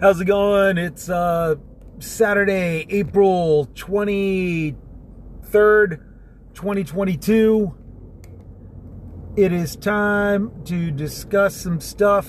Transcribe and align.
How's 0.00 0.18
it 0.18 0.24
going? 0.24 0.78
It's 0.78 1.10
uh, 1.10 1.56
Saturday, 1.98 2.86
April 2.88 3.68
23rd, 3.74 4.74
2022. 6.54 7.74
It 9.36 9.52
is 9.52 9.76
time 9.76 10.64
to 10.64 10.90
discuss 10.90 11.54
some 11.54 11.82
stuff. 11.82 12.26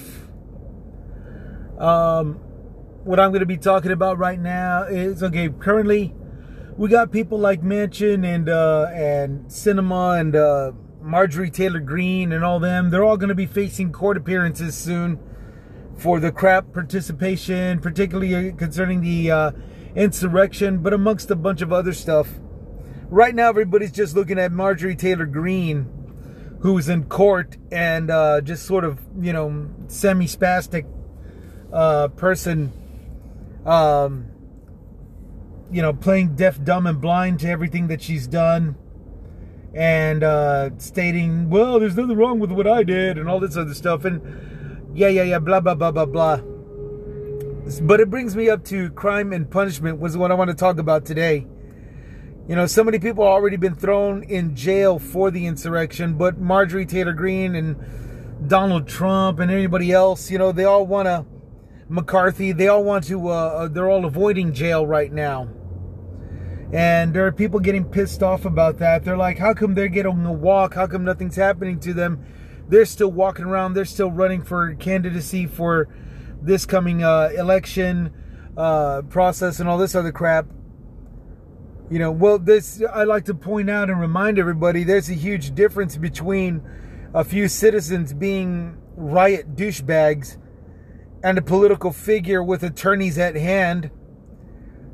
Um, 1.80 2.34
what 3.06 3.22
I'm 3.22 3.30
going 3.30 3.40
to 3.40 3.46
be 3.46 3.56
talking 3.56 3.92
about 3.92 4.18
right 4.18 4.42
now 4.42 4.84
is 4.84 5.24
okay, 5.24 5.48
currently 5.48 6.14
we 6.76 6.90
got 6.90 7.10
people 7.10 7.40
like 7.40 7.62
Manchin 7.62 8.26
and 8.26 8.50
uh, 8.50 8.90
and 8.94 9.46
Sinema 9.46 10.20
and 10.20 10.36
uh, 10.36 10.74
Marjorie 11.02 11.50
Taylor 11.50 11.80
Greene 11.80 12.34
and 12.34 12.44
all 12.44 12.60
them. 12.60 12.90
They're 12.90 13.06
all 13.06 13.16
going 13.16 13.30
to 13.30 13.36
be 13.36 13.46
facing 13.46 13.94
court 13.94 14.18
appearances 14.18 14.76
soon 14.76 15.22
for 16.02 16.20
the 16.20 16.32
crap 16.32 16.74
participation, 16.74 17.80
particularly 17.80 18.52
concerning 18.54 19.02
the 19.02 19.30
uh, 19.30 19.52
insurrection, 19.96 20.80
but 20.80 20.94
amongst 20.94 21.30
a 21.30 21.36
bunch 21.36 21.62
of 21.62 21.72
other 21.72 21.94
stuff. 21.94 22.28
Right 23.12 23.36
now, 23.36 23.50
everybody's 23.50 23.92
just 23.92 24.16
looking 24.16 24.40
at 24.40 24.52
Marjorie 24.52 24.96
Taylor 24.96 25.28
Greene, 25.28 25.86
who's 26.62 26.90
in 26.90 27.04
court 27.04 27.56
and 27.72 28.10
uh, 28.10 28.42
just 28.42 28.66
sort 28.66 28.84
of, 28.84 29.00
you 29.20 29.32
know, 29.32 29.70
semi 29.90 30.26
spastic 30.26 30.88
uh, 31.72 32.08
person, 32.08 32.74
um, 33.64 34.26
you 35.72 35.84
know, 35.84 35.94
playing 35.94 36.36
deaf, 36.36 36.64
dumb, 36.64 36.88
and 36.88 37.00
blind 37.00 37.42
to 37.42 37.48
everything 37.48 37.90
that 37.90 38.02
she's 38.02 38.26
done 38.26 38.76
and 39.76 40.24
uh, 40.24 40.72
stating, 40.80 41.52
well, 41.52 41.80
there's 41.80 41.96
nothing 41.96 42.18
wrong 42.18 42.40
with 42.40 42.52
what 42.52 42.66
I 42.66 42.82
did 42.82 43.20
and 43.20 43.30
all 43.30 43.40
this 43.40 43.56
other 43.56 43.76
stuff. 43.76 44.04
And 44.04 44.51
yeah, 44.94 45.08
yeah, 45.08 45.24
yeah, 45.24 45.40
blah, 45.40 45.60
blah, 45.60 45.76
blah, 45.76 45.92
blah, 45.92 46.06
blah. 46.06 46.38
But 47.82 48.00
it 48.00 48.10
brings 48.10 48.36
me 48.36 48.50
up 48.50 48.66
to 48.66 48.90
crime 48.92 49.32
and 49.34 49.50
punishment, 49.50 50.00
was 50.00 50.18
what 50.18 50.32
I 50.32 50.34
want 50.34 50.50
to 50.50 50.56
talk 50.56 50.78
about 50.78 51.06
today. 51.06 51.48
You 52.48 52.56
know, 52.56 52.66
so 52.66 52.84
many 52.84 53.00
people 53.00 53.24
already 53.24 53.56
been 53.58 53.76
thrown 53.76 54.24
in 54.24 54.56
jail 54.56 55.00
for 55.00 55.32
the 55.32 55.46
insurrection, 55.46 56.16
but 56.18 56.40
Marjorie 56.40 56.86
Taylor 56.86 57.14
Greene 57.14 57.56
and 57.56 58.50
Donald 58.50 58.88
Trump 58.88 59.40
and 59.40 59.52
anybody 59.52 59.92
else, 59.92 60.30
you 60.32 60.38
know, 60.38 60.52
they 60.52 60.66
all 60.66 60.86
want 60.86 61.06
to, 61.06 61.26
McCarthy, 61.88 62.52
they 62.52 62.68
all 62.68 62.84
want 62.84 63.06
to, 63.06 63.30
uh, 63.30 63.68
they're 63.68 63.90
all 63.90 64.06
avoiding 64.06 64.54
jail 64.54 64.86
right 64.86 65.12
now 65.12 65.48
and 66.74 67.14
there 67.14 67.26
are 67.28 67.32
people 67.32 67.60
getting 67.60 67.84
pissed 67.84 68.24
off 68.24 68.46
about 68.46 68.78
that. 68.80 69.04
They're 69.04 69.18
like, 69.18 69.38
how 69.38 69.54
come 69.54 69.74
they're 69.74 69.90
getting 69.90 70.26
a 70.26 70.32
walk? 70.32 70.74
How 70.74 70.88
come 70.88 71.04
nothing's 71.04 71.36
happening 71.36 71.80
to 71.82 71.94
them? 71.94 72.26
They're 72.72 72.86
still 72.86 73.12
walking 73.12 73.44
around. 73.44 73.74
They're 73.74 73.84
still 73.84 74.10
running 74.10 74.44
for 74.44 74.74
candidacy 74.76 75.46
for 75.46 75.90
this 76.42 76.66
coming 76.66 77.04
uh, 77.04 77.32
election 77.36 78.14
uh, 78.56 79.02
process 79.10 79.60
and 79.60 79.68
all 79.68 79.78
this 79.78 79.94
other 79.94 80.14
crap. 80.14 80.46
You 81.90 82.00
know, 82.00 82.12
well, 82.14 82.40
this 82.40 82.82
I 82.94 83.04
like 83.04 83.26
to 83.26 83.34
point 83.34 83.70
out 83.70 83.90
and 83.90 84.00
remind 84.00 84.40
everybody 84.40 84.86
there's 84.86 85.10
a 85.10 85.16
huge 85.16 85.54
difference 85.54 85.98
between 85.98 86.64
a 87.14 87.26
few 87.26 87.50
citizens 87.50 88.14
being 88.14 88.78
riot 88.96 89.54
douchebags 89.54 90.38
and 91.22 91.38
a 91.38 91.42
political 91.42 91.92
figure 91.92 92.42
with 92.42 92.64
attorneys 92.64 93.18
at 93.18 93.36
hand 93.36 93.92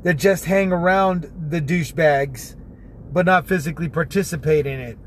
that 0.02 0.14
just 0.14 0.46
hang 0.46 0.72
around 0.72 1.30
the 1.48 1.60
douchebags 1.60 2.56
but 3.12 3.24
not 3.24 3.46
physically 3.46 3.88
participate 3.88 4.66
in 4.66 4.80
it. 4.80 4.98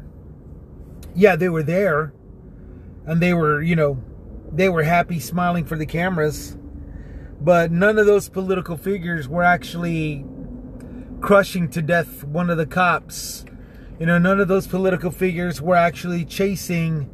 Yeah, 1.13 1.35
they 1.35 1.49
were 1.49 1.63
there 1.63 2.13
and 3.05 3.21
they 3.21 3.33
were, 3.33 3.61
you 3.61 3.75
know, 3.75 4.01
they 4.51 4.69
were 4.69 4.83
happy 4.83 5.19
smiling 5.19 5.65
for 5.65 5.77
the 5.77 5.85
cameras, 5.85 6.57
but 7.39 7.71
none 7.71 7.97
of 7.97 8.05
those 8.05 8.29
political 8.29 8.77
figures 8.77 9.27
were 9.27 9.43
actually 9.43 10.25
crushing 11.21 11.69
to 11.69 11.81
death 11.81 12.23
one 12.23 12.49
of 12.49 12.57
the 12.57 12.65
cops. 12.65 13.45
You 13.99 14.05
know, 14.07 14.17
none 14.17 14.39
of 14.39 14.47
those 14.47 14.67
political 14.67 15.11
figures 15.11 15.61
were 15.61 15.75
actually 15.75 16.25
chasing 16.25 17.09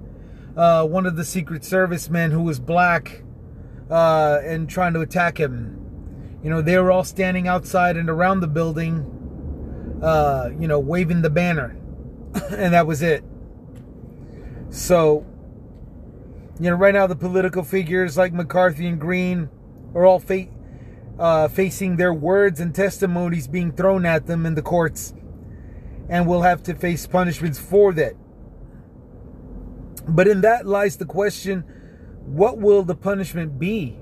uh, 0.56 0.86
one 0.86 1.06
of 1.06 1.16
the 1.16 1.26
Secret 1.26 1.64
Service 1.64 2.10
men 2.10 2.32
who 2.32 2.42
was 2.42 2.60
black 2.60 3.24
uh, 3.92 4.40
and 4.44 4.70
trying 4.70 4.94
to 4.94 5.02
attack 5.02 5.40
him. 5.40 6.40
You 6.44 6.50
know, 6.50 6.62
they 6.62 6.78
were 6.78 6.92
all 6.92 7.04
standing 7.04 7.48
outside 7.48 7.98
and 7.98 8.10
around 8.10 8.40
the 8.40 8.48
building, 8.48 10.00
uh, 10.02 10.50
you 10.60 10.68
know, 10.68 10.80
waving 10.80 11.22
the 11.22 11.30
banner. 11.30 11.78
and 12.52 12.74
that 12.74 12.88
was 12.88 13.02
it. 13.02 13.24
So, 14.70 15.26
you 16.60 16.70
know, 16.70 16.76
right 16.76 16.94
now 16.94 17.08
the 17.08 17.16
political 17.16 17.64
figures 17.64 18.18
like 18.18 18.34
McCarthy 18.34 18.88
and 18.88 19.00
Greene 19.00 19.50
are 19.94 20.06
all 20.06 20.20
fa- 20.20 20.48
uh, 21.20 21.48
facing 21.48 21.98
their 21.98 22.14
words 22.14 22.60
and 22.60 22.74
testimonies 22.74 23.48
being 23.48 23.72
thrown 23.72 24.06
at 24.06 24.28
them 24.28 24.46
in 24.46 24.56
the 24.56 24.62
courts 24.62 25.14
and 26.10 26.26
will 26.26 26.42
have 26.42 26.64
to 26.64 26.74
face 26.74 27.06
punishments 27.06 27.60
for 27.60 27.94
that. 27.94 28.14
But 30.08 30.28
in 30.28 30.42
that 30.42 30.66
lies 30.66 30.98
the 30.98 31.06
question 31.06 31.64
what 32.28 32.58
will 32.58 32.84
the 32.84 32.96
punishment 32.96 33.58
be? 33.58 33.98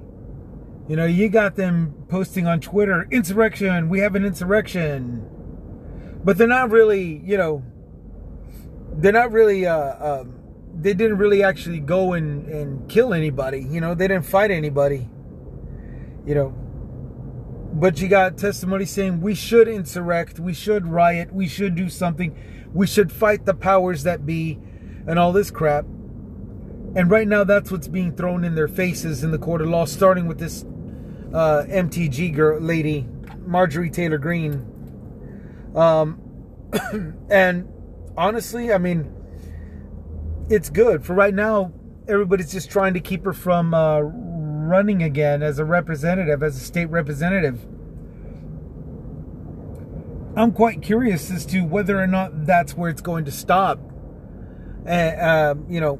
You 0.87 0.95
know, 0.95 1.05
you 1.05 1.29
got 1.29 1.55
them 1.55 1.93
posting 2.09 2.47
on 2.47 2.59
Twitter, 2.59 3.07
insurrection, 3.11 3.89
we 3.89 3.99
have 3.99 4.15
an 4.15 4.25
insurrection. 4.25 5.27
But 6.23 6.37
they're 6.37 6.47
not 6.47 6.71
really, 6.71 7.21
you 7.23 7.37
know, 7.37 7.63
they're 8.93 9.11
not 9.11 9.31
really, 9.31 9.67
uh, 9.67 10.21
um, 10.21 10.39
they 10.77 10.93
didn't 10.93 11.17
really 11.17 11.43
actually 11.43 11.79
go 11.79 12.13
and, 12.13 12.47
and 12.47 12.89
kill 12.89 13.13
anybody. 13.13 13.65
You 13.69 13.81
know, 13.81 13.95
they 13.95 14.07
didn't 14.07 14.25
fight 14.25 14.51
anybody. 14.51 15.09
You 16.25 16.35
know, 16.35 16.49
but 17.73 17.99
you 18.01 18.07
got 18.07 18.37
testimony 18.37 18.85
saying 18.85 19.21
we 19.21 19.35
should 19.35 19.67
insurrect, 19.67 20.39
we 20.39 20.53
should 20.53 20.87
riot, 20.87 21.33
we 21.33 21.47
should 21.47 21.75
do 21.75 21.89
something, 21.89 22.35
we 22.73 22.87
should 22.87 23.11
fight 23.11 23.45
the 23.45 23.53
powers 23.53 24.03
that 24.03 24.25
be, 24.25 24.59
and 25.07 25.19
all 25.19 25.31
this 25.31 25.51
crap. 25.51 25.85
And 26.95 27.11
right 27.11 27.27
now, 27.27 27.43
that's 27.43 27.71
what's 27.71 27.89
being 27.89 28.15
thrown 28.15 28.45
in 28.45 28.55
their 28.55 28.69
faces 28.69 29.23
in 29.23 29.31
the 29.31 29.37
court 29.37 29.61
of 29.61 29.67
law, 29.67 29.85
starting 29.85 30.27
with 30.27 30.39
this 30.39 30.63
uh, 31.33 31.65
MTG 31.67 32.33
girl 32.33 32.59
lady, 32.61 33.05
Marjorie 33.45 33.89
Taylor 33.89 34.17
Greene. 34.17 34.65
Um, 35.75 36.21
and 37.29 37.67
honestly, 38.17 38.71
I 38.71 38.77
mean, 38.77 39.14
it's 40.49 40.69
good 40.69 41.03
for 41.03 41.13
right 41.13 41.33
now. 41.33 41.71
Everybody's 42.07 42.51
just 42.51 42.69
trying 42.69 42.93
to 42.93 42.99
keep 42.99 43.25
her 43.25 43.33
from 43.33 43.73
uh, 43.73 43.99
running 43.99 45.01
again 45.01 45.41
as 45.41 45.57
a 45.57 45.65
representative, 45.65 46.43
as 46.43 46.55
a 46.55 46.59
state 46.59 46.85
representative. 46.85 47.65
I'm 50.37 50.51
quite 50.51 50.81
curious 50.81 51.31
as 51.31 51.45
to 51.47 51.61
whether 51.61 51.99
or 51.99 52.07
not 52.07 52.45
that's 52.45 52.75
where 52.75 52.89
it's 52.89 53.01
going 53.01 53.25
to 53.25 53.31
stop. 53.31 53.79
And 54.85 55.19
uh, 55.19 55.55
you 55.67 55.81
know, 55.81 55.99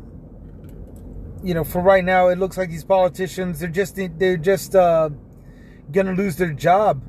you 1.44 1.54
know, 1.54 1.64
for 1.64 1.82
right 1.82 2.04
now, 2.04 2.28
it 2.28 2.38
looks 2.38 2.58
like 2.58 2.70
these 2.70 2.84
politicians 2.84 3.60
they're 3.60 3.70
just 3.70 3.96
they're 3.96 4.38
just 4.38 4.76
uh, 4.76 5.10
gonna 5.92 6.14
lose 6.14 6.36
their 6.36 6.54
job. 6.54 7.02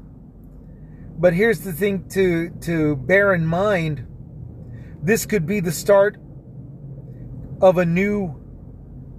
But 1.18 1.34
here's 1.34 1.60
the 1.60 1.72
thing 1.72 2.08
to 2.10 2.50
to 2.62 2.96
bear 2.96 3.34
in 3.34 3.44
mind: 3.44 4.06
this 5.02 5.26
could 5.26 5.46
be 5.46 5.60
the 5.60 5.72
start 5.72 6.16
of 7.60 7.78
a 7.78 7.86
new 7.86 8.34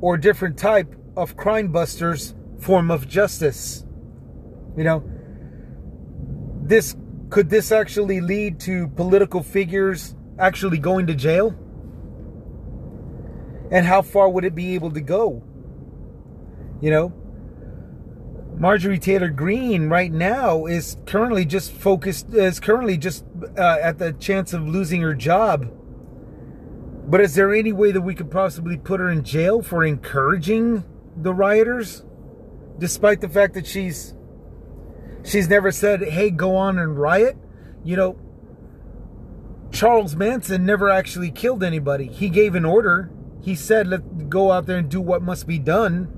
or 0.01 0.17
different 0.17 0.57
type 0.57 0.95
of 1.15 1.35
crime 1.35 1.71
busters 1.71 2.35
form 2.59 2.91
of 2.91 3.07
justice. 3.07 3.85
You 4.75 4.83
know, 4.83 5.03
this 6.63 6.95
could 7.29 7.49
this 7.49 7.71
actually 7.71 8.21
lead 8.21 8.59
to 8.61 8.87
political 8.89 9.43
figures 9.43 10.15
actually 10.39 10.77
going 10.77 11.07
to 11.07 11.15
jail? 11.15 11.55
And 13.71 13.85
how 13.85 14.01
far 14.01 14.29
would 14.29 14.45
it 14.45 14.55
be 14.55 14.75
able 14.75 14.91
to 14.91 15.01
go? 15.01 15.43
You 16.79 16.91
know, 16.91 17.13
Marjorie 18.57 18.99
Taylor 18.99 19.29
Greene 19.29 19.89
right 19.89 20.11
now 20.11 20.65
is 20.65 20.97
currently 21.05 21.43
just 21.43 21.71
focused, 21.71 22.33
is 22.33 22.59
currently 22.59 22.97
just 22.97 23.25
uh, 23.57 23.77
at 23.81 23.97
the 23.97 24.13
chance 24.13 24.53
of 24.53 24.67
losing 24.67 25.01
her 25.01 25.13
job. 25.13 25.71
But 27.07 27.21
is 27.21 27.35
there 27.35 27.53
any 27.53 27.71
way 27.71 27.91
that 27.91 28.01
we 28.01 28.13
could 28.13 28.29
possibly 28.29 28.77
put 28.77 28.99
her 28.99 29.09
in 29.09 29.23
jail 29.23 29.61
for 29.61 29.83
encouraging 29.83 30.83
the 31.15 31.33
rioters? 31.33 32.03
Despite 32.77 33.21
the 33.21 33.29
fact 33.29 33.53
that 33.55 33.65
she's 33.65 34.13
she's 35.23 35.49
never 35.49 35.71
said, 35.71 36.03
"Hey, 36.03 36.29
go 36.29 36.55
on 36.55 36.77
and 36.77 36.99
riot." 36.99 37.37
You 37.83 37.95
know, 37.95 38.19
Charles 39.71 40.15
Manson 40.15 40.65
never 40.65 40.89
actually 40.89 41.31
killed 41.31 41.63
anybody. 41.63 42.07
He 42.07 42.29
gave 42.29 42.53
an 42.53 42.65
order 42.65 43.09
he 43.47 43.55
said, 43.55 43.87
let's 43.87 44.03
go 44.27 44.51
out 44.51 44.65
there 44.65 44.77
and 44.77 44.89
do 44.89 44.99
what 44.99 45.21
must 45.21 45.47
be 45.47 45.57
done. 45.57 46.09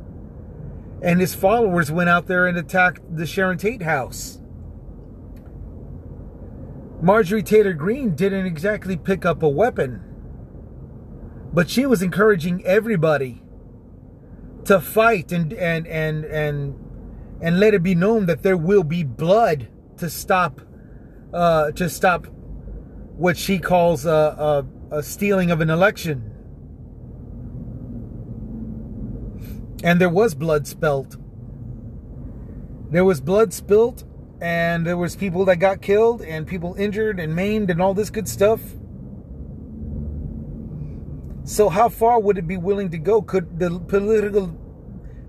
And 1.03 1.21
his 1.21 1.36
followers 1.36 1.91
went 1.91 2.09
out 2.09 2.25
there 2.25 2.47
and 2.47 2.57
attacked 2.57 3.01
the 3.15 3.27
Sharon 3.27 3.59
Tate 3.59 3.83
house. 3.83 4.41
Marjorie 7.03 7.44
Taylor 7.44 7.74
Greene 7.74 8.15
didn't 8.15 8.47
exactly 8.47 8.97
pick 8.97 9.27
up 9.27 9.44
a 9.44 9.47
weapon, 9.47 10.03
but 11.54 11.69
she 11.69 11.86
was 11.86 12.01
encouraging 12.01 12.66
everybody 12.66 13.42
to 14.66 14.80
fight 14.80 15.31
and 15.31 15.54
and 15.54 15.88
and 15.88 16.25
and 16.25 16.75
and 17.42 17.60
let 17.60 17.74
it 17.74 17.81
be 17.81 17.96
known 17.96 18.25
that 18.25 18.44
there 18.44 18.57
will 18.57 18.84
be 18.84 19.04
blood 19.04 19.68
to 19.98 20.10
stop 20.10 20.62
uh, 21.34 21.72
to 21.72 21.90
stop 21.90 22.28
what 23.16 23.38
she 23.38 23.60
calls 23.60 24.06
a, 24.06 24.66
a, 24.92 24.98
a 24.98 25.04
stealing 25.04 25.51
of 25.51 25.62
an 25.62 25.69
election. 25.69 26.31
And 29.84 30.00
there 30.00 30.10
was 30.10 30.36
blood 30.36 30.68
spilt. 30.68 31.18
There 32.90 33.06
was 33.06 33.22
blood 33.22 33.54
spilt, 33.54 34.04
and 34.42 34.86
there 34.86 34.98
was 34.98 35.16
people 35.16 35.46
that 35.46 35.57
got 35.57 35.81
killed, 35.81 36.22
and 36.22 36.48
people 36.48 36.75
injured 36.75 37.19
and 37.19 37.36
maimed, 37.36 37.69
and 37.69 37.81
all 37.81 37.94
this 37.94 38.10
good 38.10 38.28
stuff. 38.28 38.62
So, 41.50 41.68
how 41.68 41.90
far 41.90 42.19
would 42.19 42.38
it 42.38 42.46
be 42.46 42.57
willing 42.57 42.92
to 42.92 43.00
go? 43.00 43.24
Could 43.24 43.57
the 43.57 43.80
political 43.80 44.56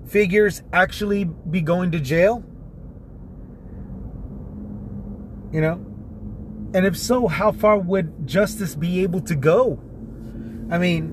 figures 0.06 0.62
actually 0.70 1.24
be 1.24 1.62
going 1.62 1.92
to 1.92 1.98
jail? 1.98 2.44
You 5.50 5.62
know? 5.62 5.74
And 6.74 6.84
if 6.84 6.98
so, 6.98 7.26
how 7.26 7.52
far 7.52 7.78
would 7.78 8.28
justice 8.28 8.74
be 8.74 9.02
able 9.02 9.22
to 9.22 9.34
go? 9.34 9.80
I 10.70 10.76
mean, 10.76 11.08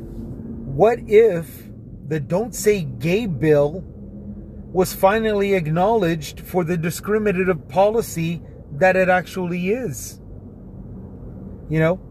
what 0.76 1.00
if 1.08 1.70
the 2.06 2.20
Don't 2.20 2.54
Say 2.54 2.82
Gay 2.82 3.28
bill 3.28 3.86
was 4.74 4.94
finally 4.94 5.54
acknowledged 5.54 6.42
for 6.42 6.66
the 6.66 6.76
discriminative 6.76 7.70
policy 7.70 8.42
that 8.74 8.98
it 8.98 9.08
actually 9.08 9.70
is? 9.70 10.20
You 11.70 11.80
know? 11.80 12.02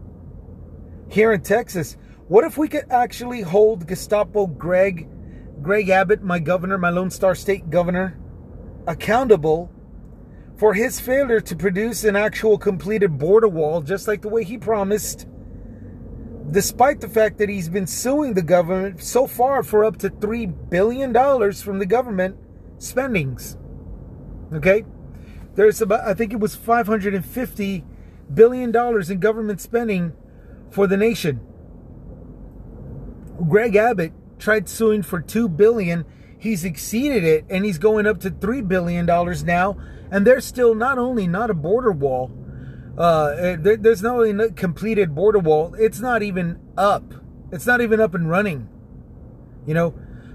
Here 1.09 1.31
in 1.31 1.41
Texas, 1.41 1.95
what 2.27 2.43
if 2.43 2.57
we 2.57 2.67
could 2.67 2.85
actually 2.89 3.41
hold 3.41 3.87
Gestapo 3.87 4.47
Greg, 4.47 5.07
Greg 5.61 5.89
Abbott, 5.89 6.21
my 6.21 6.39
governor, 6.39 6.77
my 6.77 6.89
Lone 6.89 7.09
Star 7.09 7.35
State 7.35 7.69
governor, 7.69 8.17
accountable 8.85 9.71
for 10.57 10.73
his 10.73 10.99
failure 10.99 11.39
to 11.39 11.55
produce 11.55 12.03
an 12.03 12.15
actual 12.15 12.57
completed 12.57 13.17
border 13.17 13.47
wall, 13.47 13.81
just 13.81 14.07
like 14.07 14.21
the 14.21 14.27
way 14.27 14.43
he 14.43 14.57
promised, 14.57 15.27
despite 16.51 16.99
the 16.99 17.07
fact 17.07 17.37
that 17.37 17.47
he's 17.47 17.69
been 17.69 17.87
suing 17.87 18.33
the 18.33 18.41
government 18.41 19.01
so 19.01 19.25
far 19.27 19.63
for 19.63 19.85
up 19.85 19.97
to 19.97 20.09
$3 20.09 20.69
billion 20.69 21.13
from 21.53 21.79
the 21.79 21.85
government 21.85 22.35
spendings. 22.77 23.57
Okay? 24.51 24.83
There's 25.55 25.81
about, 25.81 26.05
I 26.05 26.13
think 26.13 26.33
it 26.33 26.39
was 26.39 26.57
$550 26.57 27.83
billion 28.33 28.75
in 29.11 29.19
government 29.19 29.61
spending 29.61 30.13
for 30.69 30.87
the 30.87 30.97
nation. 30.97 31.46
Greg 33.47 33.75
Abbott 33.75 34.13
tried 34.39 34.69
suing 34.69 35.03
for 35.03 35.21
2 35.21 35.49
billion. 35.49 36.05
He's 36.39 36.63
exceeded 36.63 37.23
it 37.23 37.45
and 37.49 37.65
he's 37.65 37.77
going 37.77 38.05
up 38.05 38.19
to 38.21 38.31
$3 38.31 38.67
billion 38.67 39.05
now 39.05 39.77
and 40.11 40.25
there's 40.25 40.45
still 40.45 40.73
not 40.75 40.97
only 40.97 41.27
not 41.27 41.49
a 41.49 41.53
border 41.53 41.91
wall, 41.91 42.31
uh, 42.97 43.35
eh, 43.37 43.55
there, 43.59 43.77
there's 43.77 44.01
not 44.01 44.15
only 44.15 44.45
a 44.45 44.51
completed 44.51 45.13
border 45.13 45.39
wall, 45.39 45.75
it's 45.77 45.99
not 45.99 46.23
even 46.23 46.59
up. 46.77 47.13
It's 47.51 47.65
not 47.65 47.81
even 47.81 47.99
up 47.99 48.15
and 48.15 48.29
running. 48.29 48.69
You 49.65 49.73
know, 49.73 49.93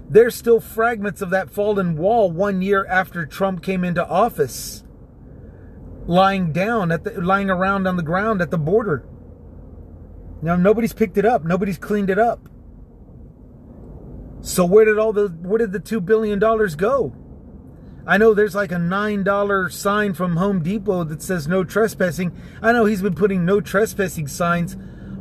there's 0.09 0.35
still 0.35 0.59
fragments 0.59 1.21
of 1.21 1.29
that 1.31 1.49
fallen 1.49 1.97
wall 1.97 2.31
one 2.31 2.61
year 2.61 2.85
after 2.85 3.25
Trump 3.25 3.63
came 3.63 3.83
into 3.83 4.07
office, 4.07 4.83
lying 6.05 6.51
down 6.51 6.91
at 6.91 7.03
the 7.03 7.19
lying 7.19 7.49
around 7.49 7.87
on 7.87 7.97
the 7.97 8.03
ground 8.03 8.41
at 8.41 8.51
the 8.51 8.57
border. 8.57 9.05
Now 10.41 10.55
nobody's 10.55 10.93
picked 10.93 11.17
it 11.17 11.25
up. 11.25 11.43
Nobody's 11.43 11.77
cleaned 11.77 12.09
it 12.09 12.19
up. 12.19 12.47
So 14.43 14.65
where 14.65 14.83
did 14.83 14.99
all 14.99 15.13
the 15.13 15.29
where 15.29 15.57
did 15.57 15.71
the 15.71 15.79
two 15.79 16.01
billion 16.01 16.37
dollars 16.37 16.75
go? 16.75 17.15
I 18.05 18.17
know 18.17 18.33
there's 18.33 18.53
like 18.53 18.73
a 18.73 18.75
$9 18.75 19.71
sign 19.71 20.13
from 20.13 20.35
Home 20.35 20.61
Depot 20.61 21.05
that 21.05 21.21
says 21.21 21.47
no 21.47 21.63
trespassing. 21.63 22.37
I 22.61 22.73
know 22.73 22.83
he's 22.83 23.01
been 23.01 23.15
putting 23.15 23.45
no 23.45 23.61
trespassing 23.61 24.27
signs 24.27 24.75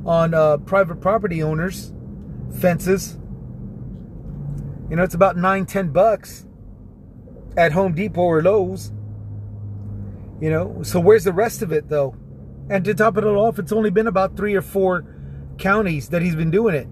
on 0.05 0.35
uh, 0.35 0.57
private 0.57 1.01
property 1.01 1.41
owners' 1.41 1.93
fences. 2.59 3.17
You 4.91 4.97
know, 4.97 5.05
it's 5.05 5.15
about 5.15 5.37
nine, 5.37 5.67
ten 5.67 5.91
bucks 5.91 6.45
at 7.57 7.71
Home 7.71 7.95
Depot 7.95 8.21
or 8.21 8.43
Lowe's. 8.43 8.91
You 10.41 10.51
know, 10.51 10.83
so 10.83 10.99
where's 10.99 11.23
the 11.23 11.33
rest 11.33 11.63
of 11.63 11.71
it 11.71 11.89
though? 11.89 12.17
And 12.69 12.85
to 12.85 12.95
top 12.95 13.17
it 13.17 13.23
all 13.23 13.47
off, 13.47 13.61
it's 13.61 13.71
only 13.71 13.91
been 13.91 14.09
about 14.09 14.37
three 14.37 14.57
or 14.57 14.63
four 14.63 15.07
counties 15.59 16.09
that 16.09 16.23
he's 16.23 16.35
been 16.35 16.51
doing 16.51 16.75
it. 16.75 16.89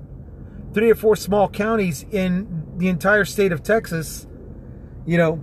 Three 0.72 0.90
or 0.90 0.94
four 0.94 1.16
small 1.16 1.48
counties 1.48 2.04
in 2.10 2.64
the 2.76 2.88
entire 2.88 3.24
state 3.24 3.52
of 3.52 3.62
Texas, 3.62 4.26
you 5.04 5.18
know, 5.18 5.40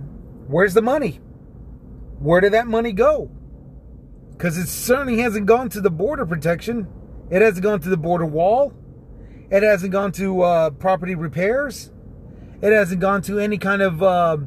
Where's 0.48 0.72
the 0.72 0.80
money? 0.80 1.20
Where 2.18 2.40
did 2.40 2.54
that 2.54 2.66
money 2.66 2.92
go? 2.92 3.30
Because 4.30 4.56
it 4.56 4.66
certainly 4.66 5.20
hasn't 5.20 5.44
gone 5.44 5.68
to 5.70 5.82
the 5.82 5.90
border 5.90 6.24
protection. 6.24 6.88
It 7.30 7.42
hasn't 7.42 7.62
gone 7.62 7.80
to 7.80 7.90
the 7.90 7.98
border 7.98 8.24
wall. 8.24 8.72
It 9.50 9.62
hasn't 9.62 9.92
gone 9.92 10.10
to 10.12 10.40
uh, 10.40 10.70
property 10.70 11.14
repairs. 11.14 11.92
It 12.62 12.72
hasn't 12.72 13.02
gone 13.02 13.20
to 13.22 13.38
any 13.38 13.58
kind 13.58 13.82
of 13.82 14.02
uh, 14.02 14.38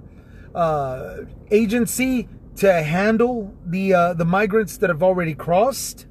uh, 0.56 1.18
agency 1.52 2.28
to 2.56 2.82
handle 2.82 3.54
the 3.64 3.94
uh, 3.94 4.14
the 4.16 4.26
migrants 4.26 4.78
that 4.78 4.90
have 4.90 5.04
already 5.04 5.36
crossed. 5.36 6.08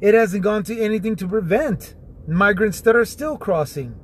It 0.00 0.14
hasn't 0.14 0.44
gone 0.44 0.62
to 0.64 0.80
anything 0.80 1.16
to 1.16 1.26
prevent 1.26 1.96
migrants 2.28 2.80
that 2.82 2.94
are 2.94 3.04
still 3.04 3.36
crossing. 3.36 3.98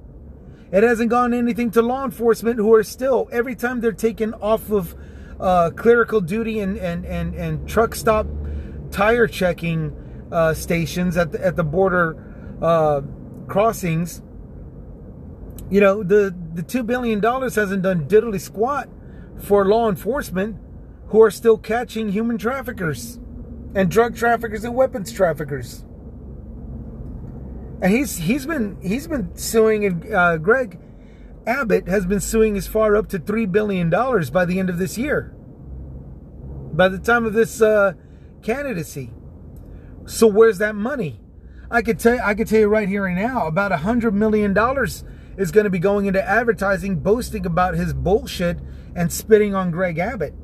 It 0.73 0.83
hasn't 0.83 1.11
gone 1.11 1.33
anything 1.35 1.71
to 1.73 1.83
law 1.83 2.05
enforcement 2.05 2.57
who 2.57 2.75
are 2.75 2.83
still, 2.83 3.29
every 3.31 3.55
time 3.55 3.81
they're 3.81 3.93
taken 3.93 4.35
off 4.35 4.71
of 4.71 4.97
uh, 5.39 5.71
clerical 5.71 6.21
duty 6.21 6.61
and, 6.61 6.77
and, 6.79 7.05
and, 7.05 7.35
and 7.35 7.69
truck 7.69 7.95
stop 7.95 8.27
tire 8.91 9.27
checking 9.27 9.95
uh, 10.33 10.55
stations 10.55 11.17
at 11.17 11.33
the, 11.33 11.45
at 11.45 11.57
the 11.57 11.63
border 11.63 12.17
uh, 12.63 13.03
crossings, 13.47 14.23
you 15.71 15.81
know, 15.81 16.03
the, 16.03 16.35
the 16.55 16.63
$2 16.63 16.87
billion 16.87 17.23
hasn't 17.23 17.83
done 17.83 18.09
diddly 18.09 18.41
squat 18.41 18.89
for 19.39 19.65
law 19.65 19.89
enforcement 19.89 20.57
who 21.09 21.23
are 21.23 21.31
still 21.31 21.59
catching 21.59 22.09
human 22.09 22.39
traffickers 22.39 23.19
and 23.75 23.91
drug 23.91 24.17
traffickers 24.17 24.65
and 24.65 24.75
weapons 24.75 25.13
traffickers. 25.13 25.85
And 27.83 27.93
he's 27.93 28.17
he's 28.17 28.47
been 28.47 28.79
he's 28.83 29.07
been 29.07 29.37
suing. 29.37 30.13
Uh, 30.13 30.37
Greg 30.39 30.79
Abbott 31.47 31.89
has 31.89 32.07
been 32.07 32.21
suing 32.21 32.57
as 32.57 32.67
far 32.67 32.97
up 32.97 33.09
to 33.09 33.19
three 33.19 33.47
billion 33.47 33.91
dollars 33.91 34.31
by 34.31 34.45
the 34.45 34.59
end 34.59 34.71
of 34.71 34.79
this 34.79 34.97
year. 34.97 35.35
By 36.73 36.89
the 36.89 36.99
time 36.99 37.25
of 37.25 37.35
this 37.35 37.61
uh, 37.61 37.93
candidacy, 38.43 39.13
so 40.07 40.27
where's 40.27 40.59
that 40.59 40.75
money? 40.75 41.21
I 41.71 41.83
could 41.83 41.99
tell 41.99 42.19
I 42.23 42.35
could 42.35 42.49
tell 42.49 42.61
you 42.61 42.69
right 42.69 42.89
here 42.89 43.07
and 43.07 43.17
now 43.17 43.47
about 43.47 43.73
a 43.73 43.79
hundred 43.79 44.15
million 44.15 44.55
dollars 44.55 45.05
is 45.37 45.51
going 45.51 45.65
to 45.65 45.71
be 45.71 45.79
going 45.79 46.07
into 46.07 46.23
advertising, 46.23 47.01
boasting 47.01 47.45
about 47.45 47.75
his 47.75 47.93
bullshit 47.93 48.59
and 48.95 49.13
spitting 49.13 49.55
on 49.55 49.71
Greg 49.71 49.99
Abbott. 49.99 50.35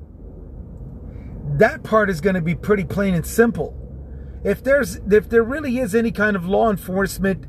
That 1.58 1.82
part 1.82 2.10
is 2.10 2.20
going 2.20 2.34
to 2.34 2.40
be 2.40 2.54
pretty 2.54 2.84
plain 2.84 3.14
and 3.14 3.24
simple 3.24 3.76
if 4.42 4.62
there's 4.62 4.96
if 5.10 5.28
there 5.28 5.42
really 5.42 5.78
is 5.78 5.94
any 5.94 6.10
kind 6.10 6.36
of 6.36 6.46
law 6.46 6.70
enforcement 6.70 7.46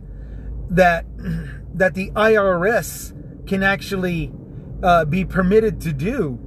that 0.69 1.05
that 1.73 1.93
the 1.93 2.11
IRS 2.11 3.47
can 3.47 3.63
actually 3.63 4.31
uh, 4.83 5.05
be 5.05 5.23
permitted 5.23 5.79
to 5.81 5.93
do, 5.93 6.39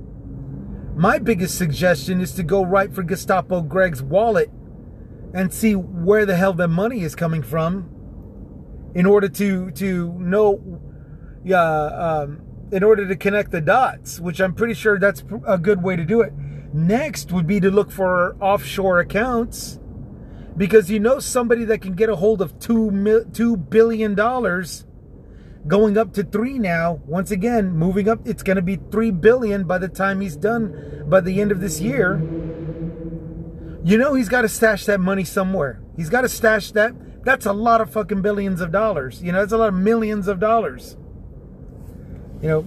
my 0.97 1.19
biggest 1.19 1.57
suggestion 1.57 2.21
is 2.21 2.33
to 2.33 2.43
go 2.43 2.65
right 2.65 2.93
for 2.93 3.03
Gestapo 3.03 3.63
Greg's 3.63 4.03
wallet 4.03 4.51
and 5.33 5.53
see 5.53 5.75
where 5.75 6.27
the 6.27 6.37
hell 6.37 6.53
the 6.53 6.69
money 6.69 7.01
is 7.01 7.17
coming 7.17 7.43
from, 7.43 7.89
in 8.95 9.07
order 9.07 9.29
to 9.29 9.71
to 9.73 10.13
know, 10.19 10.81
yeah, 11.43 11.61
um, 11.61 12.43
in 12.71 12.83
order 12.83 13.09
to 13.09 13.17
connect 13.17 13.51
the 13.51 13.61
dots, 13.61 14.21
which 14.21 14.41
I'm 14.41 14.55
pretty 14.55 14.75
sure 14.75 14.99
that's 14.99 15.25
a 15.47 15.57
good 15.57 15.83
way 15.83 15.97
to 15.97 16.05
do 16.05 16.21
it. 16.21 16.33
Next 16.75 17.33
would 17.33 17.47
be 17.47 17.61
to 17.61 17.71
look 17.71 17.91
for 17.91 18.37
offshore 18.41 19.01
accounts 19.01 19.79
because 20.57 20.91
you 20.91 21.01
know 21.01 21.19
somebody 21.19 21.65
that 21.65 21.83
can 21.83 21.95
get 21.95 22.09
a 22.09 22.17
hold 22.17 22.41
of 22.41 22.59
two 22.59 22.91
mil, 22.91 23.25
two 23.25 23.57
billion 23.57 24.15
dollars, 24.15 24.85
going 25.67 25.99
up 25.99 26.13
to 26.15 26.23
three 26.23 26.59
now. 26.59 27.01
Once 27.07 27.31
again, 27.31 27.73
moving 27.73 28.09
up, 28.09 28.21
it's 28.25 28.43
going 28.43 28.57
to 28.57 28.63
be 28.63 28.77
three 28.77 29.11
billion 29.11 29.65
by 29.65 29.79
the 29.79 29.89
time 29.89 30.21
he's 30.21 30.37
done 30.37 31.05
by 31.09 31.21
the 31.21 31.41
end 31.41 31.51
of 31.51 31.61
this 31.61 31.81
year. 31.81 32.21
You 33.85 33.99
know 33.99 34.15
he's 34.15 34.29
got 34.29 34.43
to 34.43 34.49
stash 34.49 34.87
that 34.87 35.01
money 35.01 35.25
somewhere. 35.25 35.83
He's 35.97 36.09
got 36.09 36.23
to 36.23 36.29
stash 36.29 36.73
that. 36.73 36.95
That's 37.25 37.47
a 37.47 37.53
lot 37.53 37.81
of 37.81 37.91
fucking 37.91 38.23
billions 38.23 38.61
of 38.61 38.71
dollars. 38.71 39.23
You 39.23 39.33
know, 39.33 39.41
that's 39.41 39.53
a 39.53 39.59
lot 39.59 39.69
of 39.69 39.75
millions 39.75 40.29
of 40.29 40.41
dollars. 40.41 40.97
You 42.43 42.49
know, 42.49 42.67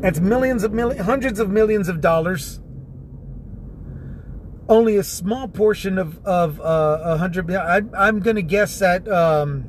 that's 0.00 0.18
millions 0.18 0.64
of 0.64 0.72
millions, 0.72 1.04
hundreds 1.04 1.38
of 1.38 1.50
millions 1.50 1.88
of 1.88 2.00
dollars 2.00 2.60
only 4.68 4.96
a 4.96 5.04
small 5.04 5.48
portion 5.48 5.98
of 5.98 6.24
of 6.24 6.60
uh, 6.60 6.98
a 7.02 7.16
hundred. 7.18 7.52
I, 7.54 7.82
I'm 7.96 8.20
going 8.20 8.36
to 8.36 8.42
guess 8.42 8.78
that 8.78 9.08
um, 9.08 9.68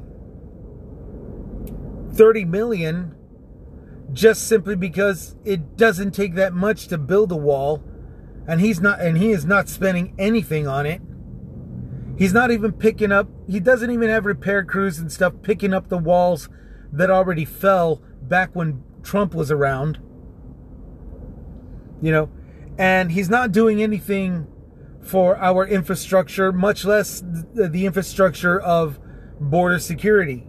thirty 2.14 2.46
million 2.46 3.16
just 4.14 4.48
simply 4.48 4.76
because 4.76 5.36
it 5.44 5.76
doesn't 5.76 6.12
take 6.12 6.36
that 6.36 6.54
much 6.54 6.88
to 6.88 6.98
build 6.98 7.32
a 7.32 7.36
wall 7.36 7.84
and 8.48 8.62
he's 8.62 8.80
not 8.80 9.02
and 9.02 9.18
he 9.18 9.32
is 9.32 9.46
not 9.46 9.68
spending 9.68 10.14
anything 10.20 10.68
on 10.68 10.86
it 10.86 11.02
he's 12.18 12.34
not 12.34 12.52
even 12.52 12.72
picking 12.72 13.12
up 13.12 13.28
he 13.50 13.60
doesn't 13.60 13.90
even 13.90 14.10
have 14.10 14.26
repair 14.26 14.64
crews 14.64 15.00
and 15.00 15.12
stuff 15.12 15.34
picking 15.42 15.74
up 15.74 15.90
the 15.90 15.98
walls 15.98 16.48
that 16.92 17.10
already 17.10 17.44
fell 17.44 18.02
back 18.22 18.52
when 18.54 18.84
Trump 19.02 19.34
was 19.34 19.50
around 19.50 20.00
you 22.02 22.12
know 22.12 22.30
and 22.78 23.12
he's 23.12 23.30
not 23.30 23.52
doing 23.52 23.82
anything 23.82 24.48
for 25.04 25.38
our 25.38 25.68
infrastructure 25.68 26.52
much 26.52 26.86
less 26.86 27.24
the 27.54 27.86
infrastructure 27.86 28.60
of 28.60 29.00
border 29.40 29.80
security 29.80 30.48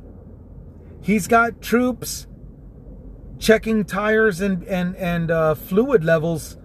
he's 1.02 1.26
got 1.26 1.61
troops 1.61 2.26
checking 3.38 3.84
tires 3.84 4.40
and 4.40 4.62
and 4.64 4.96
and 4.96 5.30
uh, 5.30 5.54
fluid 5.54 6.04
levels 6.04 6.56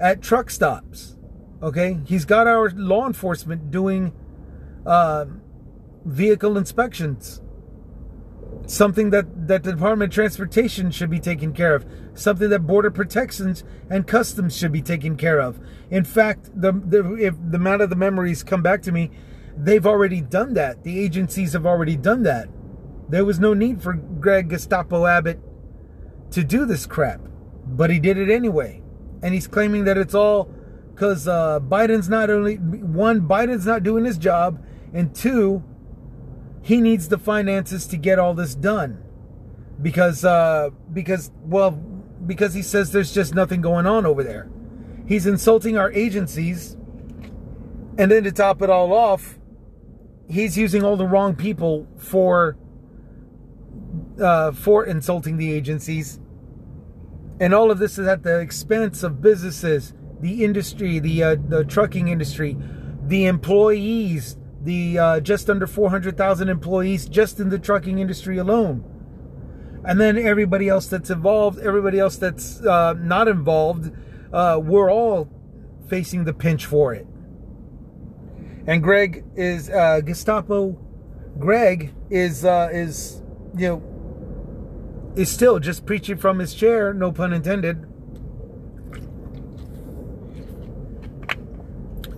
at 0.00 0.20
truck 0.22 0.50
stops. 0.50 1.16
Okay, 1.62 1.98
he's 2.04 2.24
got 2.24 2.46
our 2.46 2.70
law 2.70 3.06
enforcement 3.06 3.70
doing 3.70 4.12
uh, 4.84 5.26
vehicle 6.04 6.58
inspections. 6.58 7.40
Something 8.66 9.10
that 9.10 9.48
that 9.48 9.64
the 9.64 9.72
Department 9.72 10.10
of 10.10 10.14
Transportation 10.14 10.90
should 10.90 11.10
be 11.10 11.20
taking 11.20 11.52
care 11.52 11.74
of. 11.74 11.84
Something 12.14 12.50
that 12.50 12.66
Border 12.66 12.90
Protections 12.90 13.64
and 13.90 14.06
Customs 14.06 14.56
should 14.56 14.72
be 14.72 14.82
taking 14.82 15.16
care 15.16 15.40
of. 15.40 15.58
In 15.90 16.04
fact, 16.04 16.50
the, 16.54 16.72
the 16.72 17.14
if 17.16 17.34
the 17.50 17.56
amount 17.56 17.82
of 17.82 17.90
the 17.90 17.96
memories 17.96 18.42
come 18.42 18.62
back 18.62 18.82
to 18.82 18.92
me, 18.92 19.10
they've 19.56 19.86
already 19.86 20.20
done 20.20 20.54
that. 20.54 20.84
The 20.84 21.00
agencies 21.00 21.52
have 21.52 21.66
already 21.66 21.96
done 21.96 22.22
that. 22.22 22.48
There 23.08 23.24
was 23.24 23.38
no 23.38 23.52
need 23.52 23.82
for 23.82 23.94
Greg 23.94 24.48
Gestapo 24.48 25.06
Abbott 25.06 25.40
to 26.30 26.44
do 26.44 26.64
this 26.64 26.86
crap, 26.86 27.20
but 27.66 27.90
he 27.90 27.98
did 27.98 28.16
it 28.16 28.30
anyway. 28.30 28.82
And 29.22 29.34
he's 29.34 29.46
claiming 29.46 29.84
that 29.84 29.98
it's 29.98 30.14
all 30.14 30.44
because 30.94 31.26
uh, 31.26 31.60
Biden's 31.60 32.08
not 32.08 32.30
only 32.30 32.56
one, 32.56 33.22
Biden's 33.22 33.66
not 33.66 33.82
doing 33.82 34.04
his 34.04 34.18
job, 34.18 34.64
and 34.92 35.14
two, 35.14 35.62
he 36.62 36.80
needs 36.80 37.08
the 37.08 37.18
finances 37.18 37.86
to 37.88 37.96
get 37.96 38.18
all 38.18 38.34
this 38.34 38.54
done. 38.54 39.02
Because 39.80 40.24
uh, 40.24 40.70
because 40.92 41.32
well 41.42 41.72
because 41.72 42.54
he 42.54 42.62
says 42.62 42.92
there's 42.92 43.12
just 43.12 43.34
nothing 43.34 43.60
going 43.60 43.86
on 43.86 44.06
over 44.06 44.22
there. 44.22 44.48
He's 45.06 45.26
insulting 45.26 45.76
our 45.76 45.90
agencies, 45.92 46.76
and 47.98 48.10
then 48.10 48.22
to 48.22 48.32
top 48.32 48.62
it 48.62 48.70
all 48.70 48.92
off, 48.92 49.38
he's 50.28 50.56
using 50.56 50.84
all 50.84 50.96
the 50.96 51.06
wrong 51.06 51.34
people 51.34 51.88
for 51.96 52.56
uh, 54.20 54.52
for 54.52 54.84
insulting 54.84 55.36
the 55.36 55.52
agencies. 55.52 56.20
And 57.40 57.52
all 57.52 57.72
of 57.72 57.78
this 57.78 57.98
is 57.98 58.06
at 58.06 58.22
the 58.22 58.38
expense 58.38 59.02
of 59.02 59.20
businesses, 59.20 59.94
the 60.20 60.44
industry, 60.44 61.00
the 61.00 61.22
uh, 61.24 61.36
the 61.48 61.64
trucking 61.64 62.06
industry, 62.06 62.56
the 63.04 63.26
employees, 63.26 64.36
the 64.64 64.98
uh, 64.98 65.20
just 65.20 65.50
under 65.50 65.66
400,000 65.66 66.48
employees 66.48 67.08
just 67.08 67.40
in 67.40 67.48
the 67.48 67.58
trucking 67.58 67.98
industry 67.98 68.38
alone. 68.38 68.84
And 69.84 70.00
then 70.00 70.16
everybody 70.16 70.68
else 70.68 70.86
that's 70.86 71.10
involved, 71.10 71.58
everybody 71.58 71.98
else 71.98 72.16
that's 72.16 72.64
uh, 72.64 72.94
not 72.94 73.26
involved, 73.26 73.92
uh, 74.32 74.60
we're 74.62 74.90
all 74.90 75.28
facing 75.88 76.24
the 76.24 76.32
pinch 76.32 76.66
for 76.66 76.94
it. 76.94 77.06
And 78.66 78.82
Greg 78.82 79.24
is 79.34 79.68
uh, 79.68 80.00
Gestapo. 80.04 80.78
Greg 81.38 81.92
is 82.10 82.44
uh, 82.44 82.68
is 82.72 83.22
you 83.56 83.68
know 83.68 85.12
is 85.16 85.30
still 85.30 85.58
just 85.58 85.84
preaching 85.84 86.16
from 86.16 86.38
his 86.38 86.54
chair, 86.54 86.94
no 86.94 87.10
pun 87.10 87.32
intended, 87.32 87.84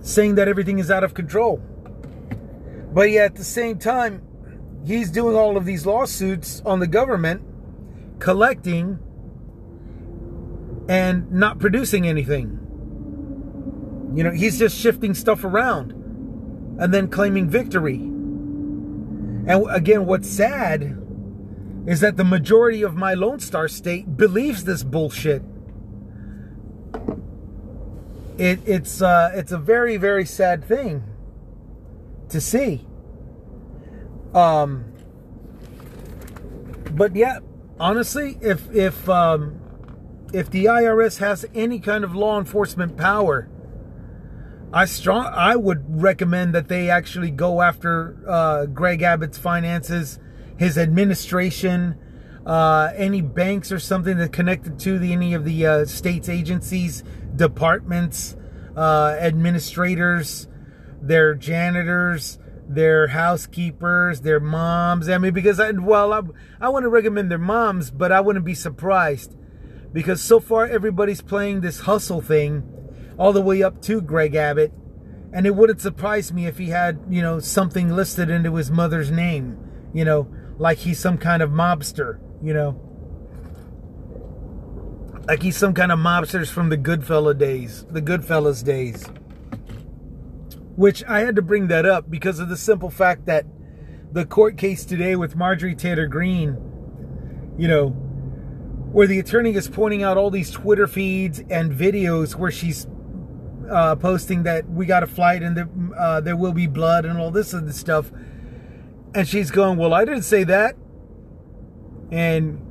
saying 0.01 0.35
that 0.35 0.47
everything 0.47 0.77
is 0.77 0.91
out 0.91 1.03
of 1.03 1.15
control. 1.15 1.61
But 2.95 3.11
yet 3.11 3.25
at 3.25 3.35
the 3.35 3.43
same 3.43 3.77
time, 3.77 4.21
he's 4.85 5.11
doing 5.11 5.35
all 5.35 5.57
of 5.57 5.65
these 5.65 5.85
lawsuits 5.85 6.61
on 6.65 6.79
the 6.79 6.87
government, 6.87 7.41
collecting 8.19 8.99
and 10.87 11.29
not 11.29 11.59
producing 11.59 12.07
anything. 12.07 12.57
You 14.15 14.23
know, 14.23 14.31
he's 14.31 14.57
just 14.57 14.79
shifting 14.79 15.13
stuff 15.13 15.43
around 15.43 15.91
and 16.79 16.93
then 16.93 17.09
claiming 17.09 17.49
victory. 17.49 17.97
And 17.97 19.65
again, 19.69 20.05
what's 20.05 20.29
sad 20.29 20.97
is 21.85 21.99
that 21.99 22.15
the 22.15 22.23
majority 22.23 22.81
of 22.81 22.95
my 22.95 23.13
Lone 23.13 23.41
Star 23.41 23.67
state 23.67 24.15
believes 24.15 24.63
this 24.63 24.83
bullshit. 24.83 25.43
It, 28.37 28.61
it's 28.65 29.01
uh, 29.01 29.31
it's 29.33 29.51
a 29.51 29.57
very 29.57 29.97
very 29.97 30.25
sad 30.25 30.63
thing 30.63 31.03
to 32.29 32.41
see. 32.41 32.84
Um, 34.35 34.85
but 36.91 37.15
yeah, 37.15 37.39
honestly, 37.79 38.37
if 38.41 38.69
if 38.73 39.09
um, 39.09 39.59
if 40.33 40.49
the 40.51 40.65
IRS 40.65 41.17
has 41.17 41.45
any 41.55 41.79
kind 41.79 42.03
of 42.03 42.13
law 42.13 42.37
enforcement 42.37 42.97
power, 42.97 43.49
I 44.71 44.85
strong 44.85 45.25
I 45.25 45.55
would 45.55 46.01
recommend 46.01 46.53
that 46.53 46.67
they 46.67 46.89
actually 46.89 47.31
go 47.31 47.61
after 47.61 48.17
uh, 48.27 48.65
Greg 48.67 49.01
Abbott's 49.01 49.37
finances 49.37 50.19
his 50.57 50.77
administration, 50.77 51.97
uh, 52.45 52.91
any 52.95 53.21
banks 53.21 53.71
or 53.71 53.79
something 53.79 54.17
that 54.17 54.31
connected 54.31 54.79
to 54.79 54.99
the, 54.99 55.11
any 55.11 55.33
of 55.33 55.45
the 55.45 55.65
uh, 55.65 55.85
state's 55.85 56.29
agencies, 56.29 57.03
departments, 57.35 58.35
uh, 58.75 59.15
administrators, 59.19 60.47
their 61.01 61.35
janitors, 61.35 62.39
their 62.67 63.07
housekeepers, 63.07 64.21
their 64.21 64.39
moms. 64.39 65.09
I 65.09 65.17
mean, 65.17 65.33
because 65.33 65.59
I, 65.59 65.71
well, 65.71 66.13
I, 66.13 66.21
I 66.59 66.69
want 66.69 66.83
to 66.83 66.89
recommend 66.89 67.29
their 67.29 67.37
moms, 67.37 67.91
but 67.91 68.11
I 68.11 68.21
wouldn't 68.21 68.45
be 68.45 68.55
surprised 68.55 69.35
because 69.93 70.21
so 70.21 70.39
far 70.39 70.67
everybody's 70.67 71.21
playing 71.21 71.61
this 71.61 71.81
hustle 71.81 72.21
thing 72.21 72.71
all 73.17 73.31
the 73.31 73.41
way 73.41 73.63
up 73.63 73.81
to 73.83 74.01
Greg 74.01 74.35
Abbott. 74.35 74.73
And 75.31 75.45
it 75.45 75.55
wouldn't 75.55 75.81
surprise 75.81 76.31
me 76.31 76.47
if 76.47 76.57
he 76.57 76.69
had, 76.69 76.99
you 77.09 77.21
know, 77.21 77.39
something 77.39 77.89
listed 77.89 78.29
into 78.29 78.55
his 78.55 78.71
mother's 78.71 79.11
name, 79.11 79.57
you 79.93 80.05
know, 80.05 80.27
like 80.57 80.79
he's 80.79 80.99
some 80.99 81.17
kind 81.17 81.41
of 81.41 81.49
mobster, 81.49 82.19
you 82.41 82.53
know. 82.53 82.81
Like 85.27 85.41
he's 85.41 85.57
some 85.57 85.73
kind 85.73 85.91
of 85.91 85.99
mobsters 85.99 86.49
from 86.49 86.69
the 86.69 86.77
Goodfella 86.77 87.37
days, 87.37 87.85
the 87.89 88.01
Goodfellas 88.01 88.63
days. 88.63 89.05
Which 90.75 91.03
I 91.05 91.21
had 91.21 91.35
to 91.37 91.41
bring 91.41 91.67
that 91.67 91.85
up 91.85 92.09
because 92.09 92.39
of 92.39 92.49
the 92.49 92.57
simple 92.57 92.89
fact 92.89 93.25
that 93.25 93.45
the 94.11 94.25
court 94.25 94.57
case 94.57 94.85
today 94.85 95.15
with 95.15 95.35
Marjorie 95.35 95.75
Taylor 95.75 96.07
Greene, 96.07 96.57
you 97.57 97.67
know, 97.67 97.89
where 97.89 99.07
the 99.07 99.19
attorney 99.19 99.53
is 99.55 99.67
pointing 99.67 100.03
out 100.03 100.17
all 100.17 100.29
these 100.29 100.51
Twitter 100.51 100.87
feeds 100.87 101.41
and 101.49 101.71
videos 101.71 102.35
where 102.35 102.51
she's 102.51 102.87
uh, 103.69 103.95
posting 103.95 104.43
that 104.43 104.69
we 104.69 104.85
got 104.85 105.03
a 105.03 105.07
flight 105.07 105.43
and 105.43 105.57
there, 105.57 105.69
uh, 105.97 106.21
there 106.21 106.35
will 106.35 106.53
be 106.53 106.67
blood 106.67 107.05
and 107.05 107.17
all 107.17 107.31
this 107.31 107.53
other 107.53 107.71
stuff 107.71 108.11
and 109.15 109.27
she's 109.27 109.49
going, 109.49 109.77
Well, 109.77 109.93
I 109.93 110.05
didn't 110.05 110.23
say 110.23 110.43
that. 110.43 110.75
And 112.11 112.61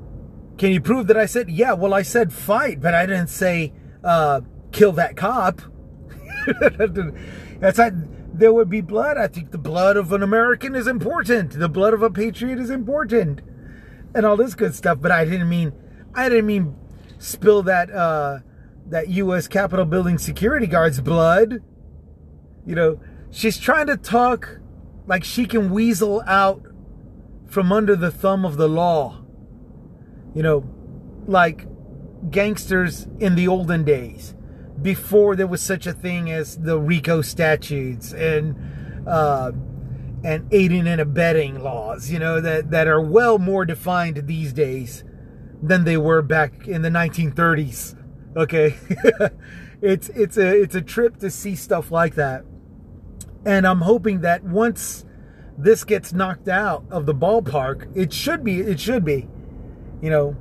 can 0.58 0.70
you 0.70 0.80
prove 0.80 1.06
that 1.08 1.16
I 1.16 1.26
said, 1.26 1.50
Yeah, 1.50 1.72
well, 1.72 1.94
I 1.94 2.02
said 2.02 2.32
fight, 2.32 2.80
but 2.80 2.94
I 2.94 3.06
didn't 3.06 3.28
say 3.28 3.72
uh, 4.04 4.42
kill 4.70 4.92
that 4.92 5.16
cop. 5.16 5.62
That's 7.60 7.78
like, 7.78 7.92
there 8.32 8.52
would 8.52 8.68
be 8.68 8.80
blood. 8.80 9.16
I 9.16 9.28
think 9.28 9.50
the 9.50 9.58
blood 9.58 9.96
of 9.96 10.12
an 10.12 10.22
American 10.22 10.74
is 10.74 10.86
important. 10.86 11.52
The 11.52 11.68
blood 11.68 11.94
of 11.94 12.02
a 12.02 12.10
patriot 12.10 12.58
is 12.58 12.70
important. 12.70 13.40
And 14.14 14.26
all 14.26 14.36
this 14.36 14.54
good 14.54 14.74
stuff. 14.74 14.98
But 15.00 15.12
I 15.12 15.24
didn't 15.24 15.48
mean, 15.48 15.72
I 16.14 16.28
didn't 16.28 16.46
mean 16.46 16.76
spill 17.18 17.62
that, 17.64 17.90
uh, 17.90 18.40
that 18.88 19.08
U.S. 19.08 19.48
Capitol 19.48 19.84
building 19.84 20.18
security 20.18 20.66
guard's 20.66 21.00
blood. 21.00 21.62
You 22.66 22.74
know, 22.74 23.00
she's 23.30 23.58
trying 23.58 23.86
to 23.86 23.96
talk 23.96 24.58
like 25.06 25.24
she 25.24 25.46
can 25.46 25.70
weasel 25.70 26.22
out 26.26 26.62
from 27.46 27.72
under 27.72 27.94
the 27.94 28.10
thumb 28.10 28.44
of 28.44 28.56
the 28.56 28.68
law. 28.68 29.22
You 30.34 30.42
know, 30.42 30.64
like 31.26 31.66
gangsters 32.30 33.06
in 33.20 33.34
the 33.34 33.48
olden 33.48 33.84
days, 33.84 34.34
before 34.84 35.34
there 35.34 35.46
was 35.46 35.62
such 35.62 35.86
a 35.86 35.92
thing 35.92 36.30
as 36.30 36.58
the 36.58 36.78
RICO 36.78 37.22
statutes 37.22 38.12
and 38.12 38.54
uh, 39.08 39.50
and 40.22 40.46
aiding 40.52 40.86
and 40.86 41.00
abetting 41.00 41.62
laws. 41.62 42.10
You 42.10 42.20
know 42.20 42.40
that 42.40 42.70
that 42.70 42.86
are 42.86 43.00
well 43.00 43.38
more 43.38 43.64
defined 43.64 44.28
these 44.28 44.52
days 44.52 45.02
than 45.62 45.84
they 45.84 45.96
were 45.96 46.22
back 46.22 46.68
in 46.68 46.82
the 46.82 46.90
1930s. 46.90 47.96
Okay, 48.36 48.76
it's 49.82 50.10
it's 50.10 50.36
a 50.36 50.60
it's 50.60 50.74
a 50.74 50.82
trip 50.82 51.16
to 51.18 51.30
see 51.30 51.56
stuff 51.56 51.90
like 51.90 52.14
that. 52.14 52.44
And 53.46 53.66
I'm 53.66 53.80
hoping 53.80 54.20
that 54.20 54.44
once 54.44 55.04
this 55.56 55.84
gets 55.84 56.12
knocked 56.12 56.48
out 56.48 56.84
of 56.90 57.06
the 57.06 57.14
ballpark, 57.14 57.90
it 57.94 58.12
should 58.12 58.42
be, 58.42 58.60
it 58.60 58.80
should 58.80 59.04
be, 59.04 59.28
you 60.00 60.10
know, 60.10 60.36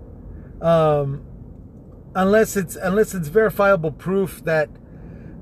um, 0.61 1.25
unless 2.15 2.55
it's 2.55 2.75
unless 2.75 3.13
it's 3.13 3.27
verifiable 3.27 3.91
proof 3.91 4.43
that 4.45 4.69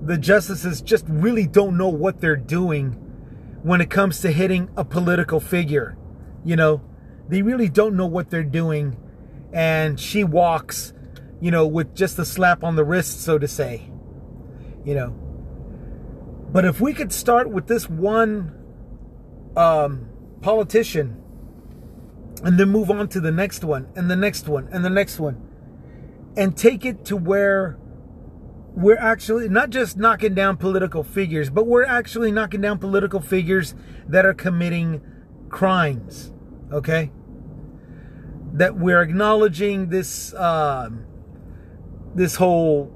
the 0.01 0.17
justices 0.17 0.81
just 0.81 1.05
really 1.07 1.45
don't 1.45 1.77
know 1.77 1.89
what 1.89 2.21
they're 2.21 2.35
doing 2.35 2.93
when 3.63 3.81
it 3.81 3.89
comes 3.89 4.21
to 4.21 4.31
hitting 4.31 4.69
a 4.75 4.83
political 4.83 5.39
figure. 5.39 5.97
You 6.43 6.55
know, 6.55 6.81
they 7.27 7.41
really 7.41 7.69
don't 7.69 7.95
know 7.95 8.07
what 8.07 8.29
they're 8.29 8.43
doing, 8.43 8.97
and 9.53 9.99
she 9.99 10.23
walks, 10.23 10.93
you 11.39 11.51
know, 11.51 11.67
with 11.67 11.95
just 11.95 12.17
a 12.17 12.25
slap 12.25 12.63
on 12.63 12.75
the 12.75 12.83
wrist, 12.83 13.21
so 13.21 13.37
to 13.37 13.47
say. 13.47 13.91
You 14.83 14.95
know. 14.95 15.09
But 16.51 16.65
if 16.65 16.81
we 16.81 16.93
could 16.93 17.13
start 17.13 17.49
with 17.49 17.67
this 17.67 17.89
one 17.89 18.53
um, 19.55 20.09
politician 20.41 21.21
and 22.43 22.59
then 22.59 22.69
move 22.69 22.89
on 22.89 23.07
to 23.09 23.21
the 23.21 23.31
next 23.31 23.63
one 23.63 23.87
and 23.95 24.09
the 24.09 24.15
next 24.15 24.47
one 24.47 24.67
and 24.71 24.83
the 24.83 24.89
next 24.89 25.19
one 25.19 25.47
and 26.35 26.55
take 26.55 26.85
it 26.85 27.05
to 27.05 27.17
where 27.17 27.77
we're 28.73 28.97
actually 28.97 29.49
not 29.49 29.69
just 29.69 29.97
knocking 29.97 30.33
down 30.33 30.57
political 30.57 31.03
figures, 31.03 31.49
but 31.49 31.67
we're 31.67 31.85
actually 31.85 32.31
knocking 32.31 32.61
down 32.61 32.79
political 32.79 33.19
figures 33.19 33.75
that 34.07 34.25
are 34.25 34.33
committing 34.33 35.01
crimes. 35.49 36.31
Okay? 36.71 37.11
That 38.53 38.77
we're 38.77 39.01
acknowledging 39.01 39.89
this 39.89 40.33
um, 40.35 41.05
this 42.15 42.35
whole 42.35 42.93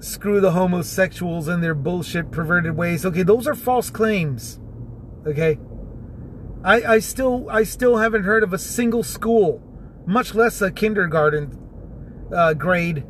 screw 0.00 0.40
the 0.40 0.52
homosexuals 0.52 1.46
and 1.46 1.62
their 1.62 1.74
bullshit 1.74 2.30
perverted 2.30 2.76
ways. 2.76 3.04
Okay, 3.06 3.22
those 3.22 3.46
are 3.46 3.54
false 3.54 3.90
claims. 3.90 4.58
Okay? 5.26 5.58
I, 6.64 6.82
I 6.94 6.98
still 7.00 7.48
I 7.50 7.64
still 7.64 7.98
haven't 7.98 8.24
heard 8.24 8.42
of 8.42 8.52
a 8.52 8.58
single 8.58 9.02
school, 9.02 9.62
much 10.06 10.34
less 10.34 10.62
a 10.62 10.70
kindergarten 10.70 11.61
uh, 12.34 12.54
grade, 12.54 13.04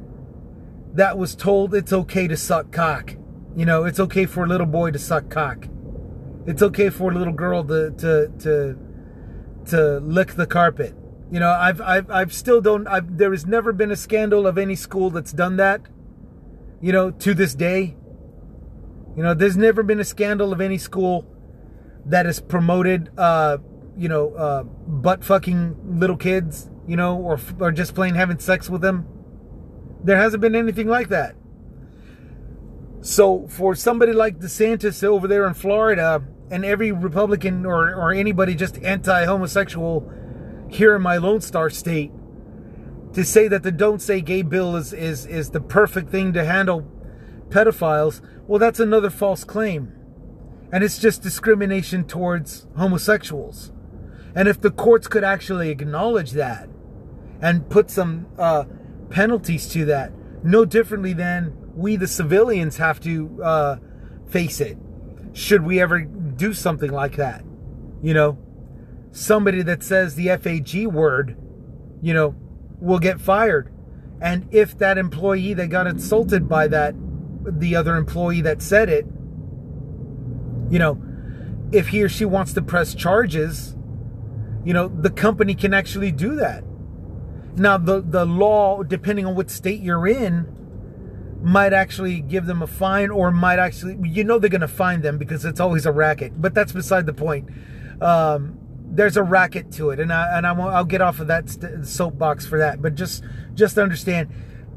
that 0.95 1.17
was 1.17 1.35
told 1.35 1.75
it's 1.75 1.93
okay 1.93 2.29
to 2.29 2.37
suck 2.37 2.73
cock. 2.73 3.15
You 3.57 3.67
know, 3.67 3.85
it's 3.85 4.01
okay 4.01 4.27
for 4.27 4.45
a 4.45 4.47
little 4.47 4.67
boy 4.67 4.91
to 4.91 4.99
suck 4.99 5.31
cock. 5.31 5.67
It's 6.47 6.63
okay 6.63 6.91
for 6.91 7.11
a 7.11 7.15
little 7.15 7.33
girl 7.33 7.65
to 7.65 7.91
to 7.91 8.29
to 8.41 8.79
to 9.67 9.99
lick 10.01 10.35
the 10.35 10.47
carpet. 10.47 10.95
You 11.31 11.41
know, 11.41 11.51
I've 11.51 11.81
I've 11.81 12.11
I've 12.11 12.33
still 12.33 12.61
don't 12.61 12.87
I've 12.87 13.17
there 13.17 13.31
has 13.31 13.47
never 13.47 13.73
been 13.73 13.91
a 13.91 13.97
scandal 13.97 14.47
of 14.47 14.59
any 14.59 14.77
school 14.77 15.11
that's 15.11 15.33
done 15.33 15.57
that. 15.57 15.83
You 16.81 16.93
know, 16.93 17.11
to 17.11 17.35
this 17.35 17.55
day. 17.55 17.97
You 19.17 19.23
know, 19.23 19.35
there's 19.35 19.57
never 19.59 19.83
been 19.83 20.01
a 20.01 20.05
scandal 20.05 20.53
of 20.53 20.61
any 20.61 20.79
school 20.79 21.27
that 22.07 22.25
has 22.25 22.41
promoted 22.41 23.11
uh, 23.19 23.59
you 23.97 24.09
know, 24.09 24.35
uh, 24.35 24.63
butt 24.63 25.25
fucking 25.25 25.99
little 25.99 26.17
kids, 26.17 26.71
you 26.87 26.97
know, 26.97 27.17
or 27.17 27.39
or 27.61 27.73
just 27.73 27.95
plain 27.95 28.15
having 28.15 28.39
sex 28.39 28.71
with 28.71 28.81
them. 28.81 29.07
There 30.05 30.17
hasn't 30.17 30.41
been 30.41 30.55
anything 30.55 30.89
like 30.89 31.09
that. 31.09 31.35
So 33.01 33.47
for 33.49 33.75
somebody 33.75 34.13
like 34.13 34.39
DeSantis 34.39 35.03
over 35.03 35.27
there 35.27 35.47
in 35.47 35.55
Florida, 35.55 36.23
and 36.51 36.65
every 36.67 36.93
Republican 36.93 37.65
or, 37.65 37.95
or 37.95 38.13
anybody 38.13 38.55
just 38.55 38.79
anti-homosexual 38.83 40.11
here 40.69 40.95
in 40.95 41.03
my 41.03 41.17
Lone 41.17 41.41
Star 41.41 41.71
state, 41.71 42.13
to 43.15 43.25
say 43.25 43.49
that 43.49 43.63
the 43.63 43.73
Don't 43.73 44.01
Say 44.01 44.21
Gay 44.21 44.43
bill 44.43 44.77
is, 44.77 44.93
is, 44.93 45.27
is 45.27 45.51
the 45.51 45.61
perfect 45.61 46.11
thing 46.11 46.33
to 46.35 46.45
handle 46.45 46.87
pedophiles, 47.49 48.21
well, 48.47 48.59
that's 48.59 48.81
another 48.81 49.11
false 49.11 49.45
claim. 49.45 49.93
And 50.71 50.83
it's 50.83 50.99
just 50.99 51.23
discrimination 51.23 52.05
towards 52.05 52.67
homosexuals. 52.77 53.73
And 54.35 54.49
if 54.49 54.61
the 54.61 54.71
courts 54.71 55.09
could 55.09 55.25
actually 55.25 55.71
acknowledge 55.71 56.33
that 56.33 56.69
and 57.41 57.69
put 57.69 57.91
some 57.91 58.27
uh, 58.39 58.65
penalties 59.13 59.69
to 59.69 59.85
that, 59.85 60.13
no 60.43 60.65
differently 60.65 61.13
than 61.13 61.55
we, 61.75 61.97
the 61.97 62.09
civilians, 62.09 62.79
have 62.79 62.99
to 63.01 63.43
uh, 63.43 63.77
face 64.29 64.61
it. 64.61 64.77
Should 65.33 65.63
we 65.63 65.81
ever 65.81 66.01
do 66.01 66.53
something 66.53 66.91
like 66.91 67.17
that? 67.17 67.45
You 68.03 68.15
know, 68.15 68.39
somebody 69.13 69.63
that 69.63 69.83
says 69.83 70.15
the 70.15 70.29
FAG 70.37 70.87
word, 70.87 71.37
you 72.01 72.13
know, 72.13 72.35
will 72.81 72.99
get 72.99 73.21
fired. 73.21 73.73
And 74.21 74.49
if 74.51 74.77
that 74.79 74.99
employee 74.99 75.55
that 75.55 75.69
got 75.69 75.87
insulted 75.87 76.49
by 76.49 76.69
that, 76.69 76.95
the 77.45 77.77
other 77.77 77.97
employee 77.97 78.41
that 78.43 78.63
said 78.63 78.89
it, 78.89 79.07
you 80.71 80.79
know, 80.79 81.01
if 81.71 81.89
he 81.89 82.03
or 82.03 82.09
she 82.09 82.25
wants 82.25 82.53
to 82.55 82.63
press 82.63 82.95
charges, 82.95 83.77
you 84.65 84.73
know, 84.73 84.89
the 84.89 85.11
company 85.11 85.55
can 85.55 85.75
actually 85.75 86.13
do 86.13 86.37
that. 86.37 86.65
Now, 87.57 87.77
the, 87.77 88.01
the 88.01 88.25
law, 88.25 88.83
depending 88.83 89.27
on 89.27 89.35
what 89.35 89.51
state 89.51 89.81
you're 89.81 90.07
in, 90.07 90.47
might 91.43 91.73
actually 91.73 92.21
give 92.21 92.47
them 92.47 92.63
a 92.63 92.67
fine 92.67 93.11
or 93.11 93.31
might 93.31 93.59
actually, 93.59 93.99
you 94.09 94.25
know, 94.25 94.39
they're 94.39 94.49
going 94.49 94.61
to 94.61 94.69
fine 94.69 95.03
them 95.03 95.19
because 95.19 95.45
it's 95.45 95.61
always 95.61 95.85
a 95.85 95.93
racket. 95.93 96.41
But 96.41 96.55
that's 96.55 96.73
beside 96.73 97.07
the 97.07 97.13
point. 97.13 97.49
Um, 98.01 98.59
there's 98.95 99.17
a 99.17 99.23
racket 99.23 99.73
to 99.73 99.91
it, 99.91 100.01
and 100.01 100.13
I 100.13 100.37
and 100.37 100.47
I 100.47 100.53
won't, 100.53 100.75
I'll 100.75 100.85
get 100.85 101.01
off 101.01 101.19
of 101.19 101.27
that 101.29 101.49
soapbox 101.83 102.47
for 102.47 102.59
that. 102.59 102.83
But 102.83 102.95
just 102.95 103.25
just 103.55 103.79
understand, 103.79 104.31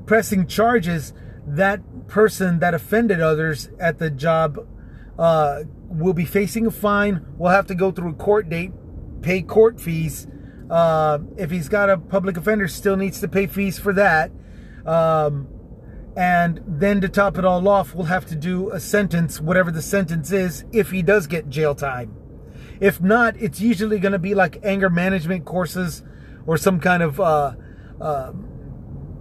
pressing 0.05 0.47
charges, 0.47 1.13
that 1.45 2.07
person 2.07 2.59
that 2.59 2.73
offended 2.73 3.19
others 3.19 3.69
at 3.77 3.99
the 3.99 4.09
job 4.09 4.65
uh, 5.19 5.63
will 5.89 6.13
be 6.13 6.23
facing 6.23 6.65
a 6.65 6.71
fine. 6.71 7.25
Will 7.37 7.49
have 7.49 7.67
to 7.67 7.75
go 7.75 7.91
through 7.91 8.11
a 8.11 8.13
court 8.13 8.49
date, 8.49 8.71
pay 9.21 9.41
court 9.41 9.81
fees 9.81 10.27
uh, 10.69 11.19
if 11.37 11.51
he's 11.51 11.69
got 11.69 11.89
a 11.89 11.97
public 11.97 12.37
offender, 12.37 12.67
still 12.67 12.97
needs 12.97 13.19
to 13.21 13.27
pay 13.27 13.47
fees 13.47 13.79
for 13.79 13.93
that. 13.93 14.31
Um, 14.85 15.47
and 16.15 16.61
then 16.65 17.01
to 17.01 17.09
top 17.09 17.37
it 17.37 17.45
all 17.45 17.67
off, 17.67 17.93
we'll 17.93 18.05
have 18.05 18.25
to 18.27 18.35
do 18.35 18.71
a 18.71 18.79
sentence, 18.79 19.41
whatever 19.41 19.69
the 19.71 19.81
sentence 19.81 20.31
is, 20.31 20.63
if 20.71 20.91
he 20.91 21.01
does 21.01 21.27
get 21.27 21.49
jail 21.49 21.75
time. 21.75 22.15
If 22.79 23.01
not, 23.01 23.35
it's 23.37 23.59
usually 23.59 23.99
going 23.99 24.13
to 24.13 24.19
be 24.19 24.33
like 24.33 24.59
anger 24.63 24.89
management 24.89 25.45
courses 25.45 26.03
or 26.45 26.57
some 26.57 26.79
kind 26.79 27.03
of 27.03 27.19
uh, 27.19 27.53
uh, 27.99 28.31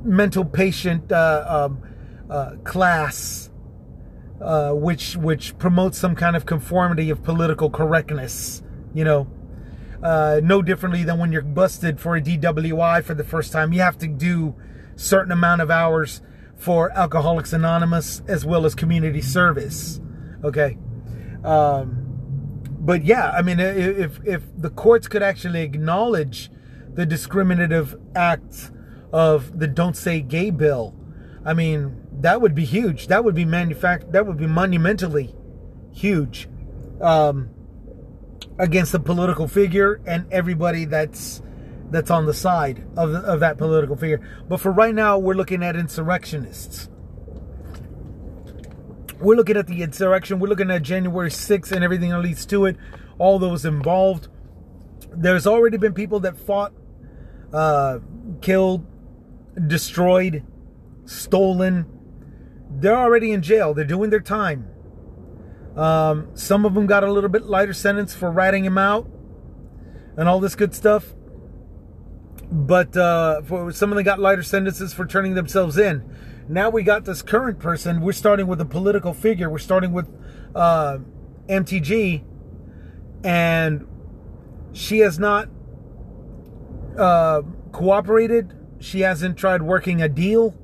mental 0.02 0.44
patient 0.44 1.10
uh, 1.10 1.44
um, 1.48 1.82
uh, 2.30 2.56
class, 2.64 3.50
uh, 4.40 4.72
which 4.72 5.16
which 5.16 5.56
promotes 5.58 5.98
some 5.98 6.14
kind 6.14 6.36
of 6.36 6.46
conformity 6.46 7.10
of 7.10 7.22
political 7.22 7.70
correctness. 7.70 8.62
You 8.92 9.04
know, 9.04 9.28
uh, 10.04 10.40
no 10.44 10.60
differently 10.60 11.02
than 11.02 11.18
when 11.18 11.32
you're 11.32 11.42
busted 11.42 11.98
for 11.98 12.14
a 12.14 12.20
DWI 12.20 13.02
for 13.02 13.14
the 13.14 13.24
first 13.24 13.50
time. 13.50 13.72
You 13.72 13.80
have 13.80 13.98
to 13.98 14.06
do 14.06 14.54
certain 14.96 15.32
amount 15.32 15.62
of 15.62 15.70
hours 15.70 16.20
for 16.56 16.90
Alcoholics 16.96 17.52
Anonymous 17.52 18.22
as 18.28 18.44
well 18.44 18.66
as 18.66 18.74
community 18.74 19.22
service. 19.22 20.00
Okay. 20.44 20.76
Um, 21.42 22.04
but 22.80 23.04
yeah, 23.04 23.30
I 23.30 23.40
mean, 23.40 23.58
if 23.58 24.20
if 24.24 24.42
the 24.56 24.68
courts 24.68 25.08
could 25.08 25.22
actually 25.22 25.62
acknowledge 25.62 26.50
the 26.92 27.06
discriminative 27.06 27.96
act 28.14 28.70
of 29.10 29.58
the 29.58 29.66
"Don't 29.66 29.96
Say 29.96 30.20
Gay" 30.20 30.50
bill, 30.50 30.94
I 31.46 31.54
mean, 31.54 32.06
that 32.20 32.42
would 32.42 32.54
be 32.54 32.66
huge. 32.66 33.06
That 33.06 33.24
would 33.24 33.34
be 33.34 33.46
manufact. 33.46 34.12
That 34.12 34.26
would 34.26 34.36
be 34.36 34.46
monumentally 34.46 35.34
huge. 35.92 36.46
Um, 37.00 37.53
against 38.58 38.94
a 38.94 38.98
political 38.98 39.48
figure 39.48 40.00
and 40.06 40.30
everybody 40.32 40.84
that's 40.84 41.42
that's 41.90 42.10
on 42.10 42.26
the 42.26 42.34
side 42.34 42.84
of, 42.96 43.12
the, 43.12 43.18
of 43.20 43.40
that 43.40 43.56
political 43.56 43.96
figure. 43.96 44.20
But 44.48 44.58
for 44.58 44.72
right 44.72 44.94
now, 44.94 45.18
we're 45.18 45.34
looking 45.34 45.62
at 45.62 45.76
insurrectionists. 45.76 46.88
We're 49.20 49.36
looking 49.36 49.56
at 49.56 49.66
the 49.68 49.82
insurrection. 49.82 50.40
We're 50.40 50.48
looking 50.48 50.70
at 50.70 50.82
January 50.82 51.30
6th 51.30 51.70
and 51.70 51.84
everything 51.84 52.10
that 52.10 52.18
leads 52.18 52.44
to 52.46 52.64
it, 52.66 52.76
all 53.18 53.38
those 53.38 53.64
involved. 53.64 54.28
There's 55.12 55.46
already 55.46 55.76
been 55.76 55.94
people 55.94 56.20
that 56.20 56.36
fought, 56.36 56.72
uh, 57.52 58.00
killed, 58.40 58.84
destroyed, 59.66 60.44
stolen. 61.04 61.86
They're 62.70 62.96
already 62.96 63.30
in 63.30 63.42
jail. 63.42 63.72
They're 63.72 63.84
doing 63.84 64.10
their 64.10 64.20
time. 64.20 64.68
Um, 65.76 66.28
some 66.34 66.64
of 66.64 66.74
them 66.74 66.86
got 66.86 67.02
a 67.04 67.10
little 67.10 67.30
bit 67.30 67.44
lighter 67.44 67.72
sentence 67.72 68.14
for 68.14 68.30
ratting 68.30 68.64
him 68.64 68.78
out 68.78 69.10
and 70.16 70.28
all 70.28 70.40
this 70.40 70.54
good 70.54 70.74
stuff. 70.74 71.14
But 72.50 72.96
uh, 72.96 73.42
for 73.42 73.72
some 73.72 73.90
of 73.90 73.96
them 73.96 74.04
got 74.04 74.20
lighter 74.20 74.42
sentences 74.42 74.92
for 74.92 75.06
turning 75.06 75.34
themselves 75.34 75.76
in. 75.76 76.04
Now 76.48 76.70
we 76.70 76.82
got 76.82 77.04
this 77.04 77.22
current 77.22 77.58
person. 77.58 78.00
We're 78.00 78.12
starting 78.12 78.46
with 78.46 78.60
a 78.60 78.64
political 78.64 79.14
figure. 79.14 79.48
We're 79.48 79.58
starting 79.58 79.92
with 79.92 80.08
uh, 80.54 80.98
MTG, 81.48 82.22
and 83.24 83.86
she 84.72 84.98
has 84.98 85.18
not 85.18 85.48
uh, 86.98 87.42
cooperated. 87.72 88.52
She 88.78 89.00
hasn't 89.00 89.38
tried 89.38 89.62
working 89.62 90.02
a 90.02 90.08
deal. 90.08 90.54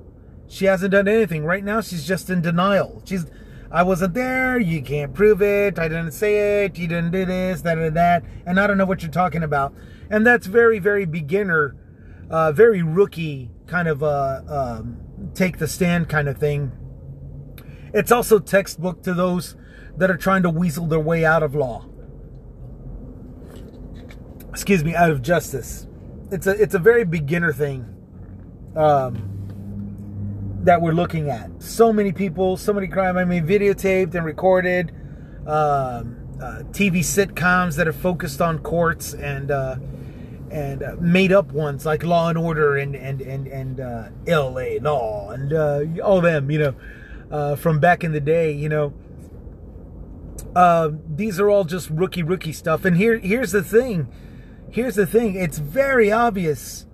She 0.46 0.66
hasn't 0.66 0.92
done 0.92 1.09
anything. 1.09 1.44
Right 1.44 1.64
now, 1.64 1.81
she's 1.81 2.07
just 2.07 2.29
in 2.29 2.42
denial. 2.42 3.03
She's 3.07 3.25
I 3.72 3.83
wasn't 3.83 4.14
there, 4.14 4.59
you 4.59 4.83
can't 4.83 5.14
prove 5.14 5.42
it, 5.42 5.78
I 5.78 5.88
didn't 5.88 6.12
say 6.12 6.64
it, 6.64 6.76
you 6.76 6.88
didn't 6.88 7.12
do 7.12 7.24
this, 7.24 7.62
that, 7.62 7.78
and 7.78 7.96
that, 7.96 8.24
and 8.46 8.59
I 8.59 8.66
don't 8.66 8.78
know 8.78 8.85
what 8.85 9.02
you're 9.02 9.12
talking 9.12 9.42
about. 9.42 9.72
And 10.11 10.26
that's 10.26 10.46
very, 10.46 10.78
very 10.80 11.04
beginner 11.04 11.76
uh, 12.30 12.52
very 12.52 12.83
rookie 12.83 13.50
kind 13.66 13.88
of 13.88 14.02
uh, 14.02 14.40
um, 14.48 14.98
take 15.35 15.59
the 15.59 15.66
stand 15.66 16.09
kind 16.09 16.28
of 16.28 16.38
thing. 16.38 16.72
It's 17.92 18.12
also 18.12 18.38
textbook 18.38 19.02
to 19.02 19.12
those 19.12 19.56
that 19.96 20.11
are 20.11 20.16
trying 20.16 20.44
to 20.44 20.50
weasel 20.50 20.87
their 20.87 21.00
way 21.00 21.24
out 21.24 21.42
of 21.42 21.54
law. 21.54 21.87
Excuse 24.48 24.85
me, 24.85 24.94
out 24.94 25.11
of 25.11 25.22
justice. 25.22 25.87
It's 26.30 26.46
a 26.46 26.50
it's 26.50 26.74
a 26.74 26.78
very 26.78 27.04
beginner 27.04 27.52
thing 27.52 27.85
um, 28.76 29.30
that 30.64 30.83
we're 30.83 30.92
looking 30.92 31.31
at. 31.31 31.62
So 31.62 31.92
many 31.92 32.12
people, 32.12 32.57
so 32.57 32.73
many 32.73 32.87
crime. 32.87 33.16
I 33.16 33.25
mean, 33.25 33.46
videotaped 33.46 34.14
and 34.14 34.25
recorded. 34.25 34.92
Um, 35.46 36.16
uh, 36.40 36.62
TV 36.70 37.01
sitcoms 37.01 37.77
that 37.77 37.87
are 37.87 37.92
focused 37.92 38.40
on 38.40 38.59
courts 38.61 39.12
and 39.12 39.51
uh, 39.51 39.77
and 40.51 40.83
uh, 40.83 40.96
made 40.99 41.33
up 41.33 41.53
ones 41.53 41.85
like 41.85 42.03
Law 42.03 42.29
and 42.29 42.38
Order 42.38 42.77
and 42.77 42.94
and 42.94 43.20
and 43.20 43.46
and 43.46 43.81
uh, 43.81 44.09
L.A. 44.27 44.79
Law 44.79 45.31
and 45.31 45.53
uh, 45.53 45.85
all 46.03 46.20
them, 46.20 46.51
you 46.51 46.59
know, 46.59 46.75
uh, 47.31 47.57
from 47.57 47.79
back 47.79 48.05
in 48.05 48.12
the 48.12 48.20
day, 48.20 48.53
you 48.53 48.68
know. 48.68 48.92
these 51.09 51.38
are 51.38 51.51
all 51.51 51.64
just 51.64 51.90
rookie 51.90 52.23
rookie 52.23 52.53
stuff. 52.53 52.85
And 52.85 52.96
here 52.96 53.18
here's 53.18 53.53
the 53.53 53.62
thing, 53.62 54.09
here's 54.70 54.94
the 54.94 55.07
thing. 55.07 55.35
It's 55.35 55.59
very 55.59 56.11
obvious 56.11 56.87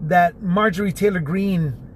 that 0.00 0.42
Marjorie 0.42 0.92
Taylor 0.92 1.20
Greene 1.20 1.91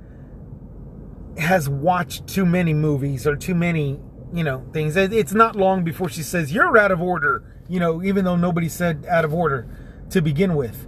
has 1.39 1.69
watched 1.69 2.27
too 2.27 2.47
many 2.47 2.75
movies 2.75 3.27
or 3.27 3.37
too 3.37 3.55
many 3.55 4.01
you 4.33 4.45
know 4.45 4.67
things. 4.73 4.97
It's 4.97 5.33
not 5.33 5.57
long 5.57 5.85
before 5.85 6.09
she 6.09 6.23
says 6.23 6.53
you're 6.53 6.77
out 6.77 6.91
of 6.91 7.01
order. 7.01 7.43
You 7.69 7.81
know, 7.81 8.03
even 8.03 8.25
though 8.25 8.37
nobody 8.37 8.69
said 8.69 9.05
out 9.09 9.25
of 9.25 9.35
order 9.35 9.67
to 10.11 10.21
begin 10.23 10.55
with 10.55 10.87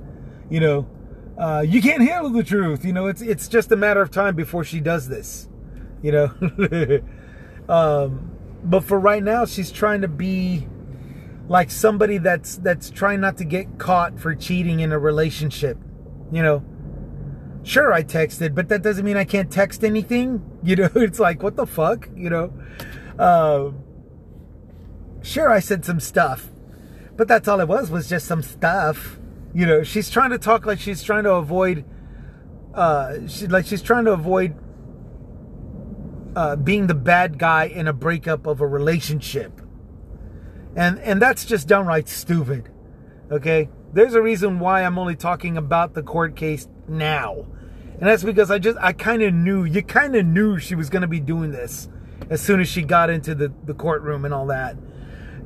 you 0.50 0.60
know, 0.60 0.88
uh, 1.38 1.64
you 1.66 1.80
can't 1.80 2.02
handle 2.02 2.30
the 2.30 2.42
truth. 2.42 2.84
You 2.84 2.92
know, 2.92 3.06
it's 3.06 3.20
it's 3.20 3.48
just 3.48 3.70
a 3.70 3.76
matter 3.76 4.00
of 4.00 4.10
time 4.10 4.34
before 4.34 4.64
she 4.64 4.80
does 4.80 5.08
this. 5.08 5.48
You 6.02 6.12
know, 6.12 7.02
um, 7.68 8.30
but 8.64 8.84
for 8.84 8.98
right 8.98 9.22
now, 9.22 9.44
she's 9.44 9.70
trying 9.70 10.00
to 10.02 10.08
be 10.08 10.66
like 11.48 11.70
somebody 11.70 12.18
that's 12.18 12.56
that's 12.56 12.90
trying 12.90 13.20
not 13.20 13.36
to 13.38 13.44
get 13.44 13.78
caught 13.78 14.18
for 14.18 14.34
cheating 14.34 14.80
in 14.80 14.92
a 14.92 14.98
relationship. 14.98 15.78
You 16.32 16.42
know, 16.42 16.64
sure 17.68 17.92
I 17.92 18.02
texted, 18.02 18.54
but 18.54 18.68
that 18.68 18.82
doesn't 18.82 19.04
mean 19.04 19.16
I 19.16 19.24
can't 19.24 19.50
text 19.50 19.84
anything. 19.84 20.42
You 20.62 20.76
know, 20.76 20.90
it's 20.96 21.18
like 21.18 21.42
what 21.42 21.56
the 21.56 21.66
fuck. 21.66 22.08
You 22.16 22.30
know, 22.30 22.52
uh, 23.18 23.70
sure 25.22 25.50
I 25.50 25.60
said 25.60 25.84
some 25.84 26.00
stuff, 26.00 26.48
but 27.16 27.28
that's 27.28 27.48
all 27.48 27.60
it 27.60 27.68
was 27.68 27.90
was 27.90 28.08
just 28.08 28.26
some 28.26 28.42
stuff 28.42 29.18
you 29.54 29.66
know, 29.66 29.82
she's 29.82 30.10
trying 30.10 30.30
to 30.30 30.38
talk 30.38 30.66
like 30.66 30.78
she's 30.78 31.02
trying 31.02 31.24
to 31.24 31.32
avoid, 31.32 31.84
uh, 32.74 33.26
she 33.26 33.46
like 33.46 33.66
she's 33.66 33.82
trying 33.82 34.04
to 34.04 34.12
avoid 34.12 34.54
uh, 36.36 36.56
being 36.56 36.86
the 36.86 36.94
bad 36.94 37.38
guy 37.38 37.64
in 37.64 37.88
a 37.88 37.92
breakup 37.92 38.46
of 38.46 38.60
a 38.60 38.66
relationship, 38.66 39.60
and 40.76 40.98
and 41.00 41.20
that's 41.20 41.44
just 41.44 41.66
downright 41.66 42.08
stupid. 42.08 42.68
Okay, 43.30 43.68
there's 43.92 44.14
a 44.14 44.22
reason 44.22 44.60
why 44.60 44.84
I'm 44.84 44.98
only 44.98 45.16
talking 45.16 45.56
about 45.56 45.94
the 45.94 46.02
court 46.02 46.36
case 46.36 46.68
now, 46.86 47.46
and 48.00 48.08
that's 48.08 48.22
because 48.22 48.50
I 48.50 48.58
just 48.58 48.78
I 48.80 48.92
kind 48.92 49.22
of 49.22 49.34
knew 49.34 49.64
you 49.64 49.82
kind 49.82 50.14
of 50.14 50.24
knew 50.24 50.58
she 50.58 50.74
was 50.74 50.88
going 50.88 51.02
to 51.02 51.08
be 51.08 51.20
doing 51.20 51.50
this 51.50 51.88
as 52.30 52.40
soon 52.40 52.60
as 52.60 52.68
she 52.68 52.82
got 52.82 53.10
into 53.10 53.34
the 53.34 53.52
the 53.64 53.74
courtroom 53.74 54.24
and 54.24 54.32
all 54.32 54.46
that. 54.46 54.76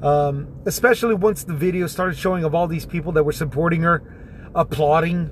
Um, 0.03 0.49
especially 0.67 1.15
once 1.15 1.45
the 1.45 1.55
video 1.55 1.87
started 1.87 2.19
showing 2.19 2.43
of 2.43 2.57
all 2.57 2.67
these 2.67 2.85
people 2.85 3.13
that 3.13 3.23
were 3.23 3.33
supporting 3.33 3.83
her, 3.83 4.03
applauding, 4.53 5.31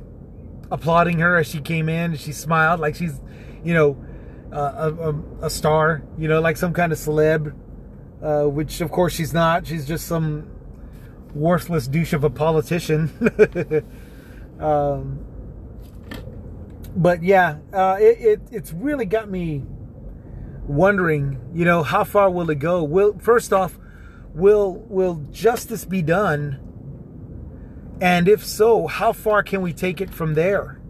applauding 0.70 1.18
her 1.18 1.37
as 1.37 1.48
she 1.48 1.61
came 1.61 1.88
in. 1.88 2.16
She 2.16 2.33
smiled 2.33 2.78
like 2.78 2.94
she's, 2.94 3.20
you 3.64 3.74
know, 3.74 4.04
uh, 4.52 4.92
a, 5.00 5.46
a, 5.46 5.50
star, 5.50 6.02
you 6.16 6.28
know, 6.28 6.40
like 6.40 6.56
some 6.56 6.72
kind 6.72 6.92
of 6.92 6.98
celeb, 6.98 7.52
uh, 8.22 8.44
which 8.48 8.80
of 8.80 8.92
course 8.92 9.12
she's 9.12 9.35
not. 9.35 9.66
She's 9.66 9.87
just 9.87 10.06
some 10.06 10.48
worthless 11.35 11.88
douche 11.88 12.12
of 12.12 12.22
a 12.22 12.30
politician. 12.30 13.11
um, 14.61 15.26
but 16.96 17.22
yeah, 17.22 17.59
uh, 17.72 17.96
it, 18.00 18.18
it, 18.20 18.40
it's 18.50 18.72
really 18.72 19.07
got 19.07 19.31
me 19.31 19.64
wondering, 20.66 21.40
you 21.55 21.64
know, 21.64 21.83
how 21.83 22.05
far 22.05 22.31
will 22.31 22.50
it 22.50 22.59
go? 22.59 22.83
Will 22.83 23.18
first 23.18 23.53
off, 23.53 23.79
will 24.35 24.74
will 24.88 25.26
justice 25.31 25.85
be 25.85 26.03
done? 26.03 26.61
And 28.00 28.29
if 28.29 28.44
so, 28.44 28.87
how 28.87 29.12
far 29.12 29.42
can 29.42 29.61
we 29.61 29.72
take 29.72 30.00
it 30.00 30.11
from 30.11 30.35
there? 30.35 30.81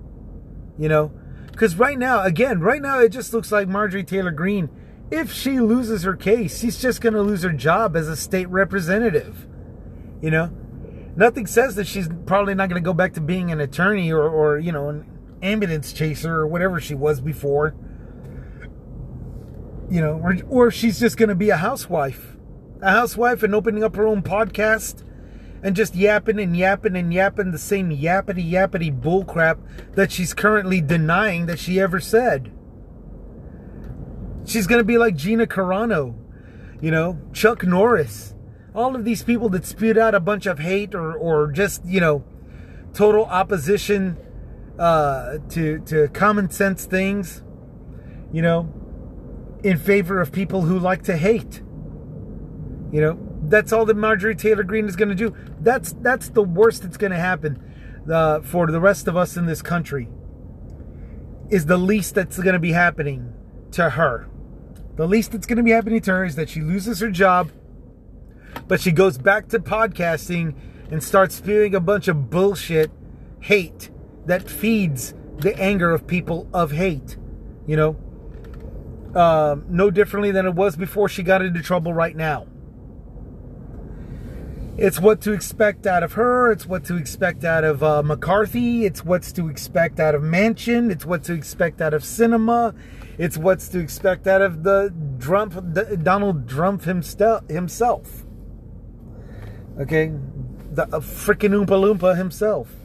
You 0.79 0.89
know, 0.89 1.13
because 1.51 1.77
right 1.77 1.99
now, 1.99 2.23
again, 2.23 2.61
right 2.61 2.81
now, 2.81 3.01
it 3.01 3.11
just 3.11 3.35
looks 3.35 3.51
like 3.51 3.69
Marjorie 3.69 4.05
Taylor 4.05 4.31
Greene. 4.31 4.71
If 5.11 5.33
she 5.33 5.59
loses 5.59 6.05
her 6.05 6.15
case, 6.15 6.61
she's 6.61 6.81
just 6.81 7.01
going 7.01 7.15
to 7.15 7.23
lose 7.23 7.43
her 7.43 7.53
job 7.53 7.97
as 7.97 8.09
a 8.09 8.17
state 8.17 8.49
representative. 8.49 9.47
You 10.23 10.31
know, 10.31 10.51
nothing 11.17 11.47
says 11.47 11.75
that 11.75 11.89
she's 11.89 12.09
probably 12.27 12.55
not 12.55 12.69
going 12.69 12.81
to 12.81 12.85
go 12.85 12.95
back 12.95 13.15
to 13.15 13.21
being 13.21 13.51
an 13.51 13.61
attorney 13.61 14.13
or, 14.13 14.23
or 14.23 14.59
you 14.59 14.71
know, 14.71 14.89
an 14.89 15.10
ambulance 15.42 15.92
chaser 15.92 16.35
or 16.37 16.46
whatever 16.46 16.81
she 16.81 16.94
was 16.94 17.20
before. 17.20 17.74
You 19.90 20.00
know, 20.00 20.20
or, 20.22 20.37
or 20.48 20.70
she's 20.70 21.00
just 21.00 21.16
going 21.16 21.31
to 21.31 21.35
be 21.35 21.50
a 21.50 21.57
housewife 21.57 22.37
a 22.83 22.90
housewife 22.90 23.42
and 23.42 23.55
opening 23.55 23.85
up 23.85 23.96
her 23.96 24.07
own 24.07 24.22
podcast 24.22 25.05
and 25.62 25.76
just 25.76 25.94
yapping 25.94 26.40
and 26.40 26.57
yapping 26.57 26.96
and 26.96 27.12
yapping 27.12 27.50
the 27.50 27.59
same 27.59 27.90
yappity 27.90 28.50
yappity 28.50 28.98
bullcrap 28.98 29.59
that 29.94 30.11
she's 30.11 30.33
currently 30.33 30.81
denying 30.81 31.46
that 31.46 31.59
she 31.59 31.79
ever 31.79 32.00
said. 32.00 32.50
She's 34.46 34.66
going 34.66 34.81
to 34.81 34.85
be 34.85 34.96
like 34.96 35.16
Gina 35.16 35.46
Carano, 35.46 36.16
you 36.81 36.90
know, 36.90 37.20
Chuck 37.33 37.62
Norris, 37.64 38.35
all 38.74 38.96
of 38.96 39.05
these 39.05 39.22
people 39.22 39.50
that 39.50 39.66
spewed 39.66 39.98
out 39.98 40.14
a 40.14 40.20
bunch 40.20 40.46
of 40.46 40.61
hate 40.61 40.94
or, 40.94 41.14
or 41.14 41.53
just, 41.53 41.85
you 41.85 42.00
know, 42.00 42.24
total 42.94 43.26
opposition 43.26 44.16
uh, 44.81 45.37
to, 45.51 45.79
to 45.81 46.09
common 46.09 46.51
sense 46.51 46.87
things, 46.87 47.43
you 48.33 48.40
know, 48.40 48.73
in 49.62 49.77
favor 49.77 50.23
of 50.23 50.33
people 50.33 50.62
who 50.62 50.79
like 50.79 51.03
to 51.03 51.19
hate. 51.19 51.62
You 52.90 53.03
know, 53.03 53.19
that's 53.43 53.75
all 53.75 53.85
that 53.85 53.97
Marjorie 53.97 54.35
Taylor 54.35 54.62
Greene 54.62 54.88
is 54.88 54.97
going 54.97 55.11
to 55.11 55.14
do. 55.14 55.37
That's 55.61 55.93
that's 55.93 56.31
the 56.31 56.43
worst 56.43 56.83
that's 56.83 56.97
going 56.97 57.12
to 57.12 57.19
happen 57.19 57.62
uh, 58.11 58.40
for 58.40 58.69
the 58.69 58.81
rest 58.81 59.07
of 59.07 59.19
us 59.19 59.37
in 59.37 59.45
this 59.45 59.61
country. 59.61 60.09
Is 61.51 61.66
the 61.66 61.77
least 61.77 62.14
that's 62.14 62.38
going 62.38 62.55
to 62.55 62.59
be 62.59 62.73
happening 62.73 63.35
to 63.73 63.90
her. 63.90 64.29
The 64.97 65.07
least 65.07 65.33
that's 65.33 65.47
going 65.47 65.59
to 65.59 65.62
be 65.62 65.73
happening 65.73 66.01
to 66.03 66.11
her 66.11 66.25
is 66.25 66.37
that 66.37 66.49
she 66.49 66.62
loses 66.62 67.01
her 67.01 67.11
job, 67.11 67.51
but 68.66 68.81
she 68.81 68.93
goes 68.93 69.19
back 69.19 69.49
to 69.49 69.59
podcasting 69.59 70.55
and 70.90 71.03
starts 71.03 71.35
spewing 71.35 71.75
a 71.75 71.81
bunch 71.81 72.09
of 72.09 72.31
bullshit, 72.31 72.90
hate 73.40 73.90
that 74.31 74.49
feeds 74.49 75.12
the 75.38 75.59
anger 75.61 75.90
of 75.90 76.07
people 76.07 76.49
of 76.55 76.71
hate. 76.71 77.16
You 77.66 77.77
know, 77.77 77.97
uh, 79.12 79.57
no 79.69 79.90
differently 79.90 80.31
than 80.31 80.47
it 80.47 80.55
was 80.55 80.77
before 80.77 81.09
she 81.09 81.25
got 81.25 81.43
into 81.43 81.61
trouble 81.61 81.93
right 81.93 82.14
now. 82.14 82.47
It's 84.79 85.01
what 85.01 85.21
to 85.23 85.33
expect 85.33 85.85
out 85.85 86.05
of 86.05 86.12
her. 86.12 86.53
It's 86.53 86.64
what 86.64 86.85
to 86.85 86.97
expect 86.97 87.43
out 87.43 87.64
of 87.64 87.83
uh, 87.83 88.05
McCarthy. 88.05 88.85
It's 88.85 89.05
what's 89.05 89.33
to 89.33 89.49
expect 89.49 89.99
out 89.99 90.14
of 90.14 90.23
Manchin. 90.23 90.93
It's 90.93 91.05
what 91.05 91.25
to 91.25 91.33
expect 91.33 91.81
out 91.81 91.93
of 91.93 92.03
Sinema. 92.03 92.73
It's 93.19 93.37
what's 93.37 93.69
to 93.71 93.81
expect 93.81 94.29
out 94.29 94.43
of 94.43 94.62
the 94.62 94.95
Trump, 95.19 95.55
Donald 96.05 96.49
Trump 96.49 96.85
himself. 96.85 98.25
Okay, 99.81 100.12
the 100.71 100.85
uh, 100.85 101.01
freaking 101.01 101.51
Oompa 101.51 101.66
Loompa 101.66 102.16
himself. 102.16 102.80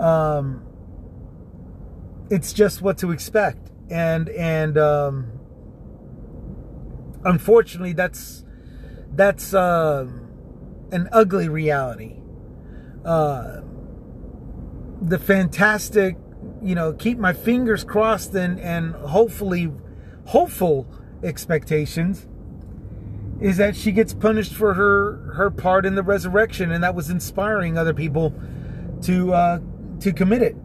Um, 0.00 0.64
it's 2.30 2.52
just 2.52 2.80
what 2.82 2.98
to 2.98 3.10
expect, 3.10 3.70
and 3.90 4.28
and 4.30 4.78
um, 4.78 5.32
unfortunately, 7.24 7.92
that's 7.92 8.44
that's. 9.12 9.52
Uh, 9.54 10.08
an 10.92 11.08
ugly 11.12 11.48
reality. 11.48 12.16
Uh, 13.04 13.60
the 15.00 15.18
fantastic, 15.18 16.16
you 16.62 16.74
know, 16.74 16.92
keep 16.92 17.18
my 17.18 17.32
fingers 17.32 17.84
crossed 17.84 18.34
and, 18.34 18.60
and 18.60 18.94
hopefully 18.94 19.72
hopeful 20.26 20.86
expectations 21.22 22.26
is 23.40 23.56
that 23.56 23.74
she 23.74 23.90
gets 23.90 24.12
punished 24.12 24.52
for 24.52 24.74
her 24.74 25.32
her 25.34 25.50
part 25.50 25.86
in 25.86 25.94
the 25.94 26.02
resurrection 26.02 26.70
and 26.70 26.84
that 26.84 26.94
was 26.94 27.08
inspiring 27.08 27.78
other 27.78 27.94
people 27.94 28.34
to 29.00 29.32
uh, 29.32 29.58
to 30.00 30.12
commit 30.12 30.42
it. 30.42 30.56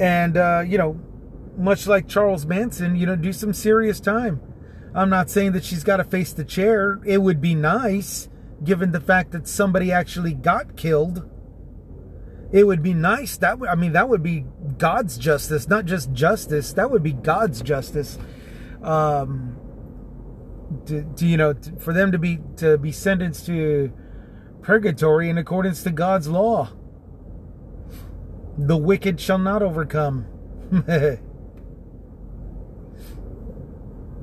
And 0.00 0.36
uh, 0.36 0.62
you 0.66 0.78
know, 0.78 1.00
much 1.56 1.86
like 1.86 2.08
Charles 2.08 2.46
Manson, 2.46 2.96
you 2.96 3.06
know, 3.06 3.16
do 3.16 3.32
some 3.32 3.52
serious 3.52 4.00
time. 4.00 4.40
I'm 4.94 5.10
not 5.10 5.28
saying 5.28 5.52
that 5.52 5.64
she's 5.64 5.84
got 5.84 5.98
to 5.98 6.04
face 6.04 6.32
the 6.32 6.44
chair. 6.44 7.00
It 7.04 7.18
would 7.18 7.40
be 7.40 7.54
nice, 7.54 8.28
given 8.64 8.92
the 8.92 9.00
fact 9.00 9.32
that 9.32 9.46
somebody 9.46 9.92
actually 9.92 10.32
got 10.32 10.76
killed. 10.76 11.28
It 12.52 12.64
would 12.64 12.82
be 12.82 12.94
nice. 12.94 13.36
That 13.36 13.58
would, 13.58 13.68
I 13.68 13.74
mean, 13.74 13.92
that 13.92 14.08
would 14.08 14.22
be 14.22 14.46
God's 14.78 15.18
justice, 15.18 15.68
not 15.68 15.84
just 15.84 16.12
justice. 16.12 16.72
That 16.72 16.90
would 16.90 17.02
be 17.02 17.12
God's 17.12 17.60
justice. 17.60 18.18
Um, 18.82 19.58
to, 20.86 21.04
to 21.16 21.26
you 21.26 21.36
know, 21.36 21.52
to, 21.52 21.76
for 21.76 21.92
them 21.92 22.12
to 22.12 22.18
be 22.18 22.38
to 22.56 22.78
be 22.78 22.92
sentenced 22.92 23.46
to 23.46 23.92
purgatory 24.62 25.28
in 25.28 25.38
accordance 25.38 25.82
to 25.82 25.90
God's 25.90 26.28
law. 26.28 26.70
The 28.58 28.76
wicked 28.76 29.20
shall 29.20 29.38
not 29.38 29.62
overcome. 29.62 30.26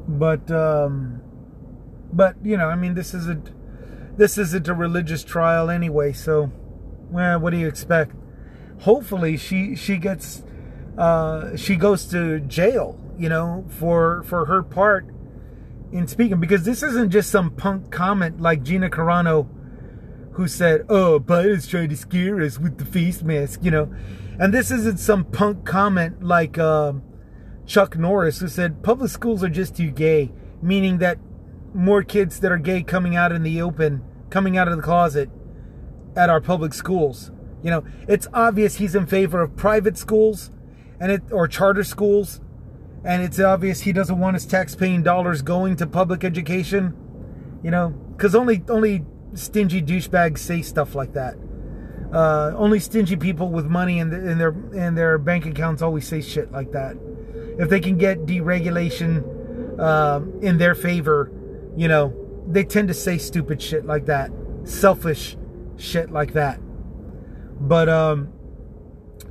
but 0.07 0.51
um, 0.51 1.21
but 2.11 2.35
you 2.43 2.57
know, 2.57 2.67
I 2.69 2.75
mean, 2.75 2.95
this 2.95 3.13
isn't 3.13 3.51
this 4.17 4.37
isn't 4.37 4.67
a 4.67 4.73
religious 4.73 5.23
trial 5.23 5.69
anyway. 5.69 6.13
So, 6.13 6.51
well, 7.09 7.39
what 7.39 7.51
do 7.51 7.57
you 7.57 7.67
expect? 7.67 8.15
Hopefully, 8.81 9.37
she 9.37 9.75
she 9.75 9.97
gets 9.97 10.43
uh, 10.97 11.55
she 11.55 11.75
goes 11.75 12.05
to 12.07 12.39
jail. 12.39 12.99
You 13.17 13.29
know, 13.29 13.65
for 13.69 14.23
for 14.23 14.45
her 14.45 14.63
part 14.63 15.07
in 15.91 16.07
speaking, 16.07 16.39
because 16.39 16.63
this 16.63 16.81
isn't 16.81 17.11
just 17.11 17.29
some 17.29 17.51
punk 17.51 17.91
comment 17.91 18.41
like 18.41 18.63
Gina 18.63 18.89
Carano, 18.89 19.47
who 20.33 20.47
said, 20.47 20.85
"Oh, 20.89 21.19
Biden's 21.19 21.67
trying 21.67 21.89
to 21.89 21.97
scare 21.97 22.41
us 22.41 22.57
with 22.59 22.79
the 22.79 22.85
face 22.85 23.21
mask," 23.21 23.63
you 23.63 23.71
know, 23.71 23.93
and 24.39 24.53
this 24.53 24.71
isn't 24.71 24.99
some 24.99 25.25
punk 25.25 25.65
comment 25.65 26.23
like 26.23 26.57
uh, 26.57 26.93
Chuck 27.65 27.97
Norris, 27.97 28.39
who 28.39 28.47
said 28.47 28.83
public 28.83 29.09
schools 29.09 29.43
are 29.43 29.49
just 29.49 29.77
too 29.77 29.91
gay, 29.91 30.31
meaning 30.61 30.97
that 30.99 31.17
more 31.73 32.03
kids 32.03 32.39
that 32.39 32.51
are 32.51 32.57
gay 32.57 32.83
coming 32.83 33.15
out 33.15 33.31
in 33.31 33.43
the 33.43 33.61
open, 33.61 34.03
coming 34.29 34.57
out 34.57 34.67
of 34.67 34.75
the 34.75 34.83
closet 34.83 35.29
at 36.15 36.29
our 36.29 36.41
public 36.41 36.73
schools. 36.73 37.31
You 37.61 37.71
know, 37.71 37.83
it's 38.07 38.27
obvious 38.33 38.75
he's 38.75 38.95
in 38.95 39.07
favor 39.07 39.41
of 39.41 39.55
private 39.55 39.97
schools 39.97 40.51
and 40.99 41.11
it 41.11 41.21
or 41.31 41.47
charter 41.47 41.83
schools, 41.83 42.41
and 43.03 43.21
it's 43.23 43.39
obvious 43.39 43.81
he 43.81 43.93
doesn't 43.93 44.19
want 44.19 44.35
his 44.35 44.45
tax-paying 44.45 45.03
dollars 45.03 45.41
going 45.41 45.75
to 45.77 45.87
public 45.87 46.23
education. 46.23 46.95
You 47.63 47.71
know, 47.71 47.89
because 47.89 48.35
only 48.35 48.63
only 48.67 49.05
stingy 49.33 49.81
douchebags 49.81 50.39
say 50.39 50.61
stuff 50.61 50.95
like 50.95 51.13
that. 51.13 51.35
Uh, 52.13 52.53
only 52.57 52.79
stingy 52.79 53.15
people 53.15 53.49
with 53.49 53.65
money 53.65 53.97
in, 53.97 54.11
the, 54.11 54.29
in 54.29 54.37
their 54.37 54.55
in 54.73 54.93
their 54.93 55.17
bank 55.17 55.47
accounts 55.47 55.81
always 55.81 56.07
say 56.07 56.21
shit 56.21 56.51
like 56.51 56.71
that. 56.71 56.95
If 57.57 57.69
they 57.69 57.79
can 57.79 57.97
get 57.97 58.27
deregulation 58.27 59.79
uh, 59.79 60.21
in 60.41 60.59
their 60.59 60.75
favor, 60.75 61.31
you 61.75 61.87
know, 61.87 62.13
they 62.47 62.65
tend 62.65 62.87
to 62.89 62.93
say 62.93 63.17
stupid 63.17 63.61
shit 63.61 63.85
like 63.85 64.05
that, 64.05 64.31
selfish 64.63 65.37
shit 65.77 66.11
like 66.11 66.33
that. 66.33 66.59
But 67.59 67.89
um, 67.89 68.31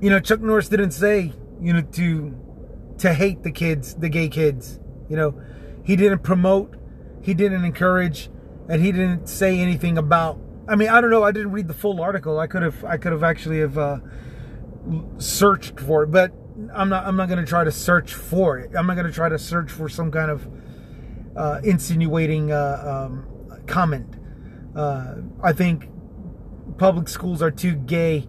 you 0.00 0.10
know, 0.10 0.18
Chuck 0.18 0.40
Norris 0.40 0.68
didn't 0.68 0.90
say 0.90 1.32
you 1.60 1.72
know 1.72 1.82
to 1.82 2.36
to 2.98 3.14
hate 3.14 3.44
the 3.44 3.52
kids, 3.52 3.94
the 3.94 4.08
gay 4.08 4.28
kids. 4.28 4.80
You 5.08 5.16
know, 5.16 5.40
he 5.84 5.94
didn't 5.94 6.24
promote, 6.24 6.74
he 7.20 7.32
didn't 7.32 7.64
encourage, 7.64 8.28
and 8.68 8.82
he 8.82 8.90
didn't 8.90 9.28
say 9.28 9.60
anything 9.60 9.96
about. 9.98 10.38
I 10.68 10.76
mean, 10.76 10.88
I 10.88 11.00
don't 11.00 11.10
know. 11.10 11.24
I 11.24 11.32
didn't 11.32 11.52
read 11.52 11.68
the 11.68 11.74
full 11.74 12.00
article. 12.00 12.38
I 12.38 12.46
could 12.46 12.62
have, 12.62 12.84
I 12.84 12.96
could 12.96 13.12
have 13.12 13.22
actually 13.22 13.60
have 13.60 13.76
uh, 13.76 13.98
searched 15.18 15.80
for 15.80 16.04
it, 16.04 16.10
but 16.10 16.32
I'm 16.72 16.88
not. 16.88 17.06
I'm 17.06 17.16
not 17.16 17.28
going 17.28 17.40
to 17.40 17.46
try 17.46 17.64
to 17.64 17.72
search 17.72 18.14
for 18.14 18.58
it. 18.58 18.72
I'm 18.76 18.86
not 18.86 18.94
going 18.94 19.06
to 19.06 19.12
try 19.12 19.28
to 19.28 19.38
search 19.38 19.70
for 19.70 19.88
some 19.88 20.10
kind 20.10 20.30
of 20.30 20.48
uh, 21.36 21.60
insinuating 21.64 22.52
uh, 22.52 23.08
um, 23.08 23.62
comment. 23.66 24.16
Uh, 24.76 25.16
I 25.42 25.52
think 25.52 25.88
public 26.78 27.08
schools 27.08 27.42
are 27.42 27.50
too 27.50 27.74
gay. 27.74 28.28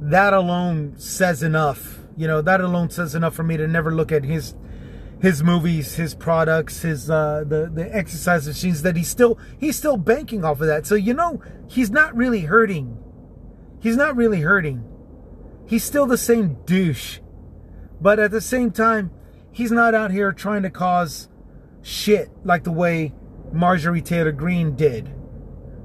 That 0.00 0.32
alone 0.32 0.94
says 0.98 1.42
enough. 1.42 1.98
You 2.16 2.28
know, 2.28 2.40
that 2.42 2.60
alone 2.60 2.90
says 2.90 3.14
enough 3.14 3.34
for 3.34 3.42
me 3.42 3.56
to 3.56 3.66
never 3.66 3.92
look 3.92 4.12
at 4.12 4.24
his 4.24 4.54
his 5.24 5.42
movies, 5.42 5.94
his 5.94 6.14
products, 6.14 6.82
his 6.82 7.08
uh, 7.08 7.44
the 7.48 7.70
the 7.72 7.96
exercise 7.96 8.46
machines 8.46 8.82
that 8.82 8.94
he's 8.94 9.08
still 9.08 9.38
he's 9.58 9.74
still 9.74 9.96
banking 9.96 10.44
off 10.44 10.60
of 10.60 10.66
that. 10.66 10.86
So 10.86 10.96
you 10.96 11.14
know, 11.14 11.40
he's 11.66 11.90
not 11.90 12.14
really 12.14 12.42
hurting. 12.42 12.98
He's 13.80 13.96
not 13.96 14.16
really 14.16 14.42
hurting. 14.42 14.84
He's 15.66 15.82
still 15.82 16.04
the 16.04 16.18
same 16.18 16.58
douche. 16.66 17.20
But 18.02 18.18
at 18.18 18.32
the 18.32 18.42
same 18.42 18.70
time, 18.70 19.12
he's 19.50 19.72
not 19.72 19.94
out 19.94 20.10
here 20.10 20.30
trying 20.30 20.62
to 20.62 20.70
cause 20.70 21.30
shit 21.80 22.28
like 22.44 22.64
the 22.64 22.72
way 22.72 23.14
Marjorie 23.50 24.02
Taylor 24.02 24.32
Greene 24.32 24.76
did, 24.76 25.08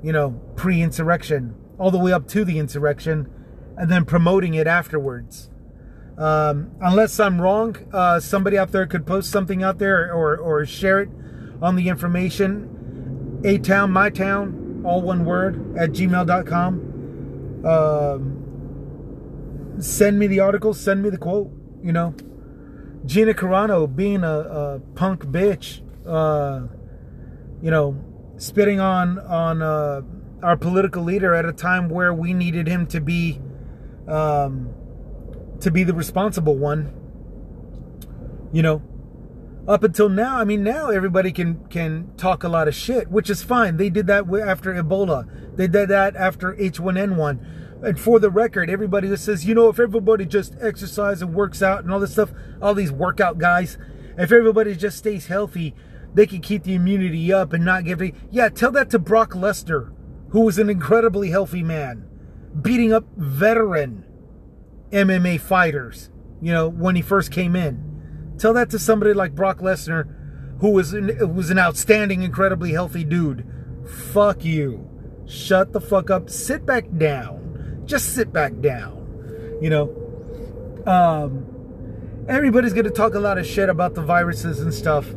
you 0.03 0.11
know, 0.11 0.31
pre 0.57 0.81
insurrection, 0.81 1.55
all 1.77 1.91
the 1.91 1.97
way 1.97 2.11
up 2.11 2.27
to 2.27 2.43
the 2.43 2.59
insurrection, 2.59 3.29
and 3.77 3.89
then 3.89 4.03
promoting 4.03 4.53
it 4.53 4.67
afterwards. 4.67 5.48
Um, 6.19 6.71
unless 6.81 7.19
I'm 7.19 7.41
wrong, 7.41 7.77
uh, 7.93 8.19
somebody 8.19 8.57
out 8.57 8.71
there 8.71 8.85
could 8.85 9.05
post 9.05 9.31
something 9.31 9.63
out 9.63 9.79
there 9.79 10.13
or, 10.13 10.37
or 10.37 10.65
share 10.65 10.99
it 10.99 11.09
on 11.61 11.75
the 11.75 11.87
information. 11.87 13.41
A 13.45 13.57
town, 13.57 13.91
my 13.91 14.09
town, 14.09 14.83
all 14.85 15.01
one 15.01 15.23
word, 15.23 15.77
at 15.77 15.91
gmail.com. 15.91 17.65
Um, 17.65 18.45
send 19.81 20.19
me 20.19 20.27
the 20.27 20.41
article, 20.41 20.73
send 20.73 21.03
me 21.03 21.09
the 21.09 21.17
quote, 21.17 21.49
you 21.81 21.93
know. 21.93 22.13
Gina 23.05 23.33
Carano 23.33 23.87
being 23.93 24.25
a, 24.25 24.39
a 24.39 24.79
punk 24.95 25.25
bitch 25.25 25.81
uh, 26.09 26.67
you 27.61 27.69
know, 27.69 28.03
spitting 28.37 28.79
on 28.79 29.19
on 29.19 29.61
uh, 29.61 30.01
our 30.41 30.57
political 30.57 31.03
leader 31.03 31.33
at 31.33 31.45
a 31.45 31.53
time 31.53 31.89
where 31.89 32.13
we 32.13 32.33
needed 32.33 32.67
him 32.67 32.87
to 32.87 32.99
be 32.99 33.39
um, 34.07 34.73
to 35.61 35.71
be 35.71 35.83
the 35.83 35.93
responsible 35.93 36.55
one. 36.55 36.93
You 38.51 38.63
know, 38.63 38.81
up 39.67 39.83
until 39.83 40.09
now, 40.09 40.37
I 40.37 40.43
mean, 40.43 40.63
now 40.63 40.89
everybody 40.89 41.31
can 41.31 41.63
can 41.69 42.11
talk 42.17 42.43
a 42.43 42.49
lot 42.49 42.67
of 42.67 42.73
shit, 42.73 43.09
which 43.09 43.29
is 43.29 43.43
fine. 43.43 43.77
They 43.77 43.89
did 43.89 44.07
that 44.07 44.25
after 44.45 44.73
Ebola. 44.73 45.55
They 45.55 45.67
did 45.67 45.89
that 45.89 46.15
after 46.15 46.53
H1N1. 46.55 47.83
And 47.83 47.99
for 47.99 48.19
the 48.19 48.29
record, 48.29 48.69
everybody 48.69 49.07
that 49.07 49.19
says, 49.19 49.45
you 49.45 49.55
know, 49.55 49.69
if 49.69 49.79
everybody 49.79 50.25
just 50.25 50.55
exercises 50.59 51.21
and 51.21 51.33
works 51.33 51.61
out 51.61 51.83
and 51.83 51.93
all 51.93 51.99
this 51.99 52.13
stuff, 52.13 52.31
all 52.61 52.73
these 52.73 52.91
workout 52.91 53.37
guys, 53.37 53.77
if 54.17 54.31
everybody 54.31 54.75
just 54.75 54.97
stays 54.97 55.27
healthy, 55.27 55.73
they 56.13 56.25
can 56.25 56.41
keep 56.41 56.63
the 56.63 56.73
immunity 56.73 57.31
up 57.31 57.53
and 57.53 57.63
not 57.63 57.85
give 57.85 58.01
it. 58.01 58.15
Yeah, 58.31 58.49
tell 58.49 58.71
that 58.71 58.89
to 58.89 58.99
Brock 58.99 59.31
Lesnar, 59.31 59.93
who 60.31 60.41
was 60.41 60.57
an 60.57 60.69
incredibly 60.69 61.29
healthy 61.29 61.63
man, 61.63 62.05
beating 62.61 62.91
up 62.91 63.05
veteran 63.15 64.03
MMA 64.91 65.39
fighters, 65.39 66.09
you 66.41 66.51
know, 66.51 66.67
when 66.67 66.95
he 66.95 67.01
first 67.01 67.31
came 67.31 67.55
in. 67.55 68.35
Tell 68.37 68.53
that 68.53 68.69
to 68.71 68.79
somebody 68.79 69.13
like 69.13 69.35
Brock 69.35 69.59
Lesnar, 69.59 70.07
who 70.59 70.71
was 70.71 70.93
an, 70.93 71.35
was 71.35 71.49
an 71.49 71.59
outstanding, 71.59 72.23
incredibly 72.23 72.71
healthy 72.71 73.03
dude. 73.03 73.45
Fuck 74.13 74.43
you. 74.45 74.89
Shut 75.25 75.73
the 75.73 75.81
fuck 75.81 76.09
up. 76.09 76.29
Sit 76.29 76.65
back 76.65 76.85
down. 76.97 77.83
Just 77.85 78.13
sit 78.13 78.31
back 78.31 78.59
down. 78.61 79.57
You 79.61 79.69
know, 79.69 80.83
um, 80.85 81.45
everybody's 82.27 82.73
going 82.73 82.85
to 82.85 82.91
talk 82.91 83.13
a 83.13 83.19
lot 83.19 83.37
of 83.37 83.45
shit 83.45 83.69
about 83.69 83.95
the 83.95 84.01
viruses 84.01 84.59
and 84.59 84.73
stuff. 84.73 85.07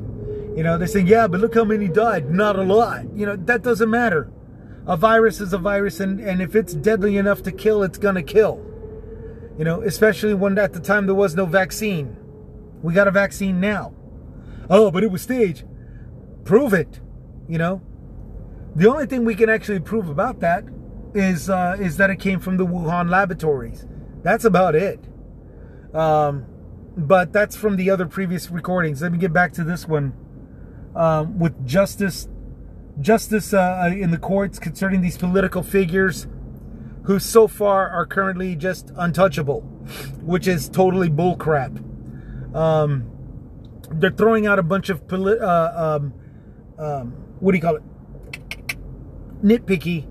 You 0.56 0.62
know, 0.62 0.76
they 0.76 0.87
say, 0.87 1.00
yeah, 1.00 1.28
but 1.28 1.40
look 1.40 1.54
how 1.54 1.64
many 1.64 1.88
died. 1.88 2.30
Not 2.30 2.58
a 2.58 2.62
lot. 2.62 3.04
You 3.14 3.26
know, 3.26 3.37
that 3.37 3.62
doesn't 3.62 3.88
matter. 3.88 4.30
A 4.87 4.96
virus 4.96 5.40
is 5.40 5.52
a 5.52 5.58
virus, 5.58 6.00
and, 6.00 6.20
and 6.20 6.42
if 6.42 6.54
it's 6.56 6.74
deadly 6.74 7.16
enough 7.16 7.42
to 7.44 7.52
kill, 7.52 7.82
it's 7.82 7.98
going 7.98 8.16
to 8.16 8.22
kill. 8.22 8.66
You 9.58 9.64
know, 9.64 9.82
especially 9.82 10.34
when 10.34 10.58
at 10.58 10.72
the 10.72 10.80
time 10.80 11.06
there 11.06 11.14
was 11.14 11.34
no 11.34 11.46
vaccine. 11.46 12.16
We 12.82 12.94
got 12.94 13.06
a 13.06 13.10
vaccine 13.10 13.60
now. 13.60 13.94
Oh, 14.70 14.90
but 14.90 15.04
it 15.04 15.10
was 15.10 15.22
staged. 15.22 15.64
Prove 16.44 16.72
it. 16.72 17.00
You 17.48 17.58
know, 17.58 17.82
the 18.74 18.88
only 18.88 19.06
thing 19.06 19.24
we 19.24 19.34
can 19.34 19.50
actually 19.50 19.80
prove 19.80 20.08
about 20.08 20.40
that 20.40 20.64
is 21.14 21.50
uh, 21.50 21.76
is 21.78 21.96
that 21.98 22.10
it 22.10 22.16
came 22.16 22.40
from 22.40 22.56
the 22.56 22.66
Wuhan 22.66 23.10
laboratories. 23.10 23.86
That's 24.22 24.44
about 24.44 24.74
it. 24.74 25.00
Um, 25.94 26.46
but 26.96 27.32
that's 27.32 27.56
from 27.56 27.76
the 27.76 27.90
other 27.90 28.06
previous 28.06 28.50
recordings. 28.50 29.02
Let 29.02 29.12
me 29.12 29.18
get 29.18 29.32
back 29.32 29.52
to 29.54 29.64
this 29.64 29.86
one 29.86 30.14
um, 30.94 31.38
with 31.38 31.66
justice 31.66 32.28
justice 33.00 33.54
uh, 33.54 33.84
uh, 33.84 33.94
in 33.94 34.10
the 34.10 34.18
courts 34.18 34.58
concerning 34.58 35.00
these 35.00 35.16
political 35.16 35.62
figures 35.62 36.26
who 37.04 37.18
so 37.18 37.48
far 37.48 37.88
are 37.88 38.06
currently 38.06 38.54
just 38.54 38.92
untouchable, 38.96 39.60
which 40.22 40.46
is 40.46 40.68
totally 40.68 41.08
bullcrap. 41.08 41.76
Um, 42.54 43.10
they're 43.90 44.10
throwing 44.10 44.46
out 44.46 44.58
a 44.58 44.62
bunch 44.62 44.88
of 44.88 45.06
poli- 45.08 45.38
uh, 45.38 45.96
um, 45.96 46.14
um, 46.78 47.12
what 47.40 47.52
do 47.52 47.58
you 47.58 47.62
call 47.62 47.76
it? 47.76 47.82
Nitpicky, 49.42 50.06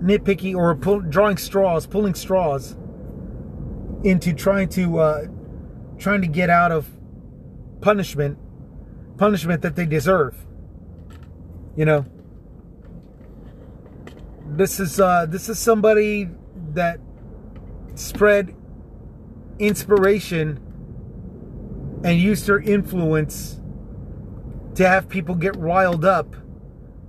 nitpicky, 0.00 0.54
or 0.54 0.74
pull, 0.76 1.00
drawing 1.00 1.36
straws, 1.36 1.86
pulling 1.86 2.14
straws 2.14 2.76
into 4.04 4.32
trying 4.32 4.68
to 4.70 4.98
uh, 4.98 5.26
trying 5.98 6.20
to 6.20 6.28
get 6.28 6.50
out 6.50 6.70
of 6.72 6.88
punishment 7.80 8.38
punishment 9.16 9.62
that 9.62 9.76
they 9.76 9.86
deserve. 9.86 10.46
You 11.76 11.84
know, 11.84 12.06
this 14.56 14.78
is 14.80 15.00
uh, 15.00 15.26
this 15.26 15.48
is 15.48 15.58
somebody 15.58 16.28
that 16.74 17.00
spread 17.94 18.54
inspiration 19.58 20.60
and 22.04 22.18
used 22.18 22.46
her 22.46 22.60
influence 22.60 23.60
to 24.74 24.88
have 24.88 25.08
people 25.08 25.34
get 25.34 25.56
riled 25.56 26.04
up 26.04 26.34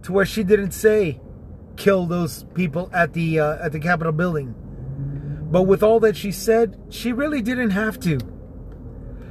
to 0.03 0.11
where 0.11 0.25
she 0.25 0.43
didn't 0.43 0.71
say 0.71 1.19
kill 1.75 2.05
those 2.05 2.43
people 2.53 2.89
at 2.93 3.13
the 3.13 3.39
uh, 3.39 3.65
at 3.65 3.71
the 3.71 3.79
Capitol 3.79 4.13
building. 4.13 4.55
But 5.51 5.63
with 5.63 5.83
all 5.83 5.99
that 6.01 6.17
she 6.17 6.31
said, 6.31 6.79
she 6.89 7.11
really 7.11 7.41
didn't 7.41 7.71
have 7.71 7.99
to. 8.01 8.19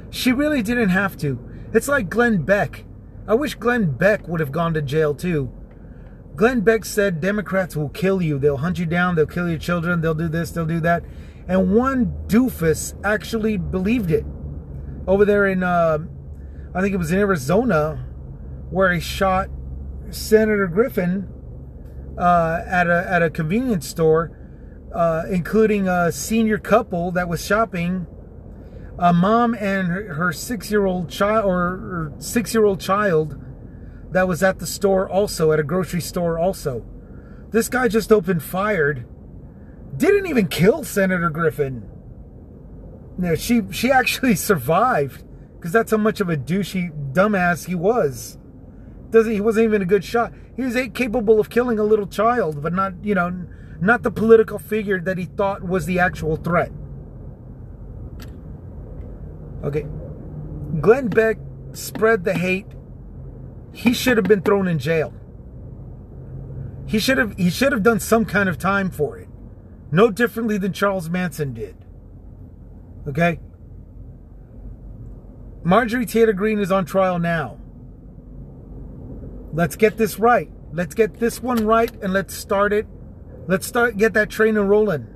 She 0.09 0.31
really 0.31 0.61
didn't 0.61 0.89
have 0.89 1.17
to. 1.17 1.39
It's 1.73 1.87
like 1.87 2.09
Glenn 2.09 2.43
Beck. 2.43 2.85
I 3.27 3.33
wish 3.33 3.55
Glenn 3.55 3.91
Beck 3.91 4.27
would 4.27 4.39
have 4.39 4.51
gone 4.51 4.73
to 4.73 4.81
jail 4.81 5.15
too. 5.15 5.51
Glenn 6.35 6.61
Beck 6.61 6.83
said 6.83 7.21
Democrats 7.21 7.75
will 7.75 7.89
kill 7.89 8.21
you. 8.21 8.39
They'll 8.39 8.57
hunt 8.57 8.79
you 8.79 8.85
down. 8.87 9.15
They'll 9.15 9.27
kill 9.27 9.47
your 9.47 9.59
children. 9.59 10.01
They'll 10.01 10.15
do 10.15 10.27
this. 10.27 10.51
They'll 10.51 10.65
do 10.65 10.79
that. 10.79 11.03
And 11.47 11.75
one 11.75 12.07
doofus 12.27 12.95
actually 13.03 13.57
believed 13.57 14.09
it. 14.09 14.25
Over 15.05 15.25
there 15.25 15.45
in, 15.45 15.61
uh, 15.61 15.99
I 16.73 16.81
think 16.81 16.93
it 16.93 16.97
was 16.97 17.11
in 17.11 17.19
Arizona, 17.19 18.05
where 18.71 18.91
he 18.93 18.99
shot 18.99 19.49
Senator 20.09 20.67
Griffin 20.67 21.27
uh, 22.17 22.61
at 22.65 22.87
a 22.87 23.05
at 23.09 23.21
a 23.21 23.29
convenience 23.29 23.87
store, 23.87 24.31
uh, 24.95 25.23
including 25.29 25.87
a 25.87 26.11
senior 26.11 26.57
couple 26.57 27.11
that 27.11 27.27
was 27.27 27.45
shopping. 27.45 28.07
A 28.97 29.11
mom 29.11 29.55
and 29.55 29.87
her, 29.87 30.13
her 30.13 30.31
six-year-old 30.31 31.09
child 31.09 31.45
or 31.45 32.13
six-year-old 32.19 32.79
child 32.79 33.42
that 34.13 34.27
was 34.27 34.41
at 34.41 34.59
the 34.59 34.67
store 34.67 35.09
also 35.09 35.51
at 35.51 35.59
a 35.59 35.63
grocery 35.63 36.01
store 36.01 36.39
also. 36.39 36.85
This 37.51 37.69
guy 37.69 37.87
just 37.87 38.11
opened 38.11 38.41
fired. 38.41 39.05
Didn't 39.97 40.27
even 40.27 40.47
kill 40.47 40.83
Senator 40.83 41.29
Griffin. 41.29 41.89
No, 43.17 43.35
she 43.35 43.61
she 43.71 43.91
actually 43.91 44.35
survived 44.49 45.23
because 45.55 45.71
that's 45.71 45.91
how 45.91 45.97
much 45.97 46.19
of 46.19 46.29
a 46.29 46.37
douchey 46.37 46.91
dumbass 47.13 47.65
he 47.67 47.75
was. 47.75 48.37
Doesn't 49.09 49.31
he 49.31 49.41
wasn't 49.41 49.65
even 49.65 49.81
a 49.81 49.85
good 49.85 50.03
shot. 50.03 50.33
He 50.55 50.63
was 50.63 50.75
capable 50.93 51.39
of 51.39 51.49
killing 51.49 51.79
a 51.79 51.83
little 51.83 52.07
child, 52.07 52.61
but 52.61 52.73
not 52.73 52.93
you 53.03 53.15
know 53.15 53.45
not 53.79 54.03
the 54.03 54.11
political 54.11 54.59
figure 54.59 54.99
that 55.01 55.17
he 55.17 55.25
thought 55.25 55.63
was 55.63 55.85
the 55.85 55.99
actual 55.99 56.35
threat. 56.35 56.71
Okay, 59.63 59.85
Glenn 60.81 61.07
Beck 61.07 61.37
spread 61.73 62.23
the 62.23 62.33
hate. 62.33 62.67
He 63.73 63.91
should 63.91 64.17
have 64.17 64.27
been 64.27 64.41
thrown 64.41 64.67
in 64.67 64.79
jail. 64.79 65.13
He 66.85 66.99
should 66.99 67.17
have 67.17 67.35
he 67.37 67.49
should 67.49 67.71
have 67.71 67.83
done 67.83 67.99
some 67.99 68.23
kind 68.23 68.47
of 68.47 68.57
time 68.57 68.91
for 68.91 69.17
it. 69.17 69.27
No 69.91 70.11
differently 70.11 70.57
than 70.57 70.73
Charles 70.73 71.09
Manson 71.09 71.53
did. 71.53 71.75
Okay? 73.07 73.39
Marjorie 75.63 76.05
Taylor 76.05 76.33
Greene 76.33 76.59
is 76.59 76.71
on 76.71 76.85
trial 76.85 77.19
now. 77.19 77.59
Let's 79.53 79.75
get 79.75 79.97
this 79.97 80.19
right. 80.19 80.51
Let's 80.71 80.93
get 80.93 81.19
this 81.19 81.41
one 81.41 81.65
right 81.65 81.91
and 82.01 82.13
let's 82.13 82.35
start 82.35 82.73
it. 82.73 82.85
Let's 83.47 83.65
start 83.65 83.97
get 83.97 84.13
that 84.13 84.29
train 84.29 84.55
rolling. 84.55 85.07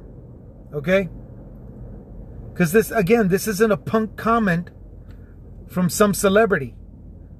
Okay? 0.73 1.09
Because 2.53 2.71
this 2.71 2.91
again, 2.91 3.27
this 3.27 3.47
isn't 3.47 3.71
a 3.71 3.77
punk 3.77 4.15
comment 4.15 4.71
from 5.67 5.89
some 5.89 6.13
celebrity. 6.13 6.76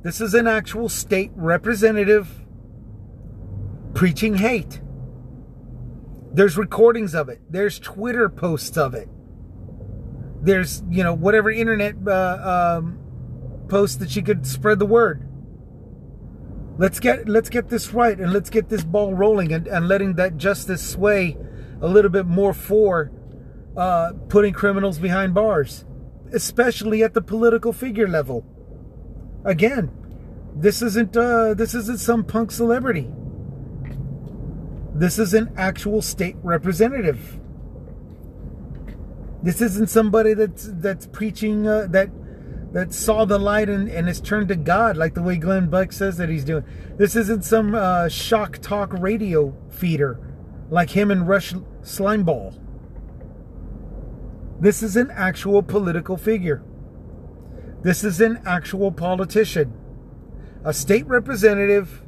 This 0.08 0.22
is 0.22 0.34
an 0.34 0.48
actual 0.48 0.88
state 0.88 1.32
representative 1.36 2.46
preaching 3.94 4.36
hate. 4.36 4.80
There's 6.32 6.58
recordings 6.58 7.14
of 7.14 7.28
it. 7.28 7.42
There's 7.50 7.78
Twitter 7.78 8.30
posts 8.30 8.78
of 8.78 8.94
it. 8.94 9.10
There's, 10.42 10.82
you 10.90 11.04
know, 11.04 11.14
whatever 11.14 11.52
internet 11.52 11.96
uh, 12.08 12.78
um, 12.80 13.00
posts 13.68 13.98
that 13.98 14.10
she 14.10 14.22
could 14.22 14.48
spread 14.48 14.80
the 14.80 14.86
word. 14.86 15.28
Let's 16.78 17.02
get 17.02 17.28
let's 17.28 17.50
get 17.50 17.68
this 17.68 17.92
right 17.92 18.18
and 18.18 18.32
let's 18.32 18.50
get 18.50 18.70
this 18.70 18.86
ball 18.86 19.14
rolling 19.14 19.52
and, 19.52 19.68
and 19.68 19.90
letting 19.90 20.14
that 20.14 20.38
justice 20.38 20.90
sway 20.90 21.36
a 21.82 21.88
little 21.90 22.12
bit 22.12 22.26
more 22.26 22.54
for 22.54 23.12
uh, 23.76 24.14
putting 24.30 24.54
criminals 24.54 25.00
behind 25.00 25.34
bars, 25.34 25.84
especially 26.32 27.04
at 27.04 27.14
the 27.14 27.22
political 27.22 27.74
figure 27.74 28.08
level. 28.08 28.46
Again, 29.48 29.90
this 30.54 30.82
isn't 30.82 31.16
uh, 31.16 31.54
this 31.54 31.74
isn't 31.74 32.00
some 32.00 32.26
punk 32.26 32.52
celebrity. 32.52 33.10
This 34.94 35.18
is 35.18 35.34
an 35.34 35.54
actual 35.56 36.02
state 36.02 36.36
representative. 36.44 37.40
This 39.42 39.62
isn't 39.62 39.90
somebody 39.90 40.34
that's 40.34 40.70
that's 40.74 41.08
preaching 41.08 41.66
uh, 41.66 41.88
that 41.92 42.10
that 42.74 42.94
saw 42.94 43.24
the 43.24 43.40
light 43.40 43.70
and, 43.70 43.88
and 43.88 44.08
has 44.08 44.20
turned 44.20 44.50
to 44.50 44.58
God, 44.58 44.98
like 44.98 45.14
the 45.14 45.24
way 45.24 45.38
Glenn 45.38 45.70
Beck 45.70 45.94
says 45.94 46.18
that 46.18 46.28
he's 46.28 46.44
doing. 46.44 46.66
This 46.98 47.16
isn't 47.16 47.46
some 47.46 47.74
uh, 47.74 48.10
shock 48.10 48.58
talk 48.58 48.92
radio 48.92 49.56
feeder 49.70 50.20
like 50.70 50.90
him 50.90 51.10
and 51.10 51.26
Rush 51.26 51.54
Slimeball. 51.84 52.60
This 54.60 54.84
is 54.84 54.98
an 54.98 55.10
actual 55.12 55.64
political 55.64 56.18
figure. 56.18 56.62
This 57.84 58.04
is 58.04 58.20
an 58.22 58.42
actual 58.46 58.92
politician, 58.92 59.74
a 60.64 60.74
state 60.74 61.06
representative 61.08 62.04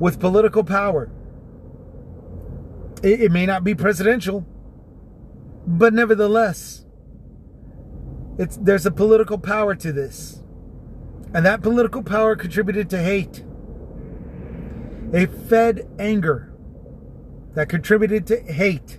with 0.00 0.18
political 0.18 0.64
power. 0.64 1.10
It, 3.02 3.22
it 3.22 3.32
may 3.32 3.46
not 3.46 3.62
be 3.62 3.74
presidential, 3.74 4.44
but 5.66 5.94
nevertheless, 5.94 6.84
it's 8.38 8.56
there's 8.56 8.86
a 8.86 8.90
political 8.90 9.38
power 9.38 9.74
to 9.76 9.92
this. 9.92 10.42
And 11.34 11.46
that 11.46 11.62
political 11.62 12.02
power 12.02 12.36
contributed 12.36 12.90
to 12.90 13.02
hate. 13.02 13.44
It 15.12 15.30
fed 15.32 15.88
anger 15.98 16.52
that 17.54 17.68
contributed 17.68 18.26
to 18.26 18.40
hate. 18.40 18.98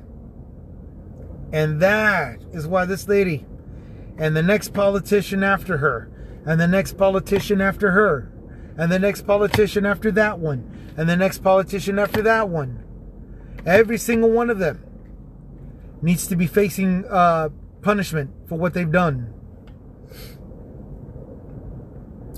And 1.51 1.79
that 1.81 2.41
is 2.53 2.65
why 2.65 2.85
this 2.85 3.07
lady 3.07 3.45
and 4.17 4.35
the 4.35 4.43
next 4.43 4.73
politician 4.73 5.43
after 5.43 5.77
her, 5.77 6.09
and 6.45 6.59
the 6.59 6.67
next 6.67 6.97
politician 6.97 7.61
after 7.61 7.91
her, 7.91 8.31
and 8.77 8.91
the 8.91 8.99
next 8.99 9.21
politician 9.21 9.85
after 9.85 10.11
that 10.11 10.39
one, 10.39 10.93
and 10.97 11.09
the 11.09 11.15
next 11.15 11.39
politician 11.39 11.99
after 11.99 12.21
that 12.21 12.49
one, 12.49 12.83
every 13.65 13.97
single 13.97 14.29
one 14.29 14.49
of 14.49 14.59
them 14.59 14.83
needs 16.01 16.27
to 16.27 16.35
be 16.35 16.47
facing 16.47 17.05
uh, 17.05 17.49
punishment 17.81 18.31
for 18.47 18.57
what 18.57 18.73
they've 18.73 18.91
done. 18.91 19.33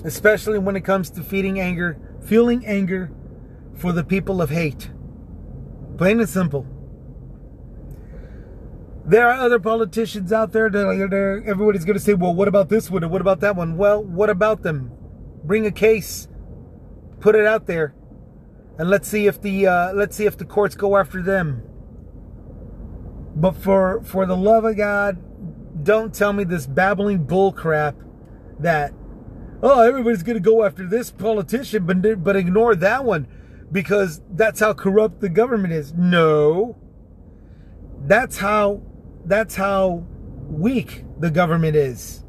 Especially 0.04 0.58
when 0.58 0.76
it 0.76 0.84
comes 0.84 1.10
to 1.10 1.22
feeding 1.22 1.58
anger, 1.58 1.98
fueling 2.24 2.64
anger 2.64 3.10
for 3.74 3.92
the 3.92 4.04
people 4.04 4.40
of 4.40 4.50
hate. 4.50 4.90
Plain 5.98 6.20
and 6.20 6.28
simple. 6.28 6.66
There 9.06 9.28
are 9.28 9.34
other 9.34 9.60
politicians 9.60 10.32
out 10.32 10.50
there 10.50 10.68
that 10.68 11.44
everybody's 11.46 11.84
going 11.84 11.96
to 11.96 12.02
say, 12.02 12.14
well, 12.14 12.34
what 12.34 12.48
about 12.48 12.68
this 12.68 12.90
one 12.90 13.04
and 13.04 13.12
what 13.12 13.20
about 13.20 13.38
that 13.38 13.54
one? 13.54 13.76
Well, 13.76 14.02
what 14.02 14.28
about 14.28 14.62
them? 14.62 14.90
Bring 15.44 15.64
a 15.64 15.70
case, 15.70 16.26
put 17.20 17.36
it 17.36 17.46
out 17.46 17.66
there, 17.66 17.94
and 18.78 18.90
let's 18.90 19.06
see 19.06 19.28
if 19.28 19.40
the 19.40 19.68
uh, 19.68 19.92
let's 19.92 20.16
see 20.16 20.26
if 20.26 20.36
the 20.36 20.44
courts 20.44 20.74
go 20.74 20.96
after 20.96 21.22
them. 21.22 21.62
But 23.36 23.52
for 23.52 24.02
for 24.02 24.26
the 24.26 24.36
love 24.36 24.64
of 24.64 24.76
God, 24.76 25.84
don't 25.84 26.12
tell 26.12 26.32
me 26.32 26.42
this 26.42 26.66
babbling 26.66 27.24
bull 27.26 27.52
crap 27.52 27.94
that 28.58 28.92
oh 29.62 29.82
everybody's 29.82 30.24
going 30.24 30.36
to 30.36 30.40
go 30.40 30.64
after 30.64 30.84
this 30.84 31.12
politician 31.12 31.86
but 31.86 32.24
but 32.24 32.34
ignore 32.34 32.74
that 32.74 33.04
one 33.04 33.28
because 33.70 34.20
that's 34.30 34.58
how 34.58 34.72
corrupt 34.72 35.20
the 35.20 35.28
government 35.28 35.72
is. 35.72 35.92
No. 35.92 36.76
That's 38.00 38.38
how 38.38 38.82
that's 39.26 39.56
how 39.56 40.04
weak 40.48 41.04
the 41.18 41.30
government 41.30 41.76
is. 41.76 42.24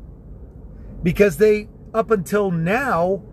Because 1.04 1.38
they 1.38 1.70
up 1.94 2.12
until 2.12 2.52
now 2.52 3.24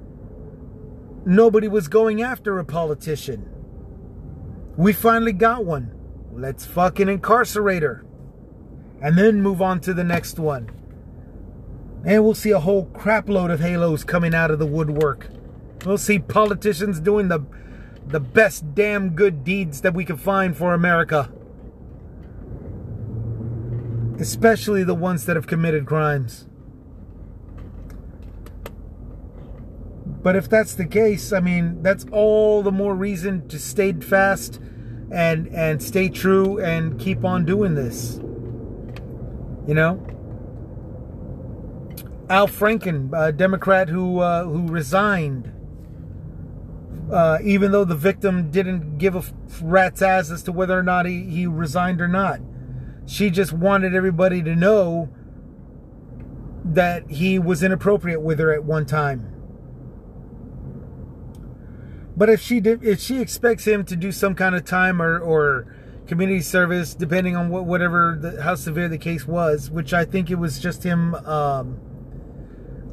nobody 1.26 1.68
was 1.68 1.88
going 1.88 2.22
after 2.22 2.58
a 2.58 2.64
politician. 2.64 3.48
We 4.76 4.92
finally 4.92 5.32
got 5.32 5.64
one. 5.64 5.92
Let's 6.32 6.66
fucking 6.66 7.08
incarcerate 7.08 7.82
her 7.82 8.04
and 9.00 9.16
then 9.18 9.42
move 9.42 9.62
on 9.62 9.80
to 9.80 9.94
the 9.94 10.04
next 10.04 10.38
one. 10.38 10.70
And 12.04 12.22
we'll 12.22 12.34
see 12.34 12.50
a 12.50 12.60
whole 12.60 12.86
crapload 12.86 13.50
of 13.50 13.60
halos 13.60 14.04
coming 14.04 14.34
out 14.34 14.50
of 14.50 14.58
the 14.58 14.66
woodwork. 14.66 15.28
We'll 15.86 15.98
see 15.98 16.18
politicians 16.18 17.00
doing 17.00 17.28
the 17.28 17.44
the 18.06 18.20
best 18.20 18.74
damn 18.74 19.10
good 19.10 19.44
deeds 19.44 19.80
that 19.80 19.94
we 19.94 20.04
can 20.04 20.18
find 20.18 20.54
for 20.54 20.74
America. 20.74 21.32
Especially 24.18 24.84
the 24.84 24.94
ones 24.94 25.26
that 25.26 25.36
have 25.36 25.46
committed 25.46 25.86
crimes. 25.86 26.46
But 30.24 30.36
if 30.36 30.48
that's 30.48 30.74
the 30.74 30.86
case, 30.86 31.32
I 31.32 31.40
mean, 31.40 31.82
that's 31.82 32.06
all 32.10 32.62
the 32.62 32.72
more 32.72 32.94
reason 32.94 33.46
to 33.48 33.58
stay 33.58 33.92
fast 33.92 34.58
and 35.12 35.48
and 35.48 35.82
stay 35.82 36.08
true 36.08 36.58
and 36.58 36.98
keep 36.98 37.24
on 37.24 37.44
doing 37.44 37.74
this. 37.74 38.20
You 39.66 39.74
know, 39.74 40.06
Al 42.30 42.48
Franken, 42.48 43.10
a 43.14 43.32
Democrat 43.32 43.90
who 43.90 44.20
uh, 44.20 44.44
who 44.44 44.66
resigned, 44.66 45.52
uh, 47.12 47.38
even 47.42 47.70
though 47.70 47.84
the 47.84 47.94
victim 47.94 48.50
didn't 48.50 48.96
give 48.96 49.14
a 49.14 49.22
rat's 49.62 50.00
ass 50.00 50.30
as 50.30 50.42
to 50.44 50.52
whether 50.52 50.78
or 50.78 50.82
not 50.82 51.04
he, 51.04 51.24
he 51.24 51.46
resigned 51.46 52.00
or 52.00 52.08
not. 52.08 52.40
She 53.06 53.30
just 53.30 53.52
wanted 53.52 53.94
everybody 53.94 54.42
to 54.42 54.56
know 54.56 55.10
that 56.64 57.10
he 57.10 57.38
was 57.38 57.62
inappropriate 57.62 58.22
with 58.22 58.38
her 58.38 58.52
at 58.52 58.64
one 58.64 58.86
time. 58.86 59.30
But 62.16 62.30
if 62.30 62.40
she 62.40 62.60
did, 62.60 62.84
if 62.84 63.00
she 63.00 63.20
expects 63.20 63.66
him 63.66 63.84
to 63.86 63.96
do 63.96 64.12
some 64.12 64.34
kind 64.34 64.54
of 64.54 64.64
time 64.64 65.02
or, 65.02 65.18
or 65.18 65.66
community 66.06 66.40
service, 66.40 66.94
depending 66.94 67.36
on 67.36 67.48
what 67.48 67.64
whatever 67.64 68.16
the, 68.20 68.42
how 68.42 68.54
severe 68.54 68.88
the 68.88 68.98
case 68.98 69.26
was, 69.26 69.70
which 69.70 69.92
I 69.92 70.04
think 70.04 70.30
it 70.30 70.36
was 70.36 70.58
just 70.58 70.82
him. 70.84 71.14
Um, 71.14 71.80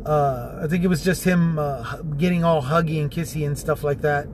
uh, 0.05 0.61
I 0.63 0.67
think 0.67 0.83
it 0.83 0.87
was 0.87 1.03
just 1.03 1.23
him 1.23 1.59
uh, 1.59 1.97
getting 2.17 2.43
all 2.43 2.63
huggy 2.63 2.99
and 2.99 3.11
kissy 3.11 3.45
and 3.45 3.57
stuff 3.57 3.83
like 3.83 4.01
that. 4.01 4.27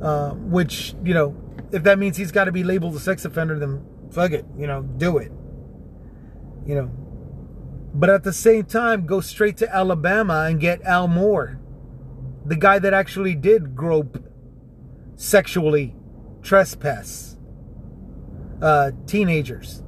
Uh, 0.00 0.30
which 0.30 0.94
you 1.04 1.12
know, 1.12 1.36
if 1.70 1.82
that 1.82 1.98
means 1.98 2.16
he's 2.16 2.32
got 2.32 2.44
to 2.44 2.52
be 2.52 2.64
labeled 2.64 2.96
a 2.96 3.00
sex 3.00 3.24
offender, 3.26 3.58
then 3.58 3.84
fuck 4.12 4.32
it, 4.32 4.44
you 4.58 4.66
know, 4.66 4.82
do 4.82 5.18
it. 5.18 5.32
You 6.66 6.74
know, 6.76 6.90
but 7.94 8.08
at 8.08 8.22
the 8.22 8.32
same 8.32 8.64
time, 8.64 9.06
go 9.06 9.20
straight 9.20 9.56
to 9.58 9.74
Alabama 9.74 10.46
and 10.48 10.60
get 10.60 10.80
Al 10.82 11.08
Moore 11.08 11.58
the 12.44 12.56
guy 12.56 12.78
that 12.78 12.92
actually 12.92 13.34
did 13.34 13.76
grope 13.76 14.18
sexually 15.16 15.94
trespass 16.42 17.36
uh, 18.60 18.90
teenagers. 19.06 19.82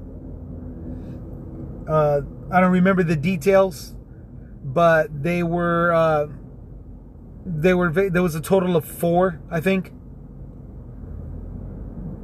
Uh, 1.89 2.21
I 2.51 2.61
don't 2.61 2.73
remember 2.73 3.03
the 3.03 3.17
details, 3.17 3.95
but 4.63 5.23
they 5.23 5.43
were 5.43 5.93
uh, 5.93 6.29
they 7.45 7.75
were 7.75 7.91
there 7.91 8.23
was 8.23 8.35
a 8.35 8.41
total 8.41 8.77
of 8.77 8.85
four, 8.85 9.41
I 9.51 9.61
think, 9.61 9.93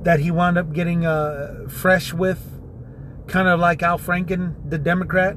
that 0.03 0.21
he 0.21 0.31
wound 0.31 0.59
up 0.59 0.73
getting 0.73 1.05
uh, 1.05 1.67
fresh 1.69 2.13
with, 2.13 2.61
kind 3.27 3.49
of 3.49 3.61
like 3.61 3.83
Al 3.83 3.99
Franken, 3.99 4.55
the 4.69 4.79
Democrat, 4.79 5.37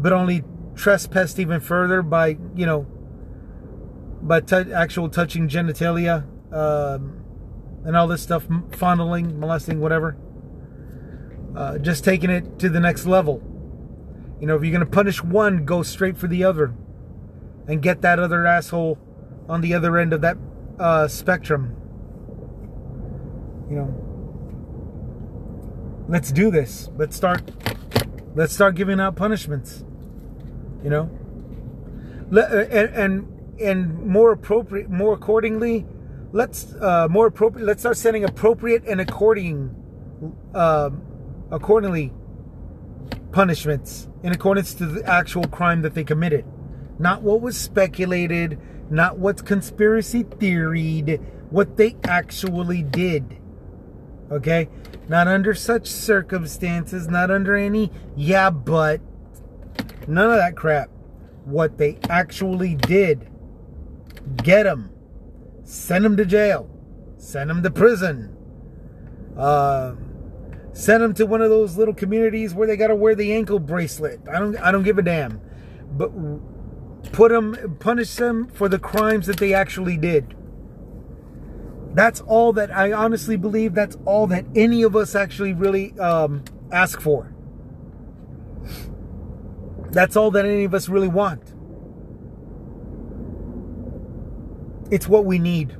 but 0.00 0.12
only 0.12 0.44
trespassed 0.74 1.38
even 1.38 1.60
further 1.60 2.02
by 2.02 2.38
you 2.54 2.64
know 2.64 2.86
by 4.22 4.40
t- 4.40 4.72
actual 4.72 5.08
touching 5.08 5.48
genitalia 5.48 6.24
um, 6.52 7.24
and 7.84 7.96
all 7.96 8.06
this 8.06 8.22
stuff, 8.22 8.46
fondling, 8.72 9.38
molesting, 9.38 9.80
whatever. 9.80 10.16
Uh, 11.56 11.78
just 11.78 12.04
taking 12.04 12.30
it 12.30 12.58
to 12.58 12.68
the 12.68 12.80
next 12.80 13.06
level. 13.06 13.42
You 14.40 14.46
know, 14.46 14.56
if 14.56 14.62
you're 14.62 14.72
going 14.72 14.84
to 14.84 14.90
punish 14.90 15.22
one, 15.22 15.64
go 15.64 15.82
straight 15.82 16.16
for 16.16 16.28
the 16.28 16.44
other 16.44 16.74
and 17.66 17.82
get 17.82 18.02
that 18.02 18.18
other 18.18 18.46
asshole 18.46 18.98
on 19.48 19.60
the 19.60 19.74
other 19.74 19.96
end 19.96 20.12
of 20.12 20.20
that 20.20 20.36
uh, 20.78 21.08
spectrum. 21.08 21.76
You 23.68 23.76
know, 23.76 23.88
let's 26.08 26.32
do 26.32 26.50
this. 26.50 26.88
Let's 26.96 27.16
start. 27.16 27.42
Let's 28.34 28.52
start 28.52 28.74
giving 28.76 29.00
out 29.00 29.16
punishments. 29.16 29.84
You 30.82 30.90
know, 30.90 31.10
Let, 32.30 32.52
uh, 32.52 32.56
and, 32.70 32.94
and 32.94 33.38
and 33.60 34.06
more 34.06 34.32
appropriate, 34.32 34.88
more 34.88 35.12
accordingly, 35.14 35.86
let's 36.32 36.74
uh, 36.80 37.08
more 37.10 37.26
appropriate. 37.26 37.64
Let's 37.64 37.82
start 37.82 37.96
setting 37.96 38.24
appropriate 38.24 38.84
and 38.86 39.00
according, 39.00 39.74
uh, 40.54 40.90
accordingly, 41.50 42.12
punishments 43.32 44.08
in 44.22 44.32
accordance 44.32 44.74
to 44.74 44.86
the 44.86 45.04
actual 45.04 45.44
crime 45.48 45.82
that 45.82 45.94
they 45.94 46.04
committed, 46.04 46.44
not 46.98 47.22
what 47.22 47.40
was 47.40 47.56
speculated, 47.56 48.58
not 48.90 49.18
what's 49.18 49.42
conspiracy 49.42 50.22
theoried, 50.22 51.20
what 51.50 51.76
they 51.76 51.96
actually 52.04 52.82
did. 52.82 53.38
Okay, 54.30 54.68
not 55.08 55.26
under 55.26 55.54
such 55.54 55.86
circumstances, 55.86 57.08
not 57.08 57.30
under 57.30 57.56
any 57.56 57.90
yeah, 58.14 58.50
but 58.50 59.00
none 60.06 60.30
of 60.30 60.36
that 60.36 60.56
crap. 60.56 60.90
What 61.44 61.78
they 61.78 61.98
actually 62.10 62.74
did. 62.74 63.30
Get 64.36 64.64
them. 64.64 64.90
Send 65.64 66.04
them 66.04 66.16
to 66.18 66.26
jail. 66.26 66.68
Send 67.16 67.48
them 67.48 67.62
to 67.62 67.70
prison. 67.70 68.36
Uh, 69.36 69.94
send 70.72 71.02
them 71.02 71.14
to 71.14 71.24
one 71.24 71.40
of 71.40 71.48
those 71.48 71.78
little 71.78 71.94
communities 71.94 72.54
where 72.54 72.66
they 72.66 72.76
got 72.76 72.88
to 72.88 72.94
wear 72.94 73.14
the 73.14 73.32
ankle 73.32 73.58
bracelet. 73.58 74.20
I 74.28 74.38
don't. 74.38 74.56
I 74.56 74.70
don't 74.70 74.82
give 74.82 74.98
a 74.98 75.02
damn. 75.02 75.40
But 75.90 76.12
put 77.12 77.30
them, 77.30 77.76
punish 77.80 78.14
them 78.16 78.48
for 78.48 78.68
the 78.68 78.78
crimes 78.78 79.26
that 79.26 79.38
they 79.38 79.54
actually 79.54 79.96
did. 79.96 80.34
That's 81.94 82.20
all 82.20 82.52
that 82.54 82.70
I 82.70 82.92
honestly 82.92 83.36
believe. 83.36 83.74
That's 83.74 83.96
all 84.04 84.26
that 84.28 84.44
any 84.54 84.82
of 84.82 84.94
us 84.94 85.14
actually 85.14 85.52
really 85.52 85.98
um, 85.98 86.44
ask 86.70 87.00
for. 87.00 87.34
That's 89.90 90.16
all 90.16 90.30
that 90.32 90.44
any 90.44 90.64
of 90.64 90.74
us 90.74 90.88
really 90.88 91.08
want. 91.08 91.54
It's 94.90 95.08
what 95.08 95.24
we 95.24 95.38
need. 95.38 95.76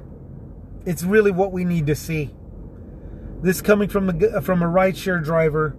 It's 0.85 1.03
really 1.03 1.31
what 1.31 1.53
we 1.53 1.65
need 1.65 1.87
to 1.87 1.95
see. 1.95 2.31
This 3.43 3.61
coming 3.61 3.89
from 3.89 4.09
a 4.09 4.41
from 4.41 4.63
a 4.63 4.67
rideshare 4.67 5.23
driver, 5.23 5.77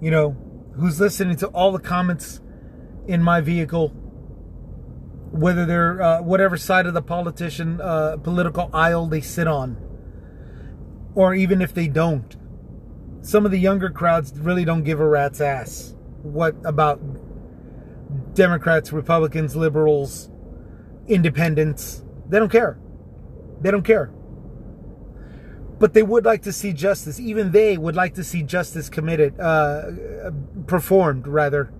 you 0.00 0.10
know, 0.10 0.36
who's 0.76 1.00
listening 1.00 1.36
to 1.36 1.46
all 1.48 1.72
the 1.72 1.78
comments 1.78 2.40
in 3.06 3.22
my 3.22 3.40
vehicle, 3.40 3.92
whether 5.30 5.66
they're 5.66 6.00
uh, 6.00 6.22
whatever 6.22 6.56
side 6.56 6.86
of 6.86 6.94
the 6.94 7.02
politician 7.02 7.80
uh, 7.80 8.16
political 8.16 8.70
aisle 8.72 9.06
they 9.06 9.20
sit 9.20 9.46
on, 9.46 9.76
or 11.14 11.34
even 11.34 11.62
if 11.62 11.74
they 11.74 11.88
don't. 11.88 12.36
Some 13.20 13.44
of 13.44 13.50
the 13.50 13.58
younger 13.58 13.90
crowds 13.90 14.32
really 14.38 14.64
don't 14.64 14.84
give 14.84 15.00
a 15.00 15.06
rat's 15.06 15.40
ass 15.40 15.94
what 16.22 16.54
about 16.64 17.00
Democrats, 18.34 18.92
Republicans, 18.92 19.54
liberals, 19.54 20.30
independents 21.06 22.02
they 22.28 22.38
don't 22.38 22.52
care. 22.52 22.78
They 23.60 23.70
don't 23.70 23.84
care. 23.84 24.10
But 25.78 25.94
they 25.94 26.02
would 26.02 26.24
like 26.24 26.42
to 26.42 26.52
see 26.52 26.72
justice. 26.72 27.18
Even 27.18 27.52
they 27.52 27.78
would 27.78 27.96
like 27.96 28.14
to 28.14 28.24
see 28.24 28.42
justice 28.42 28.88
committed, 28.88 29.38
uh, 29.40 29.90
performed, 30.66 31.26
rather, 31.26 31.72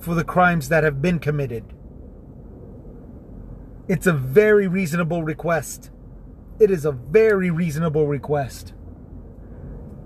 for 0.00 0.14
the 0.14 0.24
crimes 0.24 0.68
that 0.70 0.84
have 0.84 1.00
been 1.00 1.18
committed. 1.18 1.64
It's 3.88 4.06
a 4.06 4.12
very 4.12 4.68
reasonable 4.68 5.22
request. 5.22 5.90
It 6.60 6.70
is 6.70 6.84
a 6.84 6.92
very 6.92 7.50
reasonable 7.50 8.06
request 8.06 8.74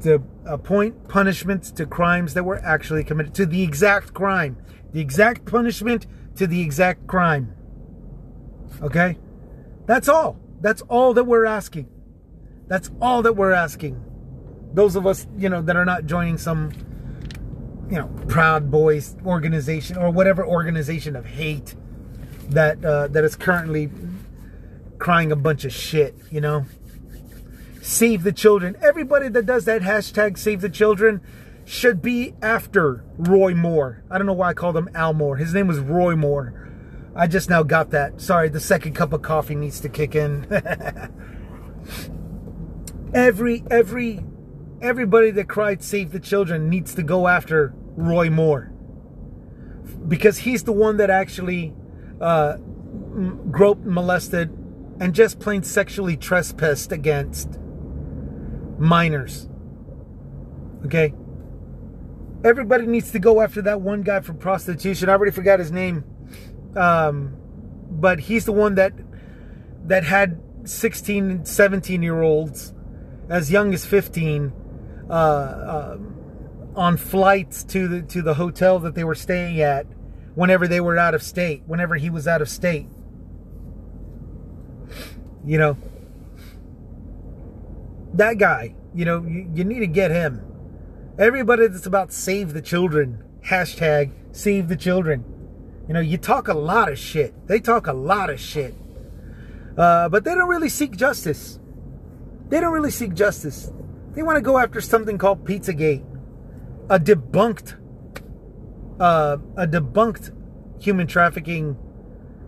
to 0.02 0.22
appoint 0.44 1.08
punishments 1.08 1.70
to 1.72 1.86
crimes 1.86 2.34
that 2.34 2.44
were 2.44 2.58
actually 2.64 3.04
committed, 3.04 3.34
to 3.34 3.46
the 3.46 3.62
exact 3.62 4.14
crime, 4.14 4.56
the 4.92 5.00
exact 5.00 5.44
punishment 5.44 6.06
to 6.36 6.46
the 6.46 6.60
exact 6.60 7.06
crime. 7.06 7.54
Okay? 8.82 9.18
That's 9.86 10.08
all. 10.08 10.38
That's 10.60 10.82
all 10.82 11.14
that 11.14 11.24
we're 11.24 11.44
asking. 11.44 11.88
That's 12.68 12.90
all 13.00 13.22
that 13.22 13.34
we're 13.34 13.52
asking. 13.52 14.02
Those 14.72 14.96
of 14.96 15.06
us, 15.06 15.26
you 15.36 15.48
know, 15.48 15.62
that 15.62 15.76
are 15.76 15.84
not 15.84 16.06
joining 16.06 16.38
some, 16.38 16.72
you 17.90 17.98
know, 17.98 18.08
Proud 18.28 18.70
Boys 18.70 19.16
organization 19.24 19.96
or 19.96 20.10
whatever 20.10 20.46
organization 20.46 21.16
of 21.16 21.26
hate 21.26 21.74
that 22.50 22.84
uh, 22.84 23.08
that 23.08 23.24
is 23.24 23.36
currently 23.36 23.90
crying 24.98 25.32
a 25.32 25.36
bunch 25.36 25.64
of 25.64 25.72
shit, 25.72 26.14
you 26.30 26.40
know. 26.40 26.66
Save 27.82 28.24
the 28.24 28.32
children. 28.32 28.76
Everybody 28.82 29.28
that 29.28 29.46
does 29.46 29.64
that 29.66 29.82
hashtag 29.82 30.38
save 30.38 30.60
the 30.60 30.68
children 30.68 31.20
should 31.64 32.02
be 32.02 32.34
after 32.42 33.04
Roy 33.16 33.54
Moore. 33.54 34.02
I 34.10 34.18
don't 34.18 34.26
know 34.26 34.32
why 34.32 34.50
I 34.50 34.54
called 34.54 34.76
him 34.76 34.88
Al 34.94 35.12
Moore. 35.12 35.36
His 35.36 35.54
name 35.54 35.66
was 35.66 35.78
Roy 35.78 36.16
Moore. 36.16 36.68
I 37.14 37.26
just 37.26 37.48
now 37.48 37.62
got 37.62 37.90
that. 37.90 38.20
Sorry, 38.20 38.48
the 38.48 38.60
second 38.60 38.94
cup 38.94 39.12
of 39.12 39.22
coffee 39.22 39.54
needs 39.54 39.80
to 39.80 39.88
kick 39.88 40.14
in. 40.14 40.46
every 43.14 43.64
every 43.70 44.24
everybody 44.82 45.30
that 45.30 45.48
cried 45.48 45.82
save 45.82 46.12
the 46.12 46.20
children 46.20 46.68
needs 46.68 46.94
to 46.94 47.02
go 47.02 47.26
after 47.26 47.72
Roy 47.96 48.30
Moore. 48.30 48.72
Because 50.06 50.38
he's 50.38 50.64
the 50.64 50.72
one 50.72 50.98
that 50.98 51.10
actually 51.10 51.74
uh, 52.20 52.56
groped, 53.50 53.84
molested, 53.84 54.50
and 55.00 55.14
just 55.14 55.38
plain 55.38 55.62
sexually 55.62 56.16
trespassed 56.16 56.92
against 56.92 57.58
minors. 58.78 59.48
Okay? 60.84 61.14
Everybody 62.44 62.86
needs 62.86 63.10
to 63.12 63.18
go 63.18 63.40
after 63.40 63.62
that 63.62 63.80
one 63.80 64.02
guy 64.02 64.20
for 64.20 64.34
prostitution. 64.34 65.08
I 65.08 65.12
already 65.12 65.32
forgot 65.32 65.58
his 65.58 65.72
name. 65.72 66.04
Um, 66.76 67.36
but 67.90 68.20
he's 68.20 68.44
the 68.44 68.52
one 68.52 68.74
that 68.74 68.92
that 69.86 70.04
had 70.04 70.40
16 70.64 71.44
17 71.44 72.02
year 72.02 72.22
olds 72.22 72.74
as 73.28 73.50
young 73.50 73.72
as 73.72 73.86
15 73.86 74.52
uh, 75.08 75.12
uh, 75.12 75.98
on 76.74 76.96
flights 76.96 77.64
to 77.64 77.88
the 77.88 78.02
to 78.02 78.22
the 78.22 78.34
hotel 78.34 78.78
that 78.80 78.94
they 78.94 79.04
were 79.04 79.14
staying 79.14 79.60
at 79.60 79.86
whenever 80.36 80.68
they 80.68 80.80
were 80.80 80.96
out 80.96 81.14
of 81.14 81.22
state, 81.22 81.62
whenever 81.66 81.96
he 81.96 82.10
was 82.10 82.28
out 82.28 82.40
of 82.40 82.48
state. 82.48 82.86
You 85.44 85.58
know, 85.58 85.76
that 88.12 88.38
guy, 88.38 88.74
you 88.94 89.04
know, 89.04 89.24
you, 89.24 89.50
you 89.54 89.64
need 89.64 89.80
to 89.80 89.86
get 89.86 90.10
him. 90.10 90.44
Everybody 91.18 91.66
that's 91.66 91.86
about 91.86 92.12
save 92.12 92.52
the 92.52 92.60
children, 92.60 93.24
hashtag 93.46 94.12
save 94.32 94.68
the 94.68 94.76
children. 94.76 95.24
You 95.88 95.94
know, 95.94 96.00
you 96.00 96.18
talk 96.18 96.48
a 96.48 96.54
lot 96.54 96.92
of 96.92 96.98
shit. 96.98 97.34
They 97.46 97.58
talk 97.58 97.86
a 97.86 97.92
lot 97.92 98.28
of 98.28 98.38
shit. 98.38 98.74
Uh, 99.78 100.08
but 100.10 100.24
they 100.24 100.34
don't 100.34 100.48
really 100.48 100.68
seek 100.68 100.96
justice. 100.96 101.58
They 102.48 102.60
don't 102.60 102.72
really 102.72 102.90
seek 102.90 103.14
justice. 103.14 103.72
They 104.12 104.22
want 104.22 104.36
to 104.36 104.42
go 104.42 104.58
after 104.58 104.80
something 104.80 105.16
called 105.16 105.44
Pizzagate, 105.44 106.04
a 106.90 106.98
debunked, 106.98 107.76
uh, 109.00 109.36
a 109.56 109.66
debunked 109.66 110.32
human 110.80 111.06
trafficking 111.06 111.76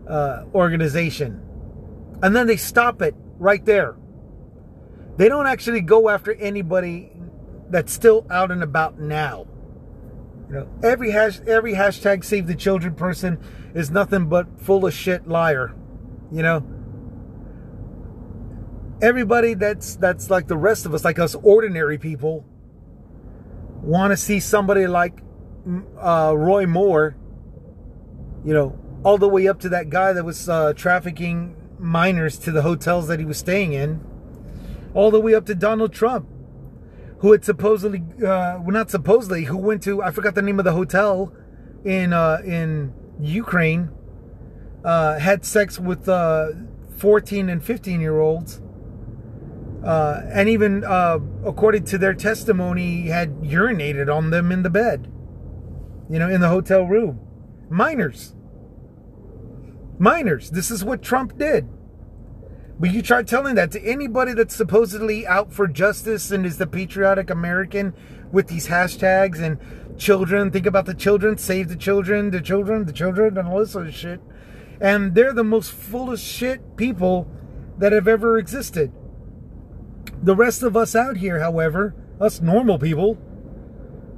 uh, 0.09 0.45
organization, 0.55 1.41
and 2.23 2.35
then 2.35 2.47
they 2.47 2.57
stop 2.57 3.03
it 3.03 3.15
right 3.39 3.65
there. 3.65 3.97
They 5.17 5.29
don't 5.29 5.47
actually 5.47 5.81
go 5.81 6.09
after 6.09 6.33
anybody 6.35 7.13
that's 7.71 7.93
still 7.93 8.27
out 8.31 8.51
and 8.51 8.63
about 8.63 8.99
now. 8.99 9.47
You 10.49 10.55
know, 10.55 10.69
every 10.83 11.11
hash, 11.11 11.41
every 11.47 11.75
hashtag 11.75 12.25
save 12.25 12.47
the 12.47 12.55
children 12.55 12.95
person 12.95 13.39
is 13.75 13.91
nothing 13.91 14.29
but 14.29 14.61
full 14.61 14.87
of 14.87 14.95
shit 14.95 15.29
liar. 15.29 15.75
You 16.33 16.43
know, 16.43 16.67
everybody 19.03 19.55
that's 19.55 19.97
that's 19.97 20.31
like 20.31 20.47
the 20.47 20.57
rest 20.57 20.87
of 20.87 20.95
us, 20.95 21.05
like 21.05 21.19
us 21.19 21.35
ordinary 21.35 21.99
people, 21.99 22.47
want 23.83 24.13
to 24.13 24.17
see 24.17 24.41
somebody 24.41 24.87
like 24.87 25.21
uh, 26.01 26.35
Roy 26.37 26.67
Moore. 26.67 27.17
You 28.45 28.55
know, 28.55 28.79
all 29.03 29.19
the 29.19 29.29
way 29.29 29.49
up 29.49 29.61
to 29.61 29.69
that 29.69 29.91
guy 29.91 30.13
that 30.13 30.25
was 30.25 30.49
uh, 30.49 30.73
trafficking 30.75 31.57
minors 31.79 32.39
to 32.39 32.53
the 32.53 32.63
hotels 32.63 33.09
that 33.09 33.19
he 33.19 33.25
was 33.25 33.39
staying 33.39 33.73
in, 33.73 34.01
all 34.95 35.11
the 35.11 35.21
way 35.21 35.35
up 35.35 35.47
to 35.47 35.55
Donald 35.55 35.93
Trump, 35.93 36.29
who 37.19 37.33
had 37.33 37.45
supposedly, 37.45 38.03
uh, 38.19 38.59
well, 38.61 38.71
not 38.71 38.91
supposedly, 38.91 39.45
who 39.45 39.57
went 39.57 39.83
to 39.83 40.03
I 40.03 40.11
forgot 40.11 40.35
the 40.35 40.43
name 40.43 40.59
of 40.59 40.65
the 40.65 40.73
hotel 40.73 41.33
in 41.85 42.13
uh, 42.13 42.41
in 42.45 42.93
Ukraine, 43.21 43.91
uh, 44.85 45.19
had 45.19 45.45
sex 45.45 45.79
with 45.79 46.09
uh, 46.09 46.51
14 46.97 47.49
and 47.49 47.63
15 47.63 48.01
year 48.01 48.21
olds 48.21 48.61
uh, 49.85 50.23
and 50.33 50.49
even 50.49 50.85
uh, 50.85 51.19
according 51.45 51.85
to 51.85 51.99
their 51.99 52.15
testimony, 52.15 53.09
had 53.09 53.41
urinated 53.43 54.15
on 54.15 54.31
them 54.31 54.51
in 54.51 54.63
the 54.63 54.71
bed, 54.71 55.11
you 56.11 56.19
know, 56.19 56.29
in 56.29 56.41
the 56.41 56.49
hotel 56.49 56.85
room. 56.85 57.21
Minors. 57.69 58.35
Minors. 59.99 60.51
This 60.51 60.71
is 60.71 60.85
what 60.85 61.03
Trump 61.03 61.39
did. 61.39 61.69
But 62.81 62.93
you 62.93 63.03
try 63.03 63.25
telling 63.25 63.57
that 63.57 63.73
to 63.73 63.83
anybody 63.83 64.35
that's 64.35 64.55
supposedly 64.55 65.27
out 65.27 65.53
for 65.53 65.67
justice 65.67 66.31
and 66.31 66.47
is 66.47 66.59
the 66.59 66.67
patriotic 66.67 67.29
American 67.29 67.93
with 68.31 68.47
these 68.47 68.69
hashtags 68.69 69.41
and 69.41 69.59
children, 69.99 70.51
think 70.51 70.67
about 70.67 70.87
the 70.87 70.95
children, 70.95 71.37
save 71.37 71.69
the 71.69 71.77
children, 71.77 72.31
the 72.31 72.41
children, 72.41 72.85
the 72.85 72.93
children, 72.93 73.37
and 73.37 73.49
all 73.49 73.59
this 73.59 73.73
sort 73.73 73.89
of 73.89 73.95
shit. 73.95 74.21
And 74.81 75.15
they're 75.15 75.33
the 75.33 75.43
most 75.43 75.73
full 75.73 76.13
of 76.13 76.21
shit 76.21 76.77
people 76.77 77.29
that 77.79 77.93
have 77.93 78.07
ever 78.07 78.39
existed. 78.39 78.93
The 80.23 80.37
rest 80.37 80.63
of 80.63 80.77
us 80.77 80.95
out 80.95 81.17
here, 81.17 81.41
however, 81.41 81.97
us 82.21 82.41
normal 82.41 82.79
people, 82.79 83.19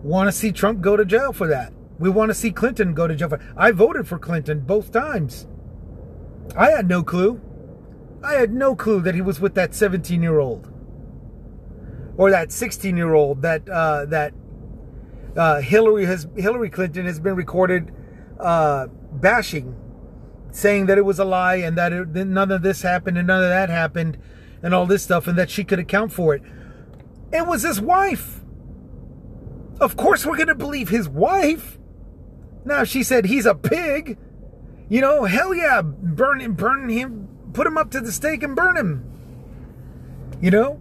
want 0.03 0.28
to 0.28 0.32
see 0.32 0.53
Trump 0.53 0.82
go 0.82 0.97
to 0.97 1.05
jail 1.05 1.32
for 1.32 1.47
that. 1.47 1.72
We 2.01 2.09
want 2.09 2.30
to 2.30 2.34
see 2.34 2.51
Clinton 2.51 2.94
go 2.94 3.07
to 3.07 3.14
jail 3.14 3.38
I 3.57 3.70
voted 3.70 4.09
for 4.09 4.18
Clinton 4.18 4.61
both 4.61 4.90
times. 4.90 5.46
I 6.57 6.70
had 6.70 6.88
no 6.88 7.03
clue. 7.03 7.40
I 8.24 8.34
had 8.34 8.53
no 8.53 8.74
clue 8.74 9.01
that 9.03 9.14
he 9.14 9.20
was 9.20 9.38
with 9.38 9.55
that 9.55 9.74
17 9.74 10.22
year 10.22 10.40
old 10.40 10.72
or 12.16 12.30
that 12.30 12.53
16 12.53 12.96
year 12.96 13.14
old 13.14 13.42
that 13.42 13.68
uh, 13.68 14.05
that 14.07 14.34
uh, 15.36 15.61
Hillary 15.61 16.07
has 16.07 16.26
Hillary 16.36 16.70
Clinton 16.70 17.07
has 17.07 17.20
been 17.20 17.36
recorded 17.36 17.94
uh, 18.38 18.88
bashing, 19.12 19.76
saying 20.51 20.86
that 20.86 20.98
it 20.98 21.05
was 21.05 21.18
a 21.18 21.24
lie 21.24 21.57
and 21.57 21.76
that 21.78 21.92
it, 21.92 22.09
none 22.09 22.51
of 22.51 22.62
this 22.62 22.82
happened 22.82 23.18
and 23.18 23.26
none 23.26 23.42
of 23.42 23.48
that 23.48 23.68
happened 23.68 24.18
and 24.62 24.74
all 24.74 24.86
this 24.86 25.03
stuff 25.03 25.26
and 25.26 25.38
that 25.38 25.51
she 25.51 25.64
could 25.64 25.78
account 25.78 26.12
for 26.12 26.34
it. 26.34 26.42
It 27.32 27.46
was 27.46 27.62
his 27.62 27.80
wife. 27.80 28.40
Of 29.80 29.96
course, 29.96 30.26
we're 30.26 30.36
going 30.36 30.48
to 30.48 30.55
believe 30.55 30.88
his 30.88 31.09
wife. 31.09 31.78
Now, 32.65 32.85
she 32.85 33.03
said 33.03 33.27
he's 33.27 33.47
a 33.47 33.55
pig. 33.55 34.19
You 34.89 35.01
know, 35.01 35.25
hell 35.25 35.55
yeah, 35.55 35.83
burn 35.83 36.41
him, 36.41 36.55
burn 36.55 36.89
him, 36.89 37.29
put 37.53 37.67
him 37.67 37.79
up 37.79 37.91
to 37.93 38.01
the 38.01 38.13
stake 38.13 38.43
and 38.43 38.57
burn 38.57 38.77
him. 38.77 39.05
You 40.41 40.51
know? 40.51 40.81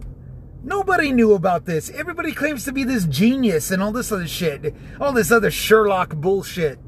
Nobody 0.62 1.12
knew 1.12 1.32
about 1.32 1.64
this. 1.64 1.90
Everybody 1.90 2.32
claims 2.32 2.64
to 2.64 2.72
be 2.72 2.84
this 2.84 3.06
genius 3.06 3.70
and 3.70 3.82
all 3.82 3.92
this 3.92 4.12
other 4.12 4.26
shit. 4.26 4.74
All 5.00 5.12
this 5.12 5.30
other 5.30 5.50
Sherlock 5.50 6.16
bullshit. 6.16 6.78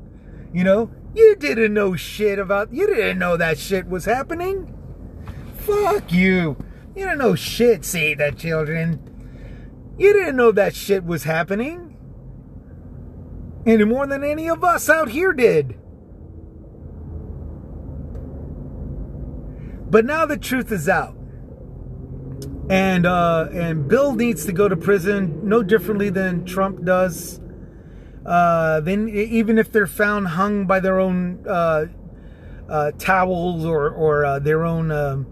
You 0.52 0.64
know? 0.64 0.90
You 1.14 1.36
didn't 1.36 1.74
know 1.74 1.94
shit 1.94 2.38
about, 2.38 2.72
you 2.72 2.86
didn't 2.86 3.18
know 3.18 3.36
that 3.36 3.58
shit 3.58 3.86
was 3.86 4.04
happening. 4.04 4.74
Fuck 5.58 6.12
you. 6.12 6.56
You 6.94 7.04
didn't 7.04 7.18
know 7.18 7.34
shit, 7.34 7.84
see 7.84 8.14
that 8.14 8.36
children. 8.36 9.00
You 9.98 10.12
didn't 10.12 10.36
know 10.36 10.52
that 10.52 10.74
shit 10.74 11.04
was 11.04 11.24
happening. 11.24 11.91
Any 13.64 13.84
more 13.84 14.06
than 14.06 14.24
any 14.24 14.48
of 14.48 14.64
us 14.64 14.88
out 14.90 15.10
here 15.10 15.32
did. 15.32 15.78
But 19.88 20.04
now 20.04 20.26
the 20.26 20.36
truth 20.36 20.72
is 20.72 20.88
out. 20.88 21.14
And 22.70 23.04
uh, 23.04 23.48
and 23.52 23.86
Bill 23.86 24.14
needs 24.14 24.46
to 24.46 24.52
go 24.52 24.68
to 24.68 24.76
prison 24.76 25.46
no 25.46 25.62
differently 25.62 26.08
than 26.08 26.44
Trump 26.44 26.84
does. 26.84 27.40
Uh, 28.24 28.80
then 28.80 29.08
even 29.08 29.58
if 29.58 29.70
they're 29.70 29.86
found 29.86 30.28
hung 30.28 30.66
by 30.66 30.80
their 30.80 30.98
own 30.98 31.44
uh, 31.46 31.86
uh 32.68 32.92
towels 32.92 33.66
or 33.66 33.90
or 33.90 34.24
uh, 34.24 34.38
their 34.38 34.64
own 34.64 34.90
um, 34.90 35.26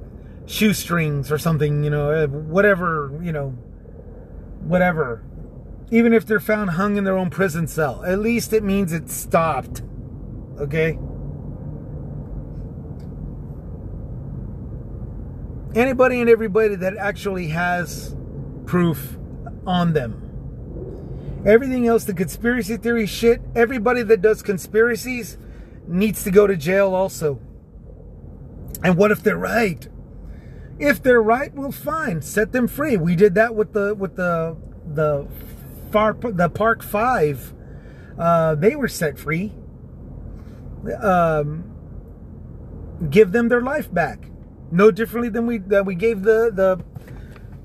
shoestrings 0.45 1.33
or 1.33 1.39
something, 1.39 1.83
you 1.83 1.91
know, 1.91 2.11
uh, 2.11 2.26
whatever, 2.26 3.18
you 3.22 3.33
know, 3.33 3.51
whatever. 4.61 5.24
Even 5.91 6.12
if 6.12 6.24
they're 6.24 6.41
found 6.41 6.70
hung 6.70 6.97
in 6.97 7.05
their 7.05 7.16
own 7.16 7.30
prison 7.30 7.66
cell, 7.66 8.05
at 8.05 8.20
least 8.20 8.53
it 8.53 8.62
means 8.62 8.93
it 8.93 9.11
stopped. 9.11 9.82
Okay? 10.59 10.99
Anybody 15.74 16.20
and 16.20 16.30
everybody 16.30 16.74
that 16.76 16.97
actually 16.97 17.49
has 17.49 18.14
proof 18.66 19.16
on 19.66 19.93
them. 19.93 20.26
Everything 21.47 21.86
else, 21.86 22.05
the 22.05 22.14
conspiracy 22.14 22.76
theory 22.76 23.07
shit, 23.07 23.41
everybody 23.55 24.03
that 24.03 24.20
does 24.20 24.43
conspiracies 24.43 25.38
needs 25.86 26.22
to 26.24 26.30
go 26.30 26.47
to 26.47 26.57
jail 26.57 26.95
also. 26.95 27.41
And 28.82 28.97
what 28.97 29.11
if 29.11 29.22
they're 29.22 29.36
right? 29.36 29.88
If 30.78 31.03
they're 31.03 31.22
right, 31.22 31.55
well, 31.55 31.72
fine, 31.72 32.22
set 32.22 32.53
them 32.53 32.68
free. 32.68 32.97
We 32.97 33.16
did 33.16 33.34
that 33.34 33.55
with 33.55 33.72
the 33.72 33.95
with 33.95 34.16
the 34.16 34.57
the 34.86 35.26
far 35.91 36.14
the 36.14 36.49
Park 36.49 36.82
Five. 36.82 37.55
Uh, 38.18 38.55
they 38.55 38.76
were 38.76 38.88
set 38.88 39.18
free. 39.18 39.53
Um, 41.01 41.72
give 43.09 43.32
them 43.32 43.49
their 43.49 43.61
life 43.61 43.93
back, 43.93 44.30
no 44.70 44.91
differently 44.91 45.28
than 45.28 45.47
we 45.47 45.59
that 45.59 45.86
we 45.86 45.95
gave 45.95 46.22
the 46.22 46.51
the 46.53 46.82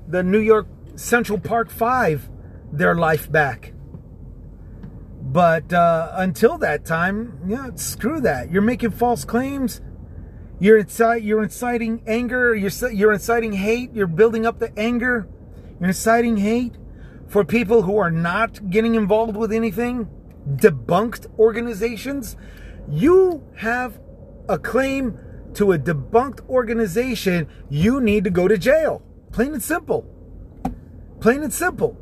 the 0.08 0.22
New 0.22 0.40
York 0.40 0.66
Central 0.94 1.38
Park 1.38 1.70
Five 1.70 2.28
their 2.72 2.94
life 2.94 3.30
back. 3.30 3.72
But 5.20 5.72
uh, 5.72 6.12
until 6.14 6.56
that 6.58 6.84
time, 6.84 7.40
yeah, 7.46 7.70
screw 7.74 8.20
that. 8.20 8.50
You're 8.50 8.62
making 8.62 8.92
false 8.92 9.24
claims 9.24 9.80
you're 10.58 10.78
incite, 10.78 11.22
you're 11.22 11.42
inciting 11.42 12.02
anger. 12.06 12.54
You're 12.54 12.70
you're 12.90 13.12
inciting 13.12 13.52
hate. 13.52 13.92
You're 13.92 14.06
building 14.06 14.46
up 14.46 14.58
the 14.58 14.76
anger. 14.78 15.28
You're 15.78 15.88
inciting 15.88 16.38
hate 16.38 16.74
for 17.28 17.44
people 17.44 17.82
who 17.82 17.96
are 17.98 18.10
not 18.10 18.70
getting 18.70 18.94
involved 18.94 19.36
with 19.36 19.52
anything. 19.52 20.08
Debunked 20.56 21.26
organizations. 21.38 22.36
You 22.88 23.44
have 23.56 23.98
a 24.48 24.58
claim 24.58 25.18
to 25.54 25.72
a 25.72 25.78
debunked 25.78 26.48
organization. 26.48 27.48
You 27.68 28.00
need 28.00 28.24
to 28.24 28.30
go 28.30 28.46
to 28.46 28.56
jail. 28.56 29.02
Plain 29.32 29.54
and 29.54 29.62
simple. 29.62 30.06
Plain 31.20 31.42
and 31.42 31.52
simple. 31.52 31.96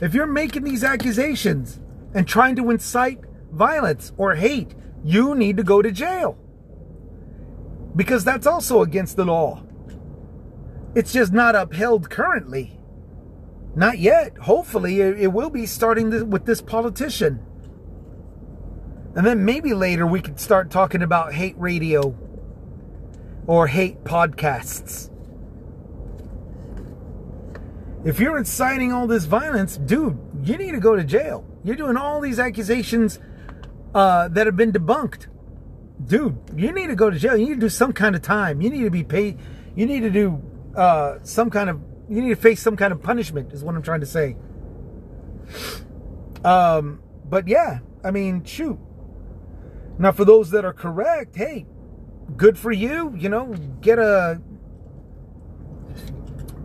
If 0.00 0.14
you're 0.14 0.26
making 0.26 0.64
these 0.64 0.84
accusations 0.84 1.80
and 2.14 2.26
trying 2.26 2.56
to 2.56 2.70
incite 2.70 3.20
violence 3.50 4.12
or 4.16 4.34
hate, 4.34 4.74
you 5.04 5.34
need 5.34 5.56
to 5.56 5.62
go 5.64 5.82
to 5.82 5.90
jail 5.90 6.38
because 7.94 8.24
that's 8.24 8.46
also 8.46 8.82
against 8.82 9.16
the 9.16 9.24
law. 9.24 9.62
It's 10.94 11.12
just 11.12 11.32
not 11.32 11.54
upheld 11.54 12.10
currently. 12.10 12.78
Not 13.74 13.98
yet. 13.98 14.36
Hopefully, 14.38 15.00
it, 15.00 15.20
it 15.20 15.32
will 15.32 15.50
be 15.50 15.66
starting 15.66 16.10
this, 16.10 16.22
with 16.22 16.44
this 16.44 16.60
politician. 16.60 17.40
And 19.14 19.26
then 19.26 19.44
maybe 19.44 19.74
later 19.74 20.06
we 20.06 20.20
could 20.20 20.40
start 20.40 20.70
talking 20.70 21.02
about 21.02 21.34
hate 21.34 21.54
radio 21.58 22.16
or 23.46 23.66
hate 23.66 24.04
podcasts. 24.04 25.10
If 28.04 28.18
you're 28.18 28.36
inciting 28.36 28.92
all 28.92 29.06
this 29.06 29.26
violence, 29.26 29.76
dude, 29.76 30.18
you 30.42 30.56
need 30.56 30.72
to 30.72 30.80
go 30.80 30.96
to 30.96 31.04
jail. 31.04 31.44
You're 31.62 31.76
doing 31.76 31.96
all 31.96 32.20
these 32.20 32.38
accusations 32.40 33.20
uh, 33.94 34.28
that 34.28 34.46
have 34.46 34.56
been 34.56 34.72
debunked. 34.72 35.26
Dude, 36.04 36.36
you 36.56 36.72
need 36.72 36.88
to 36.88 36.96
go 36.96 37.10
to 37.10 37.18
jail. 37.18 37.36
You 37.36 37.46
need 37.46 37.54
to 37.54 37.60
do 37.60 37.68
some 37.68 37.92
kind 37.92 38.16
of 38.16 38.22
time. 38.22 38.60
You 38.60 38.70
need 38.70 38.82
to 38.82 38.90
be 38.90 39.04
paid. 39.04 39.38
You 39.76 39.86
need 39.86 40.00
to 40.00 40.10
do 40.10 40.42
uh, 40.74 41.18
some 41.22 41.48
kind 41.50 41.70
of. 41.70 41.80
You 42.12 42.20
need 42.20 42.28
to 42.28 42.36
face 42.36 42.60
some 42.60 42.76
kind 42.76 42.92
of 42.92 43.02
punishment. 43.02 43.52
Is 43.54 43.64
what 43.64 43.74
I'm 43.74 43.82
trying 43.82 44.00
to 44.00 44.06
say. 44.06 44.36
Um, 46.44 47.02
but 47.24 47.48
yeah, 47.48 47.78
I 48.04 48.10
mean, 48.10 48.44
shoot. 48.44 48.78
Now, 49.98 50.12
for 50.12 50.26
those 50.26 50.50
that 50.50 50.64
are 50.64 50.74
correct, 50.74 51.36
hey, 51.36 51.64
good 52.36 52.58
for 52.58 52.70
you. 52.70 53.14
You 53.16 53.30
know, 53.30 53.54
get 53.80 53.98
a 53.98 54.42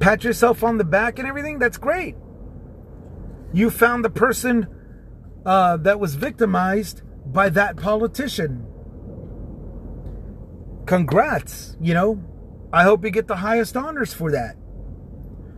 pat 0.01 0.25
yourself 0.25 0.65
on 0.65 0.77
the 0.77 0.83
back 0.83 1.17
and 1.17 1.25
everything. 1.27 1.59
That's 1.59 1.77
great. 1.77 2.17
You 3.53 3.69
found 3.69 4.03
the 4.03 4.09
person 4.09 4.67
uh, 5.45 5.77
that 5.77 5.97
was 5.97 6.15
victimized 6.15 7.03
by 7.25 7.47
that 7.49 7.77
politician. 7.77 8.65
Congrats, 10.85 11.77
you 11.79 11.93
know. 11.93 12.21
I 12.73 12.83
hope 12.83 13.05
you 13.05 13.11
get 13.11 13.27
the 13.27 13.37
highest 13.37 13.77
honors 13.77 14.13
for 14.13 14.31
that. 14.31 14.56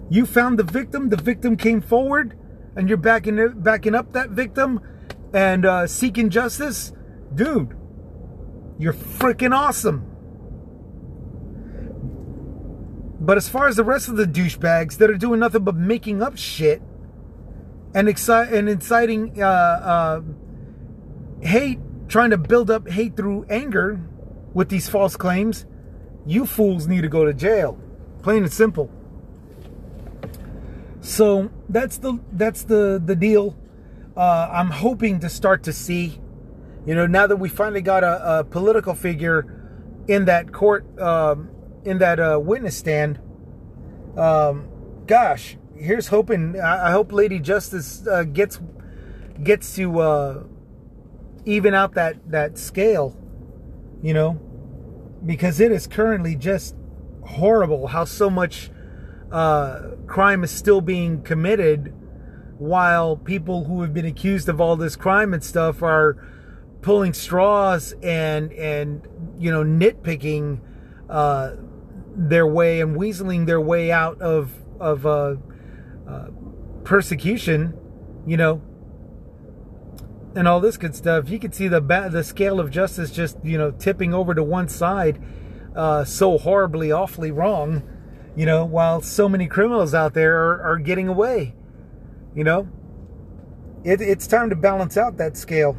You 0.10 0.26
found 0.26 0.58
the 0.58 0.64
victim, 0.64 1.10
the 1.10 1.18
victim 1.18 1.56
came 1.56 1.82
forward, 1.82 2.38
and 2.76 2.90
you're 2.90 2.98
backing 2.98 3.54
backing 3.58 3.96
up 3.96 4.14
that 4.14 4.30
victim 4.30 4.82
and 5.34 5.66
uh, 5.66 5.88
seeking 5.88 6.30
justice. 6.30 6.94
Dude, 7.34 7.76
you're 8.80 8.94
freaking 8.94 9.56
awesome. 9.56 10.06
But 13.22 13.38
as 13.38 13.50
far 13.50 13.68
as 13.68 13.76
the 13.76 13.84
rest 13.84 14.08
of 14.08 14.16
the 14.16 14.26
douchebags 14.26 14.98
that 14.98 15.10
are 15.10 15.18
doing 15.18 15.42
nothing 15.42 15.64
but 15.64 15.76
making 15.76 16.24
up 16.24 16.38
shit 16.38 16.82
and 17.94 18.08
exci- 18.08 18.52
and 18.52 18.70
inciting 18.70 19.44
uh, 19.44 19.46
uh, 19.46 20.22
hate, 21.42 21.80
trying 22.08 22.30
to 22.32 22.38
build 22.38 22.72
up 22.72 22.88
hate 22.88 23.16
through 23.16 23.46
anger 23.50 24.00
with 24.54 24.70
these 24.70 24.90
false 24.90 25.16
claims, 25.16 25.66
you 26.26 26.46
fools 26.46 26.88
need 26.88 27.02
to 27.02 27.10
go 27.10 27.26
to 27.26 27.34
jail. 27.34 27.78
Plain 28.24 28.44
and 28.44 28.52
simple. 28.52 28.90
So 31.02 31.50
that's 31.70 31.98
the 31.98 32.20
that's 32.32 32.64
the 32.64 33.02
the 33.04 33.16
deal. 33.16 33.58
Uh, 34.18 34.50
I'm 34.52 34.70
hoping 34.70 35.20
to 35.22 35.30
start 35.30 35.64
to 35.64 35.74
see, 35.74 36.20
you 36.86 36.94
know, 36.94 37.08
now 37.08 37.26
that 37.28 37.38
we 37.38 37.48
finally 37.48 37.82
got 37.82 38.04
a, 38.04 38.40
a 38.40 38.44
political 38.44 38.94
figure 38.94 39.60
in 40.08 40.26
that 40.26 40.52
court, 40.52 41.00
um, 41.00 41.50
in 41.86 42.00
that 42.00 42.20
uh, 42.20 42.38
witness 42.42 42.76
stand. 42.76 43.20
Um, 44.18 44.68
gosh, 45.06 45.56
here's 45.78 46.08
hoping. 46.08 46.60
I, 46.60 46.90
I 46.90 46.92
hope 46.92 47.14
Lady 47.14 47.40
Justice 47.40 48.06
uh, 48.06 48.24
gets 48.24 48.60
gets 49.42 49.76
to 49.76 50.00
uh, 50.00 50.44
even 51.46 51.74
out 51.74 51.94
that 51.94 52.30
that 52.30 52.58
scale, 52.58 53.16
you 54.02 54.14
know, 54.14 54.34
because 55.26 55.62
it 55.62 55.72
is 55.72 55.88
currently 55.88 56.36
just 56.36 56.76
horrible 57.24 57.88
how 57.88 58.04
so 58.04 58.30
much 58.30 58.70
uh, 59.32 59.92
crime 60.08 60.44
is 60.44 60.52
still 60.52 60.82
being 60.82 61.22
committed 61.22 61.94
while 62.58 63.16
people 63.16 63.66
who 63.66 63.82
have 63.82 63.94
been 63.94 64.06
accused 64.06 64.50
of 64.50 64.60
all 64.60 64.76
this 64.76 64.96
crime 64.96 65.34
and 65.34 65.44
stuff 65.44 65.82
are 65.82 66.18
pulling 66.82 67.14
straws 67.14 67.94
and 68.02 68.52
and 68.54 69.08
you 69.38 69.52
know 69.52 69.64
nitpicking 69.64 70.60
uh, 71.10 71.52
their 72.16 72.48
way 72.48 72.82
and 72.82 72.96
weaseling 72.96 73.46
their 73.46 73.62
way 73.62 73.92
out 73.92 74.22
of 74.22 74.54
of 74.80 75.06
uh, 75.06 75.36
uh, 76.08 76.28
persecution, 76.84 77.78
you 78.26 78.38
know, 78.38 78.62
and 80.36 80.48
all 80.48 80.60
this 80.60 80.78
good 80.78 80.96
stuff. 80.96 81.30
You 81.30 81.40
can 81.40 81.52
see 81.52 81.68
the 81.68 81.80
the 81.80 82.24
scale 82.24 82.60
of 82.60 82.72
justice 82.72 83.12
just 83.12 83.38
you 83.44 83.58
know 83.58 83.72
tipping 83.72 84.14
over 84.14 84.34
to 84.34 84.44
one 84.44 84.68
side, 84.68 85.22
uh, 85.76 86.04
so 86.04 86.38
horribly, 86.38 86.92
awfully 86.92 87.32
wrong, 87.32 87.84
you 88.40 88.46
know, 88.46 88.64
while 88.64 89.02
so 89.02 89.28
many 89.28 89.48
criminals 89.48 89.94
out 89.94 90.14
there 90.14 90.38
are, 90.38 90.62
are 90.62 90.78
getting 90.78 91.10
away, 91.10 91.54
you 92.34 92.46
know. 92.46 92.70
It, 93.84 94.00
it's 94.00 94.28
time 94.28 94.50
to 94.50 94.56
balance 94.56 94.96
out 94.96 95.18
that 95.18 95.36
scale, 95.36 95.76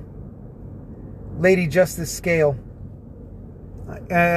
Lady 1.38 1.66
Justice 1.66 2.14
scale. 2.14 2.58
Uh, 3.88 3.94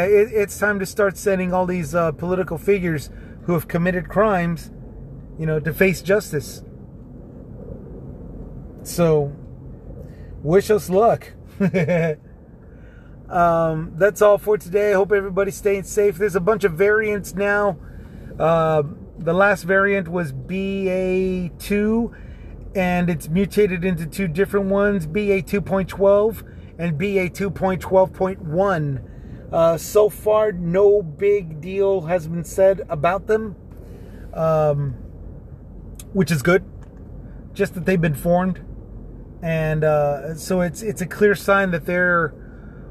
it, 0.07 0.31
it's 0.31 0.57
time 0.57 0.79
to 0.79 0.85
start 0.85 1.17
sending 1.17 1.51
all 1.53 1.65
these 1.65 1.93
uh, 1.93 2.13
political 2.13 2.57
figures 2.57 3.09
who 3.41 3.51
have 3.51 3.67
committed 3.67 4.07
crimes, 4.07 4.71
you 5.37 5.45
know, 5.45 5.59
to 5.59 5.73
face 5.73 6.01
justice. 6.01 6.63
So, 8.83 9.35
wish 10.41 10.71
us 10.71 10.89
luck. 10.89 11.33
um, 13.29 13.91
that's 13.97 14.21
all 14.21 14.37
for 14.37 14.57
today. 14.57 14.91
I 14.91 14.93
hope 14.93 15.11
everybody's 15.11 15.57
staying 15.57 15.83
safe. 15.83 16.17
There's 16.17 16.37
a 16.37 16.41
bunch 16.41 16.63
of 16.63 16.71
variants 16.71 17.35
now. 17.35 17.77
Uh, 18.39 18.83
the 19.19 19.33
last 19.33 19.63
variant 19.63 20.07
was 20.07 20.33
BA2, 20.33 22.15
and 22.75 23.09
it's 23.09 23.29
mutated 23.29 23.85
into 23.85 24.05
two 24.05 24.27
different 24.27 24.67
ones 24.67 25.05
BA 25.05 25.41
2.12 25.43 26.43
and 26.79 26.97
BA 26.97 27.29
2.12.1. 27.29 29.09
Uh, 29.51 29.77
so 29.77 30.09
far, 30.09 30.51
no 30.51 31.03
big 31.03 31.61
deal 31.61 32.01
has 32.01 32.27
been 32.27 32.43
said 32.43 32.81
about 32.89 33.27
them, 33.27 33.55
um, 34.33 34.93
which 36.13 36.31
is 36.31 36.41
good. 36.41 36.63
Just 37.53 37.75
that 37.75 37.85
they've 37.85 38.01
been 38.01 38.15
formed, 38.15 38.65
and 39.43 39.83
uh, 39.83 40.33
so 40.33 40.61
it's 40.61 40.81
it's 40.81 41.01
a 41.01 41.05
clear 41.05 41.35
sign 41.35 41.69
that 41.69 41.85
they're 41.85 42.33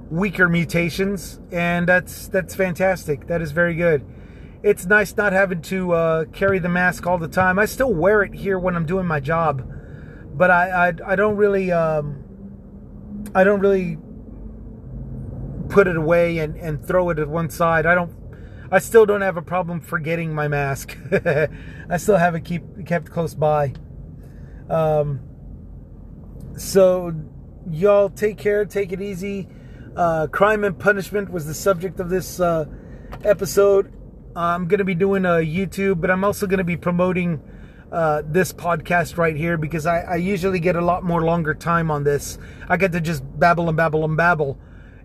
weaker 0.09 0.49
mutations, 0.49 1.41
and 1.51 1.89
that's 1.89 2.29
that's 2.29 2.55
fantastic. 2.55 3.27
That 3.27 3.43
is 3.43 3.51
very 3.51 3.75
good. 3.75 4.05
It's 4.63 4.87
nice 4.87 5.17
not 5.17 5.33
having 5.33 5.61
to 5.63 5.93
uh, 5.93 6.25
carry 6.27 6.59
the 6.59 6.69
mask 6.69 7.07
all 7.07 7.19
the 7.19 7.29
time. 7.29 7.59
I 7.59 7.65
still 7.65 7.93
wear 7.93 8.23
it 8.23 8.35
here 8.35 8.59
when 8.59 8.77
I'm 8.77 8.87
doing 8.87 9.07
my 9.07 9.19
job, 9.19 9.69
but 10.35 10.51
I 10.51 10.89
I, 10.89 10.93
I 11.07 11.17
don't 11.17 11.37
really 11.37 11.73
um, 11.73 12.23
I 13.35 13.45
don't 13.45 13.61
really 13.61 13.99
put 15.69 15.89
it 15.89 15.97
away 15.97 16.39
and, 16.39 16.57
and 16.57 16.85
throw 16.85 17.11
it 17.11 17.19
at 17.19 17.29
one 17.29 17.51
side. 17.51 17.87
I 17.87 17.95
don't 17.95 18.13
I 18.71 18.79
still 18.79 19.05
don't 19.05 19.21
have 19.21 19.37
a 19.37 19.43
problem 19.43 19.81
forgetting 19.81 20.35
my 20.35 20.49
mask. 20.49 20.97
I 21.13 21.97
still 21.97 22.17
have 22.17 22.35
it 22.35 22.45
keep 22.45 22.87
kept 22.87 23.11
close 23.11 23.35
by. 23.35 23.75
Um, 24.71 25.21
so 26.57 27.13
y'all 27.71 28.09
take 28.09 28.39
care, 28.39 28.65
take 28.65 28.93
it 28.93 29.03
easy. 29.03 29.49
Uh, 29.97 30.27
crime 30.29 30.65
and 30.65 30.79
punishment 30.79 31.31
was 31.31 31.47
the 31.47 31.55
subject 31.55 32.01
of 32.01 32.09
this 32.09 32.41
uh, 32.41 32.65
episode. 33.25 33.93
I'm 34.35 34.67
going 34.67 34.79
to 34.79 34.85
be 34.85 34.95
doing 34.95 35.25
a 35.25 35.41
YouTube, 35.45 36.01
but 36.01 36.11
I'm 36.11 36.25
also 36.25 36.47
going 36.47 36.59
to 36.59 36.65
be 36.65 36.77
promoting 36.77 37.41
uh, 37.91 38.23
this 38.25 38.53
podcast 38.53 39.19
right 39.19 39.37
here 39.37 39.59
because 39.59 39.87
I, 39.87 40.01
I 40.01 40.17
usually 40.17 40.61
get 40.61 40.77
a 40.77 40.81
lot 40.81 41.05
more 41.05 41.23
longer 41.23 41.55
time 41.55 41.91
on 41.91 42.05
this. 42.05 42.39
I 42.69 42.77
get 42.77 42.93
to 42.93 43.01
just 43.01 43.23
babble 43.39 43.69
and 43.69 43.77
babble 43.77 44.05
and 44.05 44.17
babble 44.17 44.59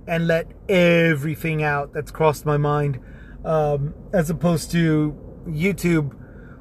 and 0.08 0.28
let 0.28 0.48
everything 0.70 1.64
out 1.64 1.92
that's 1.94 2.12
crossed 2.12 2.46
my 2.46 2.56
mind, 2.56 3.00
um, 3.44 3.94
as 4.14 4.30
opposed 4.30 4.72
to 4.72 5.16
YouTube, 5.46 6.14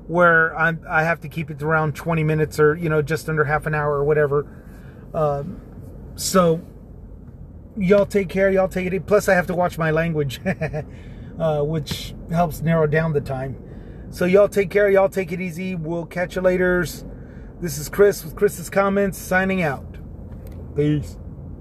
where 0.09 0.57
I'm 0.59 0.85
I 0.89 1.05
have 1.05 1.21
to 1.21 1.29
keep 1.29 1.51
it 1.51 1.63
around 1.63 1.95
20 1.95 2.25
minutes 2.25 2.59
or 2.59 2.75
you 2.75 2.89
know 2.89 3.03
just 3.03 3.29
under 3.29 3.45
half 3.45 3.67
an 3.67 3.75
hour 3.75 3.95
or 3.95 4.05
whatever. 4.05 4.47
Um, 5.15 5.61
so 6.17 6.61
y'all 7.77 8.07
take 8.07 8.29
care, 8.29 8.51
y'all 8.51 8.69
take 8.69 8.93
it. 8.93 9.07
Plus, 9.07 9.29
I 9.29 9.35
have 9.35 9.47
to 9.47 9.55
watch 9.55 9.79
my 9.79 9.91
language, 9.91 10.41
uh, 11.39 11.63
which 11.63 12.15
helps 12.31 12.63
narrow 12.63 12.87
down 12.87 13.13
the 13.13 13.21
time. 13.21 13.57
So 14.11 14.25
y'all 14.25 14.49
take 14.49 14.71
care, 14.71 14.91
y'all 14.91 15.09
take 15.09 15.33
it 15.33 15.41
easy. 15.41 15.75
We'll 15.75 16.07
catch 16.07 16.37
you 16.37 16.43
later. 16.43 16.87
This 17.61 17.79
is 17.79 17.89
Chris 17.89 18.25
with 18.25 18.37
Chris's 18.37 18.71
comments 18.71 19.19
signing 19.19 19.63
out. 19.63 19.97
Peace. 20.75 21.17